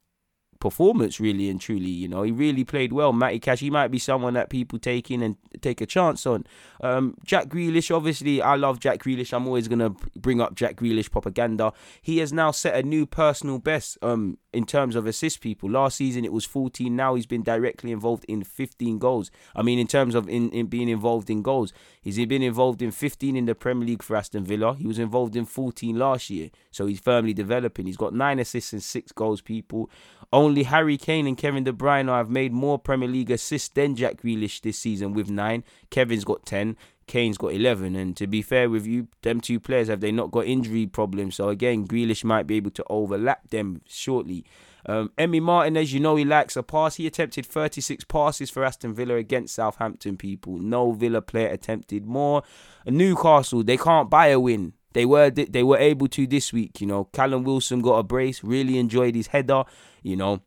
performance, 0.60 1.20
really 1.20 1.48
and 1.48 1.60
truly. 1.60 1.88
You 1.88 2.08
know, 2.08 2.22
he 2.22 2.32
really 2.32 2.64
played 2.64 2.92
well. 2.92 3.12
Matty 3.12 3.38
Cash, 3.38 3.60
he 3.60 3.70
might 3.70 3.88
be 3.88 3.98
someone 3.98 4.34
that 4.34 4.50
people 4.50 4.78
take 4.78 5.10
in 5.10 5.22
and 5.22 5.36
take 5.60 5.80
a 5.80 5.86
chance 5.86 6.26
on. 6.26 6.44
Um, 6.80 7.16
Jack 7.24 7.46
Grealish, 7.48 7.94
obviously, 7.94 8.42
I 8.42 8.56
love 8.56 8.80
Jack 8.80 9.00
Grealish. 9.02 9.32
I'm 9.32 9.46
always 9.46 9.68
gonna 9.68 9.90
bring 10.16 10.40
up 10.40 10.54
Jack 10.54 10.76
Grealish 10.76 11.10
propaganda. 11.10 11.72
He 12.02 12.18
has 12.18 12.32
now 12.32 12.50
set 12.50 12.74
a 12.74 12.82
new 12.82 13.06
personal 13.06 13.58
best 13.58 13.98
um, 14.02 14.38
in 14.52 14.64
terms 14.64 14.96
of 14.96 15.06
assist 15.06 15.40
people. 15.40 15.70
Last 15.70 15.96
season 15.96 16.24
it 16.24 16.32
was 16.32 16.44
14. 16.44 16.94
Now 16.94 17.14
he's 17.14 17.26
been 17.26 17.42
directly 17.42 17.92
involved 17.92 18.24
in 18.26 18.42
15 18.42 18.98
goals. 18.98 19.30
I 19.54 19.62
mean, 19.62 19.78
in 19.78 19.86
terms 19.86 20.14
of 20.14 20.28
in, 20.28 20.50
in 20.50 20.66
being 20.66 20.88
involved 20.88 21.30
in 21.30 21.42
goals, 21.42 21.72
he's 22.16 22.26
been 22.26 22.42
involved 22.42 22.82
in 22.82 22.90
15 22.90 23.36
in 23.36 23.46
the 23.46 23.54
Premier 23.54 23.86
League 23.86 24.02
for 24.02 24.16
Aston 24.16 24.44
Villa. 24.44 24.74
He 24.74 24.86
was 24.86 24.98
involved 24.98 25.36
in 25.36 25.44
14 25.44 25.98
last 25.98 26.30
year, 26.30 26.50
so 26.70 26.86
he's 26.86 27.00
firmly 27.00 27.34
developing. 27.34 27.86
He's 27.86 27.96
got 27.96 28.14
nine 28.14 28.38
assists 28.38 28.72
and 28.72 28.82
six 28.82 29.12
goals. 29.12 29.40
People, 29.40 29.90
only 30.32 30.64
Harry 30.64 30.96
Kane 30.96 31.26
and 31.26 31.36
Kevin 31.36 31.64
De 31.64 31.72
Bruyne 31.72 32.08
have 32.08 32.30
made 32.30 32.52
more 32.52 32.78
Premier 32.78 33.08
League 33.08 33.30
assists 33.30 33.68
than 33.68 33.96
Jack 33.96 34.22
Grealish 34.22 34.60
this 34.60 34.78
season 34.78 35.14
with 35.14 35.30
nine. 35.30 35.64
Kevin's 35.90 36.24
got 36.24 36.44
10. 36.44 36.76
Kane's 37.06 37.38
got 37.38 37.52
11. 37.52 37.96
And 37.96 38.16
to 38.16 38.26
be 38.26 38.42
fair 38.42 38.68
with 38.68 38.86
you, 38.86 39.08
them 39.22 39.40
two 39.40 39.58
players, 39.58 39.88
have 39.88 40.00
they 40.00 40.12
not 40.12 40.30
got 40.30 40.46
injury 40.46 40.86
problems? 40.86 41.36
So 41.36 41.48
again, 41.48 41.86
Grealish 41.86 42.24
might 42.24 42.46
be 42.46 42.56
able 42.56 42.70
to 42.72 42.84
overlap 42.88 43.48
them 43.50 43.80
shortly. 43.86 44.44
Um, 44.86 45.10
Emi 45.18 45.40
Martinez, 45.40 45.92
you 45.92 46.00
know 46.00 46.16
he 46.16 46.24
likes 46.24 46.56
a 46.56 46.62
pass. 46.62 46.96
He 46.96 47.06
attempted 47.06 47.46
36 47.46 48.04
passes 48.04 48.50
for 48.50 48.64
Aston 48.64 48.94
Villa 48.94 49.16
against 49.16 49.54
Southampton, 49.54 50.16
people. 50.16 50.58
No 50.58 50.92
Villa 50.92 51.22
player 51.22 51.48
attempted 51.48 52.06
more. 52.06 52.42
Newcastle, 52.86 53.62
they 53.62 53.76
can't 53.76 54.10
buy 54.10 54.28
a 54.28 54.40
win. 54.40 54.74
They 54.94 55.04
were 55.04 55.30
they 55.30 55.62
were 55.62 55.78
able 55.78 56.08
to 56.08 56.26
this 56.26 56.52
week, 56.52 56.80
you 56.80 56.86
know. 56.86 57.04
Callum 57.04 57.44
Wilson 57.44 57.82
got 57.82 57.98
a 57.98 58.02
brace, 58.02 58.42
really 58.42 58.78
enjoyed 58.78 59.14
his 59.14 59.28
header, 59.28 59.64
you 60.02 60.16
know. 60.16 60.42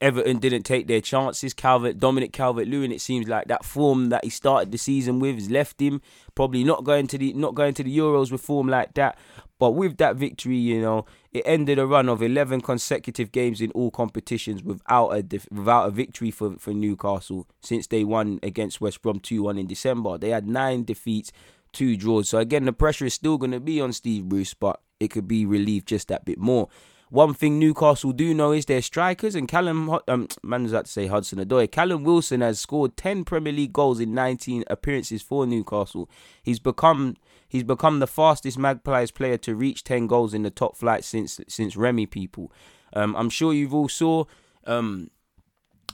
Everton 0.00 0.38
didn't 0.38 0.64
take 0.64 0.86
their 0.86 1.00
chances. 1.00 1.54
Calvert, 1.54 1.98
Dominic 1.98 2.32
Calvert 2.32 2.68
Lewin, 2.68 2.92
it 2.92 3.00
seems 3.00 3.28
like 3.28 3.48
that 3.48 3.64
form 3.64 4.10
that 4.10 4.24
he 4.24 4.30
started 4.30 4.72
the 4.72 4.78
season 4.78 5.20
with 5.20 5.36
has 5.36 5.50
left 5.50 5.80
him. 5.80 6.02
Probably 6.34 6.64
not 6.64 6.84
going 6.84 7.06
to 7.08 7.18
the 7.18 7.32
not 7.32 7.54
going 7.54 7.74
to 7.74 7.82
the 7.82 7.96
Euros 7.96 8.30
with 8.30 8.40
form 8.40 8.68
like 8.68 8.94
that. 8.94 9.18
But 9.58 9.72
with 9.72 9.96
that 9.96 10.16
victory, 10.16 10.56
you 10.56 10.80
know, 10.80 11.04
it 11.32 11.42
ended 11.44 11.80
a 11.80 11.86
run 11.86 12.08
of 12.08 12.22
11 12.22 12.60
consecutive 12.60 13.32
games 13.32 13.60
in 13.60 13.72
all 13.72 13.90
competitions 13.90 14.62
without 14.62 15.08
a 15.08 15.40
without 15.50 15.88
a 15.88 15.90
victory 15.90 16.30
for, 16.30 16.56
for 16.58 16.72
Newcastle 16.72 17.46
since 17.60 17.86
they 17.86 18.04
won 18.04 18.38
against 18.42 18.80
West 18.80 19.02
Brom 19.02 19.18
2-1 19.18 19.58
in 19.58 19.66
December. 19.66 20.18
They 20.18 20.30
had 20.30 20.46
nine 20.46 20.84
defeats 20.84 21.32
two 21.72 21.96
draws. 21.96 22.28
So 22.28 22.38
again, 22.38 22.64
the 22.64 22.72
pressure 22.72 23.06
is 23.06 23.14
still 23.14 23.38
going 23.38 23.50
to 23.52 23.60
be 23.60 23.80
on 23.80 23.92
Steve 23.92 24.24
Bruce, 24.24 24.54
but 24.54 24.80
it 25.00 25.08
could 25.08 25.28
be 25.28 25.46
relieved 25.46 25.88
just 25.88 26.08
that 26.08 26.24
bit 26.24 26.38
more. 26.38 26.68
One 27.10 27.32
thing 27.32 27.58
Newcastle 27.58 28.12
do 28.12 28.34
know 28.34 28.52
is 28.52 28.66
their 28.66 28.82
strikers, 28.82 29.34
and 29.34 29.48
Callum, 29.48 29.98
um, 30.08 30.28
man 30.42 30.64
was 30.64 30.72
about 30.72 30.84
to 30.84 30.90
say 30.92 31.06
Hudson 31.06 31.38
Odoi. 31.38 31.70
Callum 31.70 32.04
Wilson 32.04 32.42
has 32.42 32.60
scored 32.60 32.96
10 32.96 33.24
Premier 33.24 33.52
League 33.52 33.72
goals 33.72 33.98
in 33.98 34.14
19 34.14 34.64
appearances 34.66 35.22
for 35.22 35.46
Newcastle. 35.46 36.10
He's 36.42 36.58
become 36.58 37.16
he's 37.48 37.64
become 37.64 38.00
the 38.00 38.06
fastest 38.06 38.58
Magpies 38.58 39.10
player 39.10 39.38
to 39.38 39.54
reach 39.54 39.84
10 39.84 40.06
goals 40.06 40.34
in 40.34 40.42
the 40.42 40.50
top 40.50 40.76
flight 40.76 41.02
since 41.02 41.40
since 41.48 41.76
Remy 41.76 42.06
people. 42.06 42.52
Um, 42.92 43.16
I'm 43.16 43.30
sure 43.30 43.54
you've 43.54 43.74
all 43.74 43.88
saw 43.88 44.24
um, 44.66 45.10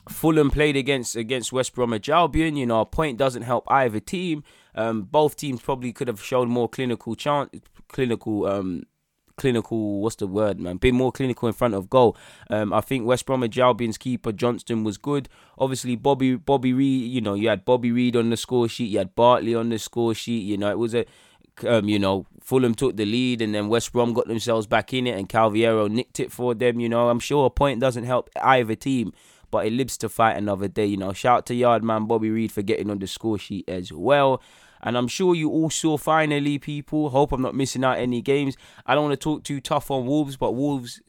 Fulham 0.09 0.51
played 0.51 0.77
against 0.77 1.15
against 1.15 1.53
West 1.53 1.75
Bromwich 1.75 2.09
Albion. 2.09 2.57
You 2.57 2.67
know, 2.67 2.81
a 2.81 2.87
point 2.87 3.19
doesn't 3.19 3.43
help 3.43 3.65
either 3.69 4.01
team. 4.01 4.43
Um, 4.75 5.03
both 5.03 5.37
teams 5.37 5.63
probably 5.63 5.93
could 5.93 6.09
have 6.09 6.23
shown 6.23 6.49
more 6.49 6.69
clinical 6.69 7.15
chance, 7.15 7.51
clinical 7.89 8.47
um, 8.47 8.83
clinical. 9.37 10.01
What's 10.01 10.17
the 10.17 10.27
word, 10.27 10.61
man? 10.61 10.77
Been 10.77 10.95
more 10.95 11.13
clinical 11.13 11.49
in 11.49 11.55
front 11.55 11.75
of 11.75 11.91
goal. 11.91 12.17
Um, 12.51 12.73
I 12.73 12.81
think 12.81 13.07
West 13.07 13.27
Bromwich 13.27 13.59
Albion's 13.59 13.99
keeper 13.99 14.33
Johnstone 14.33 14.85
was 14.85 14.99
good. 14.99 15.29
Obviously, 15.59 15.97
Bobby 15.97 16.37
Bobby 16.37 16.73
Reid. 16.73 17.11
You 17.11 17.21
know, 17.21 17.35
you 17.35 17.49
had 17.49 17.65
Bobby 17.65 17.93
Reid 17.93 18.17
on 18.17 18.31
the 18.31 18.37
score 18.37 18.69
sheet. 18.69 18.91
You 18.91 18.99
had 18.99 19.15
Bartley 19.15 19.55
on 19.55 19.69
the 19.69 19.79
score 19.79 20.15
sheet. 20.15 20.45
You 20.45 20.57
know, 20.57 20.71
it 20.71 20.79
was 20.79 20.95
a. 20.95 21.05
Um, 21.65 21.89
you 21.89 22.01
know, 22.01 22.27
Fulham 22.41 22.75
took 22.75 22.97
the 22.97 23.05
lead, 23.05 23.41
and 23.41 23.55
then 23.55 23.69
West 23.69 23.93
Brom 23.93 24.13
got 24.13 24.27
themselves 24.27 24.67
back 24.67 24.93
in 24.93 25.07
it, 25.07 25.17
and 25.17 25.29
Cavaleiro 25.29 25.87
nicked 25.87 26.19
it 26.19 26.33
for 26.33 26.53
them. 26.53 26.81
You 26.81 26.89
know, 26.89 27.09
I'm 27.09 27.21
sure 27.21 27.47
a 27.47 27.51
point 27.51 27.79
doesn't 27.79 28.03
help 28.03 28.29
either 28.43 28.75
team 28.75 29.13
but 29.55 29.67
it 29.67 29.73
lives 29.73 29.97
to 29.97 30.09
fight 30.09 30.37
another 30.37 30.67
day. 30.67 30.85
You 30.85 30.97
know, 30.97 31.13
shout 31.13 31.39
out 31.39 31.47
to 31.47 31.55
Yardman 31.55 32.09
Bobby 32.09 32.29
Reid 32.29 32.51
for 32.51 32.63
getting 32.63 32.91
on 32.91 32.99
the 32.99 33.07
score 33.07 33.39
sheet 33.39 33.69
as 33.69 33.93
well. 33.93 34.43
And 34.85 34.97
I'm 34.97 35.09
sure 35.09 35.35
you 35.35 35.51
all 35.51 35.71
saw 35.71 35.97
finally, 35.97 36.59
people. 36.59 37.11
Hope 37.11 37.33
I'm 37.33 37.43
not 37.43 37.57
missing 37.57 37.83
out 37.83 37.99
any 37.99 38.23
games. 38.23 38.57
I 38.87 38.95
don't 38.95 39.05
want 39.05 39.19
to 39.19 39.25
talk 39.25 39.43
too 39.43 39.61
tough 39.61 39.91
on 39.91 40.07
Wolves, 40.07 40.37
but 40.37 40.53
Wolves 40.53 41.01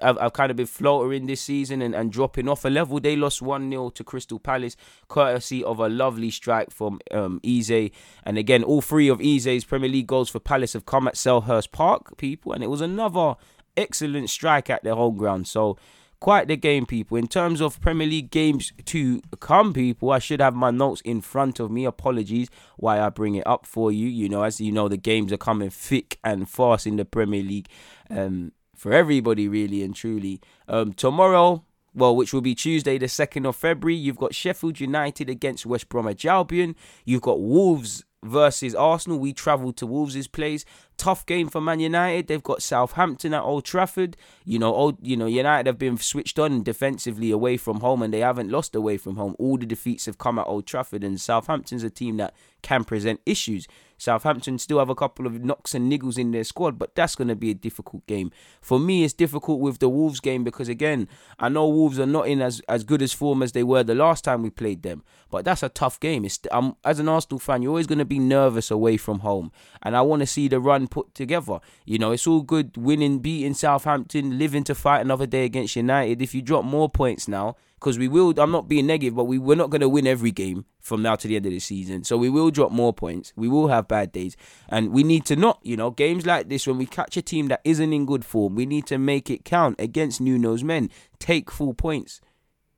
I've, 0.00 0.18
I've 0.18 0.32
kind 0.32 0.50
of 0.50 0.56
been 0.56 0.66
floatering 0.66 1.26
this 1.26 1.40
season 1.40 1.82
and, 1.82 1.94
and 1.94 2.12
dropping 2.12 2.48
off 2.48 2.64
a 2.64 2.68
level. 2.68 3.00
They 3.00 3.16
lost 3.16 3.42
1 3.42 3.70
0 3.70 3.90
to 3.90 4.04
Crystal 4.04 4.38
Palace, 4.38 4.76
courtesy 5.08 5.64
of 5.64 5.80
a 5.80 5.88
lovely 5.88 6.30
strike 6.30 6.70
from 6.70 7.00
um, 7.10 7.40
Eze. 7.44 7.90
And 8.24 8.38
again, 8.38 8.62
all 8.62 8.80
three 8.80 9.08
of 9.08 9.20
Eze's 9.20 9.64
Premier 9.64 9.90
League 9.90 10.06
goals 10.06 10.30
for 10.30 10.40
Palace 10.40 10.72
have 10.74 10.86
come 10.86 11.08
at 11.08 11.14
Selhurst 11.14 11.72
Park, 11.72 12.16
people. 12.16 12.52
And 12.52 12.62
it 12.62 12.68
was 12.68 12.80
another 12.80 13.34
excellent 13.76 14.30
strike 14.30 14.70
at 14.70 14.84
their 14.84 14.94
home 14.94 15.16
ground. 15.16 15.46
So 15.48 15.76
quite 16.22 16.46
the 16.46 16.56
game, 16.56 16.86
people. 16.86 17.16
In 17.16 17.26
terms 17.26 17.60
of 17.60 17.80
Premier 17.80 18.06
League 18.06 18.30
games 18.30 18.72
to 18.84 19.20
come, 19.40 19.72
people, 19.72 20.12
I 20.12 20.20
should 20.20 20.40
have 20.40 20.54
my 20.54 20.70
notes 20.70 21.00
in 21.00 21.20
front 21.20 21.58
of 21.58 21.68
me. 21.68 21.84
Apologies 21.84 22.48
why 22.76 23.00
I 23.00 23.08
bring 23.08 23.34
it 23.34 23.44
up 23.44 23.66
for 23.66 23.90
you. 23.90 24.06
You 24.06 24.28
know, 24.28 24.44
as 24.44 24.60
you 24.60 24.70
know, 24.70 24.88
the 24.88 24.96
games 24.96 25.32
are 25.32 25.36
coming 25.36 25.68
thick 25.68 26.20
and 26.22 26.48
fast 26.48 26.86
in 26.86 26.94
the 26.94 27.04
Premier 27.04 27.42
League 27.42 27.68
um, 28.08 28.52
for 28.76 28.92
everybody, 28.92 29.48
really 29.48 29.82
and 29.82 29.96
truly. 29.96 30.40
Um, 30.68 30.92
tomorrow, 30.92 31.64
well, 31.92 32.14
which 32.14 32.32
will 32.32 32.40
be 32.40 32.54
Tuesday, 32.54 32.98
the 32.98 33.06
2nd 33.06 33.44
of 33.44 33.56
February, 33.56 33.96
you've 33.96 34.16
got 34.16 34.32
Sheffield 34.32 34.78
United 34.78 35.28
against 35.28 35.66
West 35.66 35.88
Bromwich 35.88 36.24
Albion. 36.24 36.76
You've 37.04 37.22
got 37.22 37.40
Wolves 37.40 38.04
versus 38.22 38.74
Arsenal. 38.74 39.18
We 39.18 39.32
travel 39.32 39.72
to 39.74 39.86
Wolves' 39.86 40.26
place. 40.26 40.64
Tough 40.96 41.26
game 41.26 41.48
for 41.48 41.60
Man 41.60 41.80
United. 41.80 42.28
They've 42.28 42.42
got 42.42 42.62
Southampton 42.62 43.34
at 43.34 43.42
Old 43.42 43.64
Trafford. 43.64 44.16
You 44.44 44.58
know, 44.58 44.74
old, 44.74 44.98
you 45.04 45.16
know, 45.16 45.26
United 45.26 45.66
have 45.66 45.78
been 45.78 45.96
switched 45.96 46.38
on 46.38 46.62
defensively 46.62 47.30
away 47.30 47.56
from 47.56 47.80
home, 47.80 48.02
and 48.02 48.12
they 48.12 48.20
haven't 48.20 48.50
lost 48.50 48.74
away 48.74 48.98
from 48.98 49.16
home. 49.16 49.34
All 49.38 49.56
the 49.56 49.66
defeats 49.66 50.06
have 50.06 50.18
come 50.18 50.38
at 50.38 50.46
Old 50.46 50.66
Trafford, 50.66 51.02
and 51.02 51.20
Southampton's 51.20 51.82
a 51.82 51.90
team 51.90 52.18
that 52.18 52.34
can 52.62 52.84
present 52.84 53.20
issues. 53.26 53.66
Southampton 53.98 54.58
still 54.58 54.80
have 54.80 54.88
a 54.88 54.96
couple 54.96 55.26
of 55.26 55.44
knocks 55.44 55.74
and 55.74 55.90
niggles 55.90 56.18
in 56.18 56.32
their 56.32 56.42
squad, 56.42 56.76
but 56.76 56.94
that's 56.96 57.14
going 57.14 57.28
to 57.28 57.36
be 57.36 57.50
a 57.50 57.54
difficult 57.54 58.04
game. 58.06 58.32
For 58.60 58.80
me, 58.80 59.04
it's 59.04 59.12
difficult 59.12 59.60
with 59.60 59.78
the 59.78 59.88
Wolves 59.88 60.18
game 60.18 60.42
because, 60.42 60.68
again, 60.68 61.08
I 61.38 61.48
know 61.48 61.68
Wolves 61.68 62.00
are 62.00 62.06
not 62.06 62.26
in 62.26 62.42
as, 62.42 62.60
as 62.68 62.82
good 62.82 63.00
as 63.00 63.12
form 63.12 63.42
as 63.42 63.52
they 63.52 63.62
were 63.62 63.84
the 63.84 63.94
last 63.94 64.24
time 64.24 64.42
we 64.42 64.50
played 64.50 64.82
them, 64.82 65.04
but 65.30 65.44
that's 65.44 65.62
a 65.62 65.68
tough 65.68 66.00
game. 66.00 66.24
It's, 66.24 66.40
um, 66.50 66.76
as 66.84 66.98
an 66.98 67.08
Arsenal 67.08 67.38
fan, 67.38 67.62
you're 67.62 67.70
always 67.70 67.86
going 67.86 68.00
to 68.00 68.04
be 68.12 68.18
nervous 68.18 68.70
away 68.70 68.96
from 68.96 69.20
home, 69.20 69.52
and 69.82 69.96
I 69.96 70.02
want 70.02 70.20
to 70.20 70.26
see 70.26 70.48
the 70.48 70.60
run 70.60 70.88
put 70.88 71.14
together. 71.14 71.60
You 71.84 71.98
know, 71.98 72.12
it's 72.12 72.26
all 72.26 72.42
good 72.42 72.76
winning, 72.76 73.20
beating 73.20 73.54
Southampton, 73.54 74.38
living 74.38 74.64
to 74.64 74.74
fight 74.74 75.00
another 75.00 75.26
day 75.26 75.44
against 75.44 75.76
United. 75.76 76.20
If 76.20 76.34
you 76.34 76.42
drop 76.42 76.64
more 76.64 76.88
points 76.88 77.28
now, 77.28 77.56
because 77.82 77.98
we 77.98 78.06
will. 78.06 78.32
I'm 78.38 78.52
not 78.52 78.68
being 78.68 78.86
negative, 78.86 79.16
but 79.16 79.24
we 79.24 79.38
we're 79.38 79.56
not 79.56 79.70
going 79.70 79.80
to 79.80 79.88
win 79.88 80.06
every 80.06 80.30
game 80.30 80.64
from 80.80 81.02
now 81.02 81.16
to 81.16 81.26
the 81.26 81.36
end 81.36 81.46
of 81.46 81.52
the 81.52 81.58
season. 81.58 82.04
So 82.04 82.16
we 82.16 82.28
will 82.28 82.50
drop 82.50 82.70
more 82.70 82.92
points. 82.92 83.32
We 83.34 83.48
will 83.48 83.68
have 83.68 83.88
bad 83.88 84.12
days, 84.12 84.36
and 84.68 84.92
we 84.92 85.02
need 85.02 85.26
to 85.26 85.36
not. 85.36 85.58
You 85.62 85.76
know, 85.76 85.90
games 85.90 86.24
like 86.24 86.48
this 86.48 86.66
when 86.66 86.78
we 86.78 86.86
catch 86.86 87.16
a 87.16 87.22
team 87.22 87.48
that 87.48 87.60
isn't 87.64 87.92
in 87.92 88.06
good 88.06 88.24
form, 88.24 88.54
we 88.54 88.66
need 88.66 88.86
to 88.86 88.98
make 88.98 89.30
it 89.30 89.44
count 89.44 89.76
against 89.80 90.20
Nuno's 90.20 90.62
men. 90.62 90.90
Take 91.18 91.50
full 91.50 91.74
points. 91.74 92.20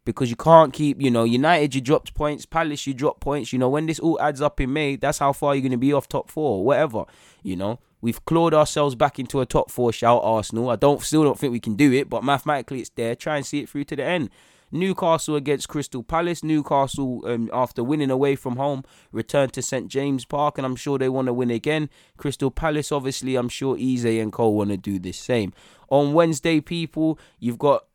Because 0.04 0.28
you 0.28 0.36
can't 0.36 0.72
keep, 0.72 1.00
you 1.00 1.10
know, 1.10 1.24
United, 1.24 1.74
you 1.74 1.80
dropped 1.80 2.12
points, 2.14 2.44
Palace, 2.44 2.86
you 2.86 2.92
dropped 2.92 3.20
points. 3.20 3.52
You 3.52 3.58
know, 3.58 3.70
when 3.70 3.86
this 3.86 3.98
all 3.98 4.20
adds 4.20 4.42
up 4.42 4.60
in 4.60 4.72
May, 4.72 4.96
that's 4.96 5.18
how 5.18 5.32
far 5.32 5.54
you're 5.54 5.62
going 5.62 5.72
to 5.72 5.78
be 5.78 5.92
off 5.92 6.08
top 6.08 6.30
four, 6.30 6.62
whatever. 6.64 7.04
You 7.42 7.56
know, 7.56 7.78
We've 8.04 8.22
clawed 8.26 8.52
ourselves 8.52 8.94
back 8.94 9.18
into 9.18 9.40
a 9.40 9.46
top 9.46 9.70
four 9.70 9.90
shout, 9.90 10.20
Arsenal. 10.22 10.68
I 10.68 10.76
don't 10.76 11.00
still 11.00 11.24
don't 11.24 11.38
think 11.38 11.52
we 11.52 11.58
can 11.58 11.74
do 11.74 11.90
it, 11.90 12.10
but 12.10 12.22
mathematically 12.22 12.80
it's 12.80 12.90
there. 12.90 13.16
Try 13.16 13.36
and 13.38 13.46
see 13.46 13.60
it 13.60 13.70
through 13.70 13.84
to 13.84 13.96
the 13.96 14.04
end. 14.04 14.28
Newcastle 14.70 15.36
against 15.36 15.70
Crystal 15.70 16.02
Palace. 16.02 16.44
Newcastle, 16.44 17.22
um, 17.24 17.48
after 17.50 17.82
winning 17.82 18.10
away 18.10 18.36
from 18.36 18.56
home, 18.56 18.84
returned 19.10 19.54
to 19.54 19.62
St 19.62 19.88
James 19.88 20.26
Park, 20.26 20.58
and 20.58 20.66
I'm 20.66 20.76
sure 20.76 20.98
they 20.98 21.08
want 21.08 21.28
to 21.28 21.32
win 21.32 21.50
again. 21.50 21.88
Crystal 22.18 22.50
Palace, 22.50 22.92
obviously, 22.92 23.36
I'm 23.36 23.48
sure 23.48 23.74
Eze 23.80 24.04
and 24.04 24.30
Cole 24.30 24.54
want 24.54 24.68
to 24.68 24.76
do 24.76 24.98
the 24.98 25.12
same. 25.12 25.54
On 25.88 26.12
Wednesday, 26.12 26.60
people, 26.60 27.18
you've 27.38 27.58
got 27.58 27.86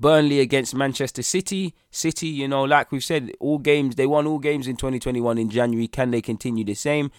Burnley 0.00 0.40
against 0.40 0.74
Manchester 0.74 1.22
City. 1.22 1.74
City, 1.90 2.28
you 2.28 2.48
know, 2.48 2.64
like 2.64 2.92
we've 2.92 3.04
said, 3.04 3.32
all 3.40 3.58
games, 3.58 3.96
they 3.96 4.06
won 4.06 4.26
all 4.26 4.38
games 4.38 4.66
in 4.66 4.76
2021 4.76 5.38
in 5.38 5.50
January. 5.50 5.88
Can 5.88 6.10
they 6.10 6.20
continue 6.20 6.64
the 6.64 6.74
same? 6.74 7.10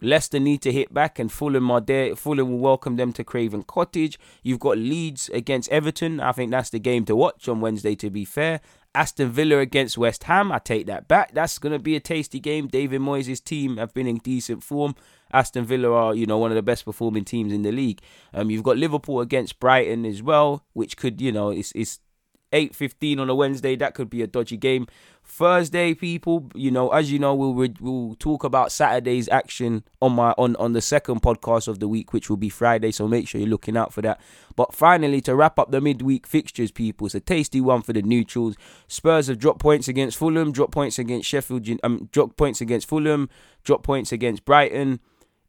Leicester 0.00 0.40
need 0.40 0.60
to 0.62 0.72
hit 0.72 0.92
back, 0.92 1.18
and 1.18 1.30
Fulham 1.30 1.70
are 1.70 1.80
there. 1.80 2.16
Fulham 2.16 2.50
will 2.50 2.58
welcome 2.58 2.96
them 2.96 3.12
to 3.12 3.24
Craven 3.24 3.62
Cottage. 3.62 4.18
You've 4.42 4.58
got 4.58 4.76
Leeds 4.76 5.30
against 5.32 5.70
Everton. 5.70 6.20
I 6.20 6.32
think 6.32 6.50
that's 6.50 6.70
the 6.70 6.80
game 6.80 7.04
to 7.06 7.16
watch 7.16 7.48
on 7.48 7.60
Wednesday, 7.60 7.94
to 7.96 8.10
be 8.10 8.24
fair. 8.24 8.60
Aston 8.94 9.30
Villa 9.30 9.58
against 9.58 9.98
West 9.98 10.24
Ham. 10.24 10.52
I 10.52 10.58
take 10.58 10.86
that 10.86 11.08
back. 11.08 11.34
That's 11.34 11.58
going 11.58 11.72
to 11.72 11.80
be 11.80 11.96
a 11.96 12.00
tasty 12.00 12.38
game. 12.38 12.68
David 12.68 13.00
Moyes' 13.00 13.42
team 13.42 13.76
have 13.76 13.92
been 13.92 14.06
in 14.06 14.18
decent 14.18 14.62
form. 14.62 14.94
Aston 15.32 15.64
Villa 15.64 15.90
are, 15.90 16.14
you 16.14 16.26
know, 16.26 16.38
one 16.38 16.52
of 16.52 16.54
the 16.54 16.62
best 16.62 16.84
performing 16.84 17.24
teams 17.24 17.52
in 17.52 17.62
the 17.62 17.72
league. 17.72 18.00
Um, 18.32 18.50
you've 18.50 18.62
got 18.62 18.76
Liverpool 18.76 19.20
against 19.20 19.58
Brighton 19.58 20.04
as 20.04 20.22
well, 20.22 20.64
which 20.74 20.96
could, 20.96 21.20
you 21.20 21.32
know, 21.32 21.50
it's, 21.50 21.72
it's 21.74 21.98
8.15 22.54 23.18
on 23.18 23.28
a 23.28 23.34
Wednesday. 23.34 23.76
That 23.76 23.94
could 23.94 24.08
be 24.08 24.22
a 24.22 24.26
dodgy 24.26 24.56
game. 24.56 24.86
Thursday, 25.26 25.94
people, 25.94 26.50
you 26.54 26.70
know, 26.70 26.90
as 26.90 27.10
you 27.10 27.18
know, 27.18 27.34
we'll 27.34 27.68
we'll 27.80 28.14
talk 28.16 28.44
about 28.44 28.70
Saturday's 28.70 29.28
action 29.30 29.82
on 30.02 30.12
my 30.12 30.34
on 30.36 30.54
on 30.56 30.74
the 30.74 30.82
second 30.82 31.22
podcast 31.22 31.66
of 31.66 31.80
the 31.80 31.88
week, 31.88 32.12
which 32.12 32.28
will 32.28 32.36
be 32.36 32.50
Friday. 32.50 32.90
So 32.90 33.08
make 33.08 33.26
sure 33.26 33.40
you're 33.40 33.48
looking 33.48 33.76
out 33.76 33.92
for 33.92 34.02
that. 34.02 34.20
But 34.54 34.74
finally, 34.74 35.22
to 35.22 35.34
wrap 35.34 35.58
up 35.58 35.70
the 35.70 35.80
midweek 35.80 36.26
fixtures, 36.26 36.70
people, 36.70 37.06
it's 37.06 37.14
a 37.14 37.20
tasty 37.20 37.60
one 37.60 37.80
for 37.80 37.94
the 37.94 38.02
neutrals. 38.02 38.54
Spurs 38.86 39.28
have 39.28 39.38
dropped 39.38 39.60
points 39.60 39.88
against 39.88 40.18
Fulham, 40.18 40.52
dropped 40.52 40.72
points 40.72 40.98
against 40.98 41.28
Sheffield, 41.28 41.66
um, 41.82 42.08
dropped 42.12 42.36
points 42.36 42.60
against 42.60 42.86
Fulham, 42.86 43.30
dropped 43.64 43.84
points 43.84 44.12
against 44.12 44.44
Brighton. 44.44 45.00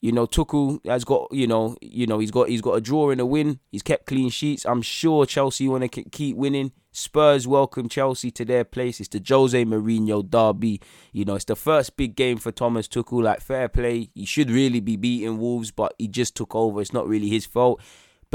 You 0.06 0.12
know, 0.12 0.28
Tuchel 0.28 0.86
has 0.86 1.04
got, 1.04 1.30
you 1.32 1.48
know, 1.48 1.76
you 1.82 2.06
know, 2.06 2.20
he's 2.20 2.30
got 2.30 2.48
he's 2.48 2.62
got 2.62 2.74
a 2.74 2.80
draw 2.80 3.10
and 3.10 3.20
a 3.20 3.26
win. 3.26 3.60
He's 3.72 3.82
kept 3.82 4.06
clean 4.06 4.30
sheets. 4.30 4.64
I'm 4.64 4.84
sure 4.84 5.26
Chelsea 5.26 5.68
want 5.68 5.92
to 5.92 6.04
keep 6.04 6.38
winning. 6.38 6.74
Spurs 6.92 7.48
welcome 7.48 7.90
Chelsea 7.90 8.30
to 8.30 8.46
their 8.46 8.64
place. 8.64 9.00
It's 9.00 9.10
the 9.10 9.20
Jose 9.28 9.66
Mourinho 9.66 10.30
derby. 10.30 10.80
You 11.12 11.26
know, 11.26 11.34
it's 11.34 11.46
the 11.46 11.56
first 11.56 11.98
big 11.98 12.16
game 12.16 12.38
for 12.38 12.52
Thomas 12.52 12.88
Tuchel. 12.88 13.24
Like 13.24 13.42
fair 13.42 13.68
play, 13.68 14.12
he 14.14 14.26
should 14.26 14.52
really 14.52 14.80
be 14.80 14.96
beating 14.96 15.40
Wolves, 15.40 15.72
but 15.72 15.96
he 15.98 16.08
just 16.08 16.36
took 16.36 16.54
over. 16.54 16.82
It's 16.82 16.94
not 16.94 17.08
really 17.08 17.30
his 17.30 17.48
fault. 17.48 17.82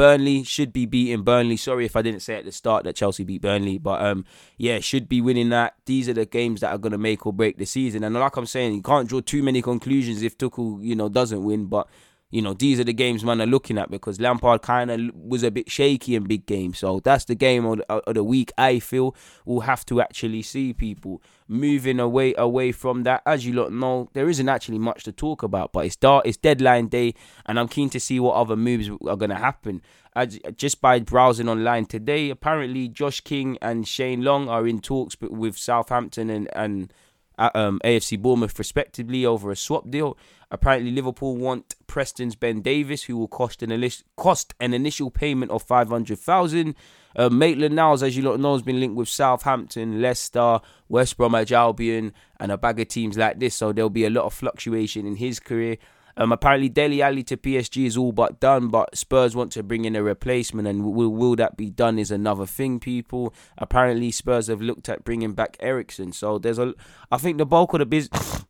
Burnley 0.00 0.44
should 0.44 0.72
be 0.72 0.86
beating 0.86 1.24
Burnley. 1.24 1.58
Sorry 1.58 1.84
if 1.84 1.94
I 1.94 2.00
didn't 2.00 2.22
say 2.22 2.36
at 2.36 2.46
the 2.46 2.52
start 2.52 2.84
that 2.84 2.96
Chelsea 2.96 3.22
beat 3.22 3.42
Burnley, 3.42 3.76
but 3.76 4.00
um, 4.02 4.24
yeah, 4.56 4.80
should 4.80 5.10
be 5.10 5.20
winning 5.20 5.50
that. 5.50 5.74
These 5.84 6.08
are 6.08 6.14
the 6.14 6.24
games 6.24 6.62
that 6.62 6.72
are 6.72 6.78
gonna 6.78 6.96
make 6.96 7.26
or 7.26 7.34
break 7.34 7.58
the 7.58 7.66
season. 7.66 8.02
And 8.02 8.14
like 8.14 8.34
I'm 8.34 8.46
saying, 8.46 8.72
you 8.72 8.80
can't 8.80 9.06
draw 9.06 9.20
too 9.20 9.42
many 9.42 9.60
conclusions 9.60 10.22
if 10.22 10.38
Tuchel, 10.38 10.82
you 10.82 10.94
know, 10.94 11.10
doesn't 11.10 11.44
win. 11.44 11.66
But 11.66 11.86
you 12.30 12.40
know, 12.40 12.54
these 12.54 12.78
are 12.78 12.84
the 12.84 12.92
games 12.92 13.24
man 13.24 13.40
are 13.40 13.46
looking 13.46 13.76
at 13.76 13.90
because 13.90 14.20
Lampard 14.20 14.62
kind 14.62 14.90
of 14.90 15.00
was 15.14 15.42
a 15.42 15.50
bit 15.50 15.70
shaky 15.70 16.14
in 16.14 16.24
big 16.24 16.46
games. 16.46 16.78
So 16.78 17.00
that's 17.00 17.24
the 17.24 17.34
game 17.34 17.64
of, 17.66 17.82
uh, 17.88 18.00
of 18.06 18.14
the 18.14 18.22
week. 18.22 18.52
I 18.56 18.78
feel 18.78 19.16
we'll 19.44 19.60
have 19.60 19.84
to 19.86 20.00
actually 20.00 20.42
see 20.42 20.72
people 20.72 21.20
moving 21.48 21.98
away 21.98 22.34
away 22.38 22.70
from 22.70 23.02
that. 23.02 23.22
As 23.26 23.44
you 23.44 23.52
lot 23.52 23.72
know, 23.72 24.08
there 24.12 24.28
isn't 24.28 24.48
actually 24.48 24.78
much 24.78 25.02
to 25.04 25.12
talk 25.12 25.42
about, 25.42 25.72
but 25.72 25.86
it's 25.86 25.96
dark, 25.96 26.24
it's 26.24 26.36
deadline 26.36 26.86
day, 26.86 27.14
and 27.46 27.58
I'm 27.58 27.68
keen 27.68 27.90
to 27.90 28.00
see 28.00 28.20
what 28.20 28.36
other 28.36 28.56
moves 28.56 28.88
are 28.88 29.16
going 29.16 29.30
to 29.30 29.36
happen. 29.36 29.82
As, 30.14 30.38
uh, 30.44 30.50
just 30.52 30.80
by 30.80 31.00
browsing 31.00 31.48
online 31.48 31.86
today, 31.86 32.30
apparently 32.30 32.88
Josh 32.88 33.20
King 33.20 33.58
and 33.60 33.86
Shane 33.86 34.22
Long 34.22 34.48
are 34.48 34.66
in 34.66 34.80
talks 34.80 35.16
with 35.20 35.58
Southampton 35.58 36.30
and 36.30 36.48
and 36.54 36.92
uh, 37.40 37.50
um, 37.54 37.80
AFC 37.84 38.20
Bournemouth 38.20 38.56
respectively 38.58 39.24
over 39.26 39.50
a 39.50 39.56
swap 39.56 39.90
deal. 39.90 40.16
Apparently, 40.50 40.90
Liverpool 40.90 41.36
want 41.36 41.76
Preston's 41.86 42.34
Ben 42.34 42.60
Davies, 42.60 43.04
who 43.04 43.16
will 43.16 43.28
cost 43.28 43.62
an, 43.62 43.90
cost 44.16 44.54
an 44.58 44.74
initial 44.74 45.10
payment 45.10 45.52
of 45.52 45.62
500,000. 45.62 46.74
Uh, 47.14 47.28
Maitland 47.28 47.76
Niles, 47.76 48.02
as 48.02 48.16
you 48.16 48.22
lot 48.22 48.40
know, 48.40 48.52
has 48.54 48.62
been 48.62 48.80
linked 48.80 48.96
with 48.96 49.08
Southampton, 49.08 50.00
Leicester, 50.02 50.60
West 50.88 51.16
Bromwich 51.16 51.52
Albion, 51.52 52.12
and 52.38 52.50
a 52.50 52.58
bag 52.58 52.80
of 52.80 52.88
teams 52.88 53.16
like 53.16 53.38
this. 53.38 53.54
So 53.54 53.72
there'll 53.72 53.90
be 53.90 54.04
a 54.04 54.10
lot 54.10 54.24
of 54.24 54.34
fluctuation 54.34 55.06
in 55.06 55.16
his 55.16 55.38
career. 55.38 55.76
Um, 56.16 56.32
apparently, 56.32 56.68
Dele 56.68 57.02
Alli 57.02 57.22
to 57.24 57.36
PSG 57.36 57.86
is 57.86 57.96
all 57.96 58.12
but 58.12 58.40
done, 58.40 58.68
but 58.68 58.96
Spurs 58.96 59.36
want 59.36 59.52
to 59.52 59.62
bring 59.62 59.84
in 59.84 59.96
a 59.96 60.02
replacement, 60.02 60.66
and 60.66 60.84
will, 60.84 61.08
will 61.08 61.36
that 61.36 61.56
be 61.56 61.70
done 61.70 61.98
is 61.98 62.10
another 62.10 62.46
thing, 62.46 62.80
people. 62.80 63.32
Apparently, 63.56 64.10
Spurs 64.10 64.48
have 64.48 64.60
looked 64.60 64.88
at 64.88 65.04
bringing 65.04 65.32
back 65.32 65.56
Eriksen, 65.60 66.12
so 66.12 66.38
there's 66.38 66.58
a. 66.58 66.74
I 67.10 67.18
think 67.18 67.38
the 67.38 67.46
bulk 67.46 67.72
of 67.72 67.78
the 67.78 67.86
business. 67.86 68.44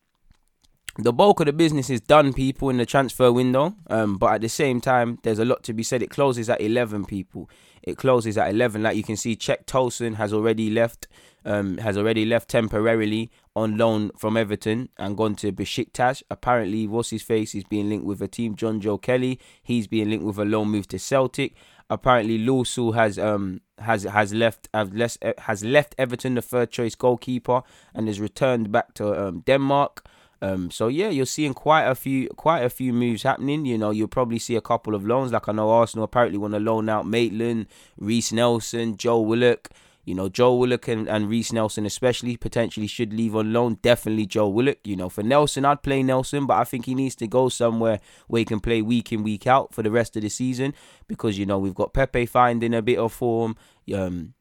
The 1.02 1.14
bulk 1.14 1.40
of 1.40 1.46
the 1.46 1.54
business 1.54 1.88
is 1.88 2.02
done, 2.02 2.34
people, 2.34 2.68
in 2.68 2.76
the 2.76 2.84
transfer 2.84 3.32
window. 3.32 3.74
Um, 3.88 4.18
but 4.18 4.34
at 4.34 4.40
the 4.42 4.50
same 4.50 4.82
time, 4.82 5.18
there's 5.22 5.38
a 5.38 5.46
lot 5.46 5.62
to 5.64 5.72
be 5.72 5.82
said. 5.82 6.02
It 6.02 6.10
closes 6.10 6.50
at 6.50 6.60
11, 6.60 7.06
people. 7.06 7.48
It 7.82 7.96
closes 7.96 8.36
at 8.36 8.50
11. 8.50 8.82
Like 8.82 8.96
you 8.96 9.02
can 9.02 9.16
see, 9.16 9.34
Cenk 9.34 9.64
Tosun 9.64 10.16
has 10.16 10.32
already 10.32 10.68
left. 10.68 11.08
Um, 11.42 11.78
has 11.78 11.96
already 11.96 12.26
left 12.26 12.50
temporarily 12.50 13.30
on 13.56 13.78
loan 13.78 14.10
from 14.18 14.36
Everton 14.36 14.90
and 14.98 15.16
gone 15.16 15.34
to 15.36 15.50
Besiktas. 15.50 16.22
Apparently, 16.30 16.86
what's 16.86 17.08
his 17.08 17.22
face 17.22 17.54
is 17.54 17.64
being 17.64 17.88
linked 17.88 18.04
with 18.04 18.20
a 18.20 18.28
team. 18.28 18.54
Jonjoe 18.54 19.00
Kenny, 19.00 19.38
he's 19.62 19.86
being 19.86 20.10
linked 20.10 20.26
with 20.26 20.38
a 20.38 20.44
loan 20.44 20.68
move 20.68 20.86
to 20.88 20.98
Celtic. 20.98 21.54
Apparently, 21.88 22.38
Lössl 22.38 22.94
has 22.94 23.18
um 23.18 23.62
has 23.78 24.02
has 24.02 24.34
left 24.34 24.68
has 24.74 24.90
left 24.92 25.24
has 25.38 25.64
left 25.64 25.94
Everton, 25.96 26.34
the 26.34 26.42
third 26.42 26.70
choice 26.70 26.94
goalkeeper, 26.94 27.62
and 27.94 28.06
has 28.06 28.20
returned 28.20 28.70
back 28.70 28.92
to 28.94 29.28
um, 29.28 29.40
Denmark. 29.40 30.04
Um, 30.42 30.70
so 30.70 30.88
yeah, 30.88 31.10
you're 31.10 31.26
seeing 31.26 31.54
quite 31.54 31.84
a 31.84 31.94
few 31.94 32.28
quite 32.30 32.64
a 32.64 32.70
few 32.70 32.92
moves 32.92 33.22
happening. 33.22 33.66
You 33.66 33.76
know, 33.76 33.90
you'll 33.90 34.08
probably 34.08 34.38
see 34.38 34.56
a 34.56 34.60
couple 34.60 34.94
of 34.94 35.06
loans. 35.06 35.32
Like 35.32 35.48
I 35.48 35.52
know 35.52 35.70
Arsenal 35.70 36.04
apparently 36.04 36.38
want 36.38 36.54
to 36.54 36.60
loan 36.60 36.88
out 36.88 37.06
Maitland, 37.06 37.66
Reiss 37.98 38.32
Nelson, 38.32 38.96
Joe 38.96 39.20
Willock. 39.20 39.70
You 40.06 40.14
know, 40.14 40.30
Joe 40.30 40.56
Willock 40.56 40.88
and, 40.88 41.06
and 41.08 41.28
Reiss 41.28 41.52
Nelson 41.52 41.84
especially 41.84 42.36
potentially 42.36 42.86
should 42.86 43.12
leave 43.12 43.36
on 43.36 43.52
loan. 43.52 43.78
Definitely 43.82 44.26
Joe 44.26 44.48
Willock. 44.48 44.78
You 44.82 44.96
know, 44.96 45.10
for 45.10 45.22
Nelson, 45.22 45.66
I'd 45.66 45.82
play 45.82 46.02
Nelson, 46.02 46.46
but 46.46 46.54
I 46.54 46.64
think 46.64 46.86
he 46.86 46.94
needs 46.94 47.14
to 47.16 47.26
go 47.26 47.50
somewhere 47.50 48.00
where 48.26 48.38
he 48.38 48.44
can 48.46 48.60
play 48.60 48.80
week 48.80 49.12
in, 49.12 49.22
week 49.22 49.46
out 49.46 49.74
for 49.74 49.82
the 49.82 49.90
rest 49.90 50.16
of 50.16 50.22
the 50.22 50.30
season 50.30 50.74
because, 51.06 51.38
you 51.38 51.44
know, 51.44 51.58
we've 51.58 51.74
got 51.74 51.92
Pepe 51.92 52.26
finding 52.26 52.72
a 52.72 52.80
bit 52.80 52.98
of 52.98 53.12
form. 53.12 53.56
Um, 53.94 54.32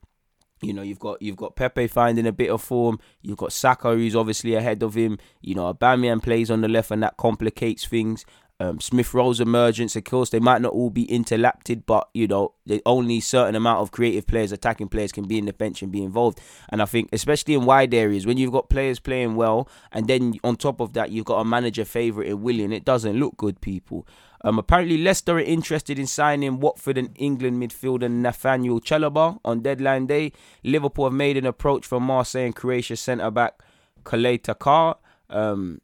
you 0.61 0.73
know, 0.73 0.81
you've 0.81 0.99
got 0.99 1.21
you've 1.21 1.37
got 1.37 1.55
Pepe 1.55 1.87
finding 1.87 2.27
a 2.27 2.31
bit 2.31 2.49
of 2.49 2.61
form. 2.61 2.99
You've 3.21 3.37
got 3.37 3.53
Saka 3.53 3.93
who's 3.93 4.15
obviously 4.15 4.55
ahead 4.55 4.83
of 4.83 4.95
him. 4.95 5.17
You 5.41 5.55
know, 5.55 5.73
Aubameyang 5.73 6.21
plays 6.21 6.51
on 6.51 6.61
the 6.61 6.67
left, 6.67 6.91
and 6.91 7.01
that 7.03 7.17
complicates 7.17 7.85
things. 7.85 8.25
Um, 8.61 8.81
Smith 8.81 9.13
Rowe's 9.13 9.39
emergence, 9.39 9.95
of 9.95 10.03
course, 10.03 10.31
they 10.31 10.39
might 10.41 10.61
not 10.61 10.73
all 10.73 10.89
be 10.89 11.07
interlapted, 11.07 11.83
but 11.85 12.09
you 12.13 12.27
know, 12.27 12.55
the 12.65 12.81
only 12.85 13.21
certain 13.21 13.55
amount 13.55 13.79
of 13.79 13.91
creative 13.91 14.27
players, 14.27 14.51
attacking 14.51 14.89
players, 14.89 15.13
can 15.13 15.25
be 15.25 15.37
in 15.37 15.45
the 15.45 15.53
bench 15.53 15.81
and 15.81 15.93
be 15.93 16.03
involved. 16.03 16.41
And 16.67 16.81
I 16.81 16.85
think, 16.85 17.07
especially 17.13 17.53
in 17.53 17.63
wide 17.63 17.93
areas, 17.93 18.25
when 18.25 18.37
you've 18.37 18.51
got 18.51 18.69
players 18.69 18.99
playing 18.99 19.35
well, 19.35 19.69
and 19.93 20.07
then 20.07 20.33
on 20.43 20.57
top 20.57 20.81
of 20.81 20.91
that, 20.93 21.09
you've 21.09 21.23
got 21.25 21.39
a 21.39 21.45
manager 21.45 21.85
favourite 21.85 22.29
in 22.29 22.41
Willian, 22.41 22.73
it 22.73 22.83
doesn't 22.83 23.17
look 23.17 23.37
good, 23.37 23.61
people. 23.61 24.05
Um, 24.41 24.57
apparently, 24.57 24.97
Leicester 24.97 25.35
are 25.37 25.39
interested 25.39 25.99
in 25.99 26.07
signing 26.07 26.59
Watford 26.59 26.97
and 26.97 27.11
England 27.15 27.61
midfielder 27.61 28.09
Nathaniel 28.09 28.79
Chalobah 28.79 29.39
on 29.43 29.61
deadline 29.61 30.07
day. 30.07 30.31
Liverpool 30.63 31.05
have 31.05 31.13
made 31.13 31.37
an 31.37 31.45
approach 31.45 31.85
for 31.85 31.99
Marseille 31.99 32.45
and 32.45 32.55
Croatia 32.55 32.95
centre 32.95 33.31
back 33.31 33.61
Caleta-Car. 34.03 34.97
Um, 35.29 35.81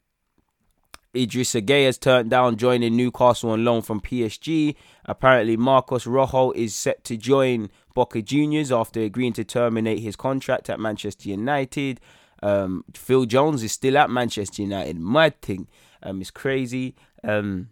Idrissa 1.14 1.62
Gueye 1.62 1.86
has 1.86 1.98
turned 1.98 2.30
down 2.30 2.58
joining 2.58 2.96
Newcastle 2.96 3.52
on 3.52 3.64
loan 3.64 3.82
from 3.82 4.02
PSG. 4.02 4.76
Apparently, 5.06 5.58
Marcos 5.58 6.06
Rojo 6.06 6.52
is 6.52 6.76
set 6.76 7.04
to 7.06 7.18
join 7.18 7.70
Boca 7.94 8.22
Juniors 8.22 8.72
after 8.72 9.02
agreeing 9.02 9.34
to 9.34 9.44
terminate 9.44 10.00
his 10.00 10.16
contract 10.16 10.70
at 10.70 10.80
Manchester 10.80 11.30
United. 11.30 12.02
Um, 12.44 12.84
Phil 12.94 13.26
Jones 13.26 13.64
is 13.64 13.72
still 13.72 13.98
at 13.98 14.10
Manchester 14.10 14.62
United. 14.62 15.00
My 15.00 15.30
thing 15.30 15.68
um, 16.04 16.22
is 16.22 16.32
crazy. 16.32 16.96
Um, 17.24 17.70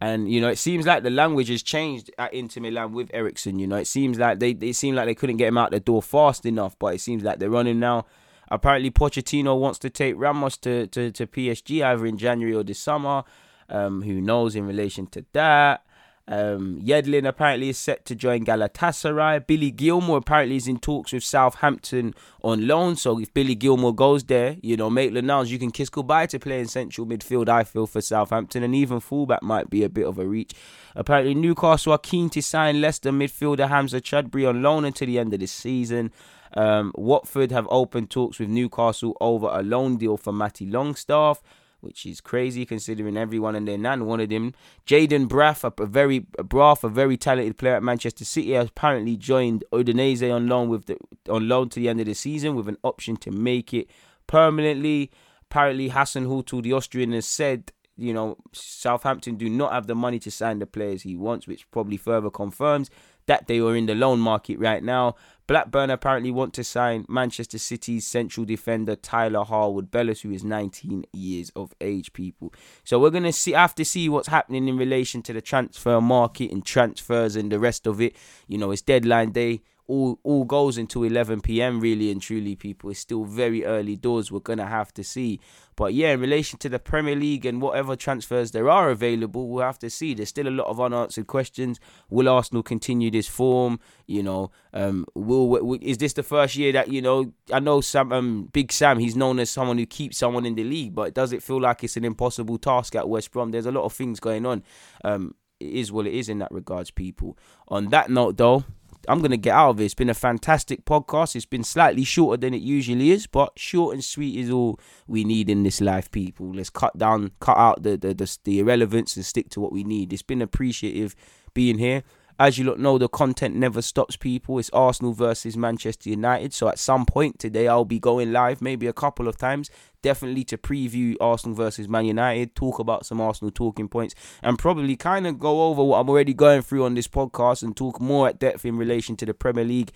and 0.00 0.30
you 0.30 0.40
know, 0.40 0.48
it 0.48 0.58
seems 0.58 0.86
like 0.86 1.02
the 1.02 1.10
language 1.10 1.48
has 1.48 1.62
changed 1.62 2.10
at 2.18 2.34
Inter 2.34 2.60
Milan 2.60 2.92
with 2.92 3.10
Eriksen. 3.14 3.58
You 3.58 3.66
know, 3.66 3.76
it 3.76 3.86
seems 3.86 4.18
like 4.18 4.38
they 4.38 4.52
they 4.52 4.72
seem 4.72 4.94
like 4.94 5.06
they 5.06 5.14
couldn't 5.14 5.36
get 5.36 5.48
him 5.48 5.58
out 5.58 5.70
the 5.70 5.80
door 5.80 6.02
fast 6.02 6.44
enough, 6.46 6.78
but 6.78 6.94
it 6.94 7.00
seems 7.00 7.22
like 7.22 7.38
they're 7.38 7.50
running 7.50 7.80
now. 7.80 8.06
Apparently, 8.48 8.90
Pochettino 8.90 9.58
wants 9.58 9.78
to 9.80 9.90
take 9.90 10.14
Ramos 10.16 10.56
to, 10.58 10.86
to, 10.88 11.10
to 11.12 11.26
PSG 11.26 11.84
either 11.84 12.06
in 12.06 12.18
January 12.18 12.54
or 12.54 12.62
this 12.62 12.78
summer. 12.78 13.24
Um, 13.68 14.02
who 14.02 14.20
knows 14.20 14.54
in 14.54 14.66
relation 14.66 15.06
to 15.08 15.24
that? 15.32 15.83
Um, 16.26 16.80
Yedlin 16.82 17.28
apparently 17.28 17.68
is 17.68 17.78
set 17.78 18.04
to 18.06 18.14
join 18.14 18.44
Galatasaray. 18.44 19.46
Billy 19.46 19.70
Gilmour 19.70 20.18
apparently 20.18 20.56
is 20.56 20.66
in 20.66 20.78
talks 20.78 21.12
with 21.12 21.22
Southampton 21.22 22.14
on 22.42 22.66
loan. 22.66 22.96
So 22.96 23.20
if 23.20 23.32
Billy 23.34 23.54
Gilmour 23.54 23.94
goes 23.94 24.24
there, 24.24 24.56
you 24.62 24.76
know, 24.76 24.88
Maitland 24.88 25.26
Niles, 25.26 25.50
you 25.50 25.58
can 25.58 25.70
kiss 25.70 25.90
goodbye 25.90 26.26
to 26.26 26.38
playing 26.38 26.68
central 26.68 27.06
midfield, 27.06 27.48
I 27.48 27.64
feel, 27.64 27.86
for 27.86 28.00
Southampton. 28.00 28.62
And 28.62 28.74
even 28.74 29.00
fullback 29.00 29.42
might 29.42 29.68
be 29.68 29.84
a 29.84 29.90
bit 29.90 30.06
of 30.06 30.18
a 30.18 30.26
reach. 30.26 30.54
Apparently, 30.94 31.34
Newcastle 31.34 31.92
are 31.92 31.98
keen 31.98 32.30
to 32.30 32.42
sign 32.42 32.80
Leicester 32.80 33.12
midfielder 33.12 33.68
Hamza 33.68 34.00
Choudhury 34.00 34.48
on 34.48 34.62
loan 34.62 34.84
until 34.84 35.06
the 35.06 35.18
end 35.18 35.34
of 35.34 35.40
the 35.40 35.46
season. 35.46 36.10
Um, 36.56 36.92
Watford 36.94 37.50
have 37.50 37.66
opened 37.68 38.10
talks 38.10 38.38
with 38.38 38.48
Newcastle 38.48 39.16
over 39.20 39.48
a 39.48 39.62
loan 39.62 39.96
deal 39.96 40.16
for 40.16 40.32
Matty 40.32 40.66
Longstaff 40.66 41.42
which 41.84 42.06
is 42.06 42.20
crazy 42.20 42.64
considering 42.64 43.16
everyone 43.16 43.54
and 43.54 43.68
their 43.68 43.78
nan 43.78 44.06
wanted 44.06 44.32
him. 44.32 44.54
Jayden 44.86 45.28
Braaf, 45.28 45.64
a, 45.64 45.86
very 45.86 46.20
Braaf, 46.20 46.82
a 46.82 46.88
very 46.88 47.16
talented 47.16 47.58
player 47.58 47.76
at 47.76 47.82
Manchester 47.82 48.24
City, 48.24 48.52
has 48.52 48.68
apparently 48.68 49.16
joined 49.16 49.64
Udinese 49.72 50.34
on 50.34 50.48
loan 50.48 50.68
with 50.68 50.86
the 50.86 50.96
on 51.28 51.48
loan 51.48 51.68
to 51.70 51.80
the 51.80 51.88
end 51.88 52.00
of 52.00 52.06
the 52.06 52.14
season 52.14 52.54
with 52.54 52.68
an 52.68 52.78
option 52.82 53.16
to 53.18 53.30
make 53.30 53.72
it 53.74 53.88
permanently. 54.26 55.10
Apparently, 55.42 55.90
Hasenhüttl, 55.90 56.62
the 56.62 56.72
Austrian, 56.72 57.12
has 57.12 57.26
said 57.26 57.70
you 57.96 58.12
know, 58.12 58.36
Southampton 58.52 59.36
do 59.36 59.48
not 59.48 59.72
have 59.72 59.86
the 59.86 59.94
money 59.94 60.18
to 60.18 60.30
sign 60.30 60.58
the 60.58 60.66
players 60.66 61.02
he 61.02 61.16
wants, 61.16 61.46
which 61.46 61.70
probably 61.70 61.96
further 61.96 62.30
confirms 62.30 62.90
that 63.26 63.46
they 63.46 63.60
are 63.60 63.76
in 63.76 63.86
the 63.86 63.94
loan 63.94 64.20
market 64.20 64.58
right 64.58 64.82
now. 64.82 65.16
Blackburn 65.46 65.90
apparently 65.90 66.30
want 66.30 66.54
to 66.54 66.64
sign 66.64 67.04
Manchester 67.08 67.58
City's 67.58 68.06
central 68.06 68.46
defender 68.46 68.96
Tyler 68.96 69.44
Harwood 69.44 69.90
Bellis, 69.90 70.22
who 70.22 70.30
is 70.30 70.42
19 70.42 71.04
years 71.12 71.50
of 71.54 71.74
age, 71.82 72.14
people. 72.14 72.52
So 72.82 72.98
we're 72.98 73.10
gonna 73.10 73.32
see 73.32 73.52
have 73.52 73.74
to 73.74 73.84
see 73.84 74.08
what's 74.08 74.28
happening 74.28 74.68
in 74.68 74.78
relation 74.78 75.22
to 75.22 75.32
the 75.34 75.42
transfer 75.42 76.00
market 76.00 76.50
and 76.50 76.64
transfers 76.64 77.36
and 77.36 77.52
the 77.52 77.58
rest 77.58 77.86
of 77.86 78.00
it. 78.00 78.16
You 78.48 78.56
know, 78.56 78.70
it's 78.70 78.80
deadline 78.80 79.32
day 79.32 79.62
all 79.86 80.18
all 80.22 80.44
goes 80.44 80.78
until 80.78 81.02
11 81.02 81.40
p.m. 81.42 81.80
Really 81.80 82.10
and 82.10 82.20
truly, 82.20 82.56
people. 82.56 82.90
It's 82.90 83.00
still 83.00 83.24
very 83.24 83.64
early 83.64 83.96
doors. 83.96 84.32
We're 84.32 84.40
gonna 84.40 84.66
have 84.66 84.92
to 84.94 85.04
see. 85.04 85.40
But 85.76 85.94
yeah, 85.94 86.12
in 86.12 86.20
relation 86.20 86.58
to 86.60 86.68
the 86.68 86.78
Premier 86.78 87.16
League 87.16 87.44
and 87.44 87.60
whatever 87.60 87.96
transfers 87.96 88.52
there 88.52 88.70
are 88.70 88.90
available, 88.90 89.48
we'll 89.48 89.64
have 89.64 89.78
to 89.80 89.90
see. 89.90 90.14
There's 90.14 90.28
still 90.28 90.46
a 90.46 90.50
lot 90.50 90.68
of 90.68 90.80
unanswered 90.80 91.26
questions. 91.26 91.80
Will 92.08 92.28
Arsenal 92.28 92.62
continue 92.62 93.10
this 93.10 93.26
form? 93.26 93.80
You 94.06 94.22
know, 94.22 94.50
um, 94.72 95.04
will, 95.14 95.48
will 95.48 95.78
is 95.82 95.98
this 95.98 96.12
the 96.12 96.22
first 96.22 96.56
year 96.56 96.72
that 96.72 96.92
you 96.92 97.02
know? 97.02 97.32
I 97.52 97.60
know 97.60 97.80
Sam, 97.80 98.12
um, 98.12 98.48
Big 98.52 98.72
Sam. 98.72 98.98
He's 98.98 99.16
known 99.16 99.38
as 99.38 99.50
someone 99.50 99.78
who 99.78 99.86
keeps 99.86 100.18
someone 100.18 100.46
in 100.46 100.54
the 100.54 100.64
league, 100.64 100.94
but 100.94 101.14
does 101.14 101.32
it 101.32 101.42
feel 101.42 101.60
like 101.60 101.82
it's 101.82 101.96
an 101.96 102.04
impossible 102.04 102.58
task 102.58 102.94
at 102.94 103.08
West 103.08 103.32
Brom? 103.32 103.50
There's 103.50 103.66
a 103.66 103.72
lot 103.72 103.84
of 103.84 103.92
things 103.92 104.20
going 104.20 104.46
on. 104.46 104.62
Um, 105.04 105.34
it 105.60 105.72
is 105.72 105.92
what 105.92 106.06
it 106.06 106.14
is 106.14 106.28
in 106.28 106.38
that 106.38 106.52
regards, 106.52 106.90
people. 106.90 107.38
On 107.68 107.88
that 107.88 108.10
note, 108.10 108.36
though. 108.36 108.64
I'm 109.08 109.20
to 109.30 109.36
get 109.36 109.54
out 109.54 109.70
of 109.70 109.80
it. 109.80 109.84
It's 109.84 109.94
been 109.94 110.10
a 110.10 110.14
fantastic 110.14 110.84
podcast. 110.84 111.36
It's 111.36 111.46
been 111.46 111.64
slightly 111.64 112.04
shorter 112.04 112.40
than 112.40 112.54
it 112.54 112.62
usually 112.62 113.10
is, 113.10 113.26
but 113.26 113.58
short 113.58 113.94
and 113.94 114.04
sweet 114.04 114.36
is 114.36 114.50
all 114.50 114.78
we 115.06 115.24
need 115.24 115.48
in 115.48 115.62
this 115.62 115.80
life, 115.80 116.10
people. 116.10 116.52
Let's 116.54 116.70
cut 116.70 116.96
down, 116.96 117.32
cut 117.40 117.56
out 117.56 117.82
the, 117.82 117.96
the, 117.96 118.14
the, 118.14 118.38
the 118.44 118.58
irrelevance 118.60 119.16
and 119.16 119.24
stick 119.24 119.50
to 119.50 119.60
what 119.60 119.72
we 119.72 119.84
need. 119.84 120.12
It's 120.12 120.22
been 120.22 120.42
appreciative 120.42 121.14
being 121.54 121.78
here. 121.78 122.02
As 122.36 122.58
you 122.58 122.64
lot 122.64 122.80
know, 122.80 122.98
the 122.98 123.08
content 123.08 123.54
never 123.54 123.80
stops, 123.80 124.16
people. 124.16 124.58
It's 124.58 124.68
Arsenal 124.70 125.12
versus 125.12 125.56
Manchester 125.56 126.10
United. 126.10 126.52
So 126.52 126.66
at 126.66 126.80
some 126.80 127.06
point 127.06 127.38
today, 127.38 127.68
I'll 127.68 127.84
be 127.84 128.00
going 128.00 128.32
live, 128.32 128.60
maybe 128.60 128.88
a 128.88 128.92
couple 128.92 129.28
of 129.28 129.36
times, 129.36 129.70
definitely 130.02 130.42
to 130.44 130.58
preview 130.58 131.14
Arsenal 131.20 131.54
versus 131.54 131.88
Man 131.88 132.06
United, 132.06 132.56
talk 132.56 132.80
about 132.80 133.06
some 133.06 133.20
Arsenal 133.20 133.52
talking 133.52 133.88
points, 133.88 134.16
and 134.42 134.58
probably 134.58 134.96
kind 134.96 135.28
of 135.28 135.38
go 135.38 135.68
over 135.68 135.84
what 135.84 136.00
I'm 136.00 136.08
already 136.08 136.34
going 136.34 136.62
through 136.62 136.84
on 136.84 136.94
this 136.94 137.06
podcast 137.06 137.62
and 137.62 137.76
talk 137.76 138.00
more 138.00 138.28
at 138.28 138.40
depth 138.40 138.64
in 138.64 138.76
relation 138.76 139.14
to 139.18 139.26
the 139.26 139.34
Premier 139.34 139.64
League 139.64 139.92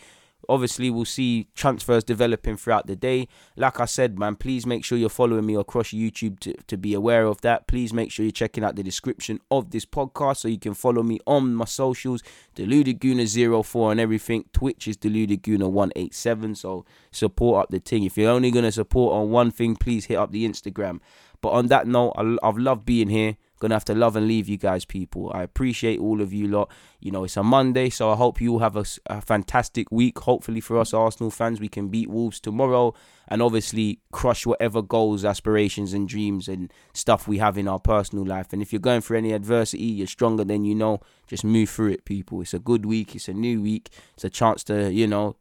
Obviously, 0.48 0.88
we'll 0.88 1.04
see 1.04 1.48
transfers 1.54 2.04
developing 2.04 2.56
throughout 2.56 2.86
the 2.86 2.96
day. 2.96 3.28
Like 3.56 3.80
I 3.80 3.84
said, 3.84 4.18
man, 4.18 4.36
please 4.36 4.64
make 4.66 4.84
sure 4.84 4.96
you're 4.96 5.08
following 5.08 5.44
me 5.44 5.54
across 5.54 5.88
YouTube 5.88 6.40
to, 6.40 6.54
to 6.54 6.76
be 6.76 6.94
aware 6.94 7.24
of 7.24 7.40
that. 7.42 7.66
Please 7.66 7.92
make 7.92 8.10
sure 8.10 8.24
you're 8.24 8.32
checking 8.32 8.64
out 8.64 8.76
the 8.76 8.82
description 8.82 9.40
of 9.50 9.70
this 9.70 9.84
podcast 9.84 10.38
so 10.38 10.48
you 10.48 10.58
can 10.58 10.74
follow 10.74 11.02
me 11.02 11.18
on 11.26 11.54
my 11.54 11.64
socials, 11.64 12.22
Deluded 12.54 13.00
Gooner04 13.00 13.92
and 13.92 14.00
everything. 14.00 14.44
Twitch 14.52 14.88
is 14.88 14.96
Deluded 14.96 15.42
Gooner187. 15.42 16.56
So 16.56 16.84
support 17.10 17.64
up 17.64 17.70
the 17.70 17.80
thing. 17.80 18.04
If 18.04 18.16
you're 18.16 18.30
only 18.30 18.50
going 18.50 18.64
to 18.64 18.72
support 18.72 19.14
on 19.14 19.30
one 19.30 19.50
thing, 19.50 19.76
please 19.76 20.06
hit 20.06 20.16
up 20.16 20.32
the 20.32 20.48
Instagram. 20.48 21.00
But 21.40 21.50
on 21.50 21.66
that 21.66 21.86
note, 21.86 22.14
I, 22.16 22.36
I've 22.42 22.58
loved 22.58 22.84
being 22.84 23.08
here. 23.08 23.36
Gonna 23.58 23.74
have 23.74 23.84
to 23.86 23.94
love 23.94 24.16
and 24.16 24.26
leave 24.28 24.48
you 24.48 24.56
guys, 24.56 24.84
people. 24.84 25.30
I 25.34 25.42
appreciate 25.42 25.98
all 25.98 26.20
of 26.20 26.32
you 26.32 26.48
lot. 26.48 26.70
You 27.00 27.10
know, 27.10 27.24
it's 27.24 27.36
a 27.36 27.42
Monday, 27.42 27.90
so 27.90 28.10
I 28.10 28.16
hope 28.16 28.40
you 28.40 28.52
all 28.52 28.58
have 28.60 28.76
a, 28.76 28.84
a, 29.06 29.20
fantastic 29.20 29.90
week. 29.90 30.18
Hopefully, 30.20 30.60
for 30.60 30.78
us 30.78 30.94
Arsenal 30.94 31.30
fans, 31.30 31.60
we 31.60 31.68
can 31.68 31.88
beat 31.88 32.08
Wolves 32.08 32.40
tomorrow 32.40 32.94
and 33.28 33.42
obviously 33.42 34.00
crush 34.10 34.46
whatever 34.46 34.82
goals, 34.82 35.24
aspirations, 35.24 35.92
and 35.92 36.08
dreams 36.08 36.48
and 36.48 36.72
stuff 36.92 37.28
we 37.28 37.38
have 37.38 37.58
in 37.58 37.68
our 37.68 37.78
personal 37.78 38.24
life. 38.24 38.52
And 38.52 38.62
if 38.62 38.72
you're 38.72 38.80
going 38.80 39.00
through 39.00 39.18
any 39.18 39.32
adversity, 39.32 39.84
you're 39.84 40.06
stronger 40.06 40.44
than 40.44 40.64
you 40.64 40.74
know. 40.74 41.00
Just 41.26 41.44
move 41.44 41.68
through 41.68 41.92
it, 41.92 42.04
people. 42.04 42.40
It's 42.40 42.54
a 42.54 42.58
good 42.58 42.86
week. 42.86 43.14
It's 43.14 43.28
a 43.28 43.34
new 43.34 43.62
week. 43.62 43.90
It's 44.14 44.24
a 44.24 44.30
chance 44.30 44.64
to, 44.64 44.92
you 44.92 45.06
know, 45.06 45.36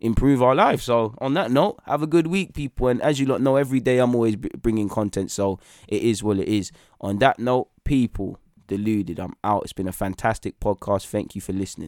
improve 0.00 0.42
our 0.42 0.54
life. 0.54 0.80
So 0.82 1.14
on 1.18 1.34
that 1.34 1.50
note, 1.50 1.80
have 1.86 2.02
a 2.02 2.06
good 2.06 2.26
week, 2.26 2.54
people. 2.54 2.88
And 2.88 3.00
as 3.02 3.20
you 3.20 3.26
lot 3.26 3.40
know, 3.40 3.56
every 3.56 3.80
day 3.80 3.98
I'm 3.98 4.14
always 4.14 4.36
bringing 4.36 4.88
content, 4.88 5.30
so 5.30 5.58
it 5.88 6.02
is 6.02 6.22
what 6.22 6.38
it 6.38 6.48
is. 6.48 6.70
On 7.00 7.18
that 7.18 7.38
note, 7.38 7.68
people, 7.84 8.38
deluded. 8.66 9.18
I'm 9.18 9.34
out. 9.42 9.62
It's 9.64 9.72
been 9.72 9.88
a 9.88 9.92
fantastic 9.92 10.58
podcast. 10.60 11.06
Thank 11.06 11.34
you 11.34 11.40
for 11.40 11.52
listening. 11.52 11.82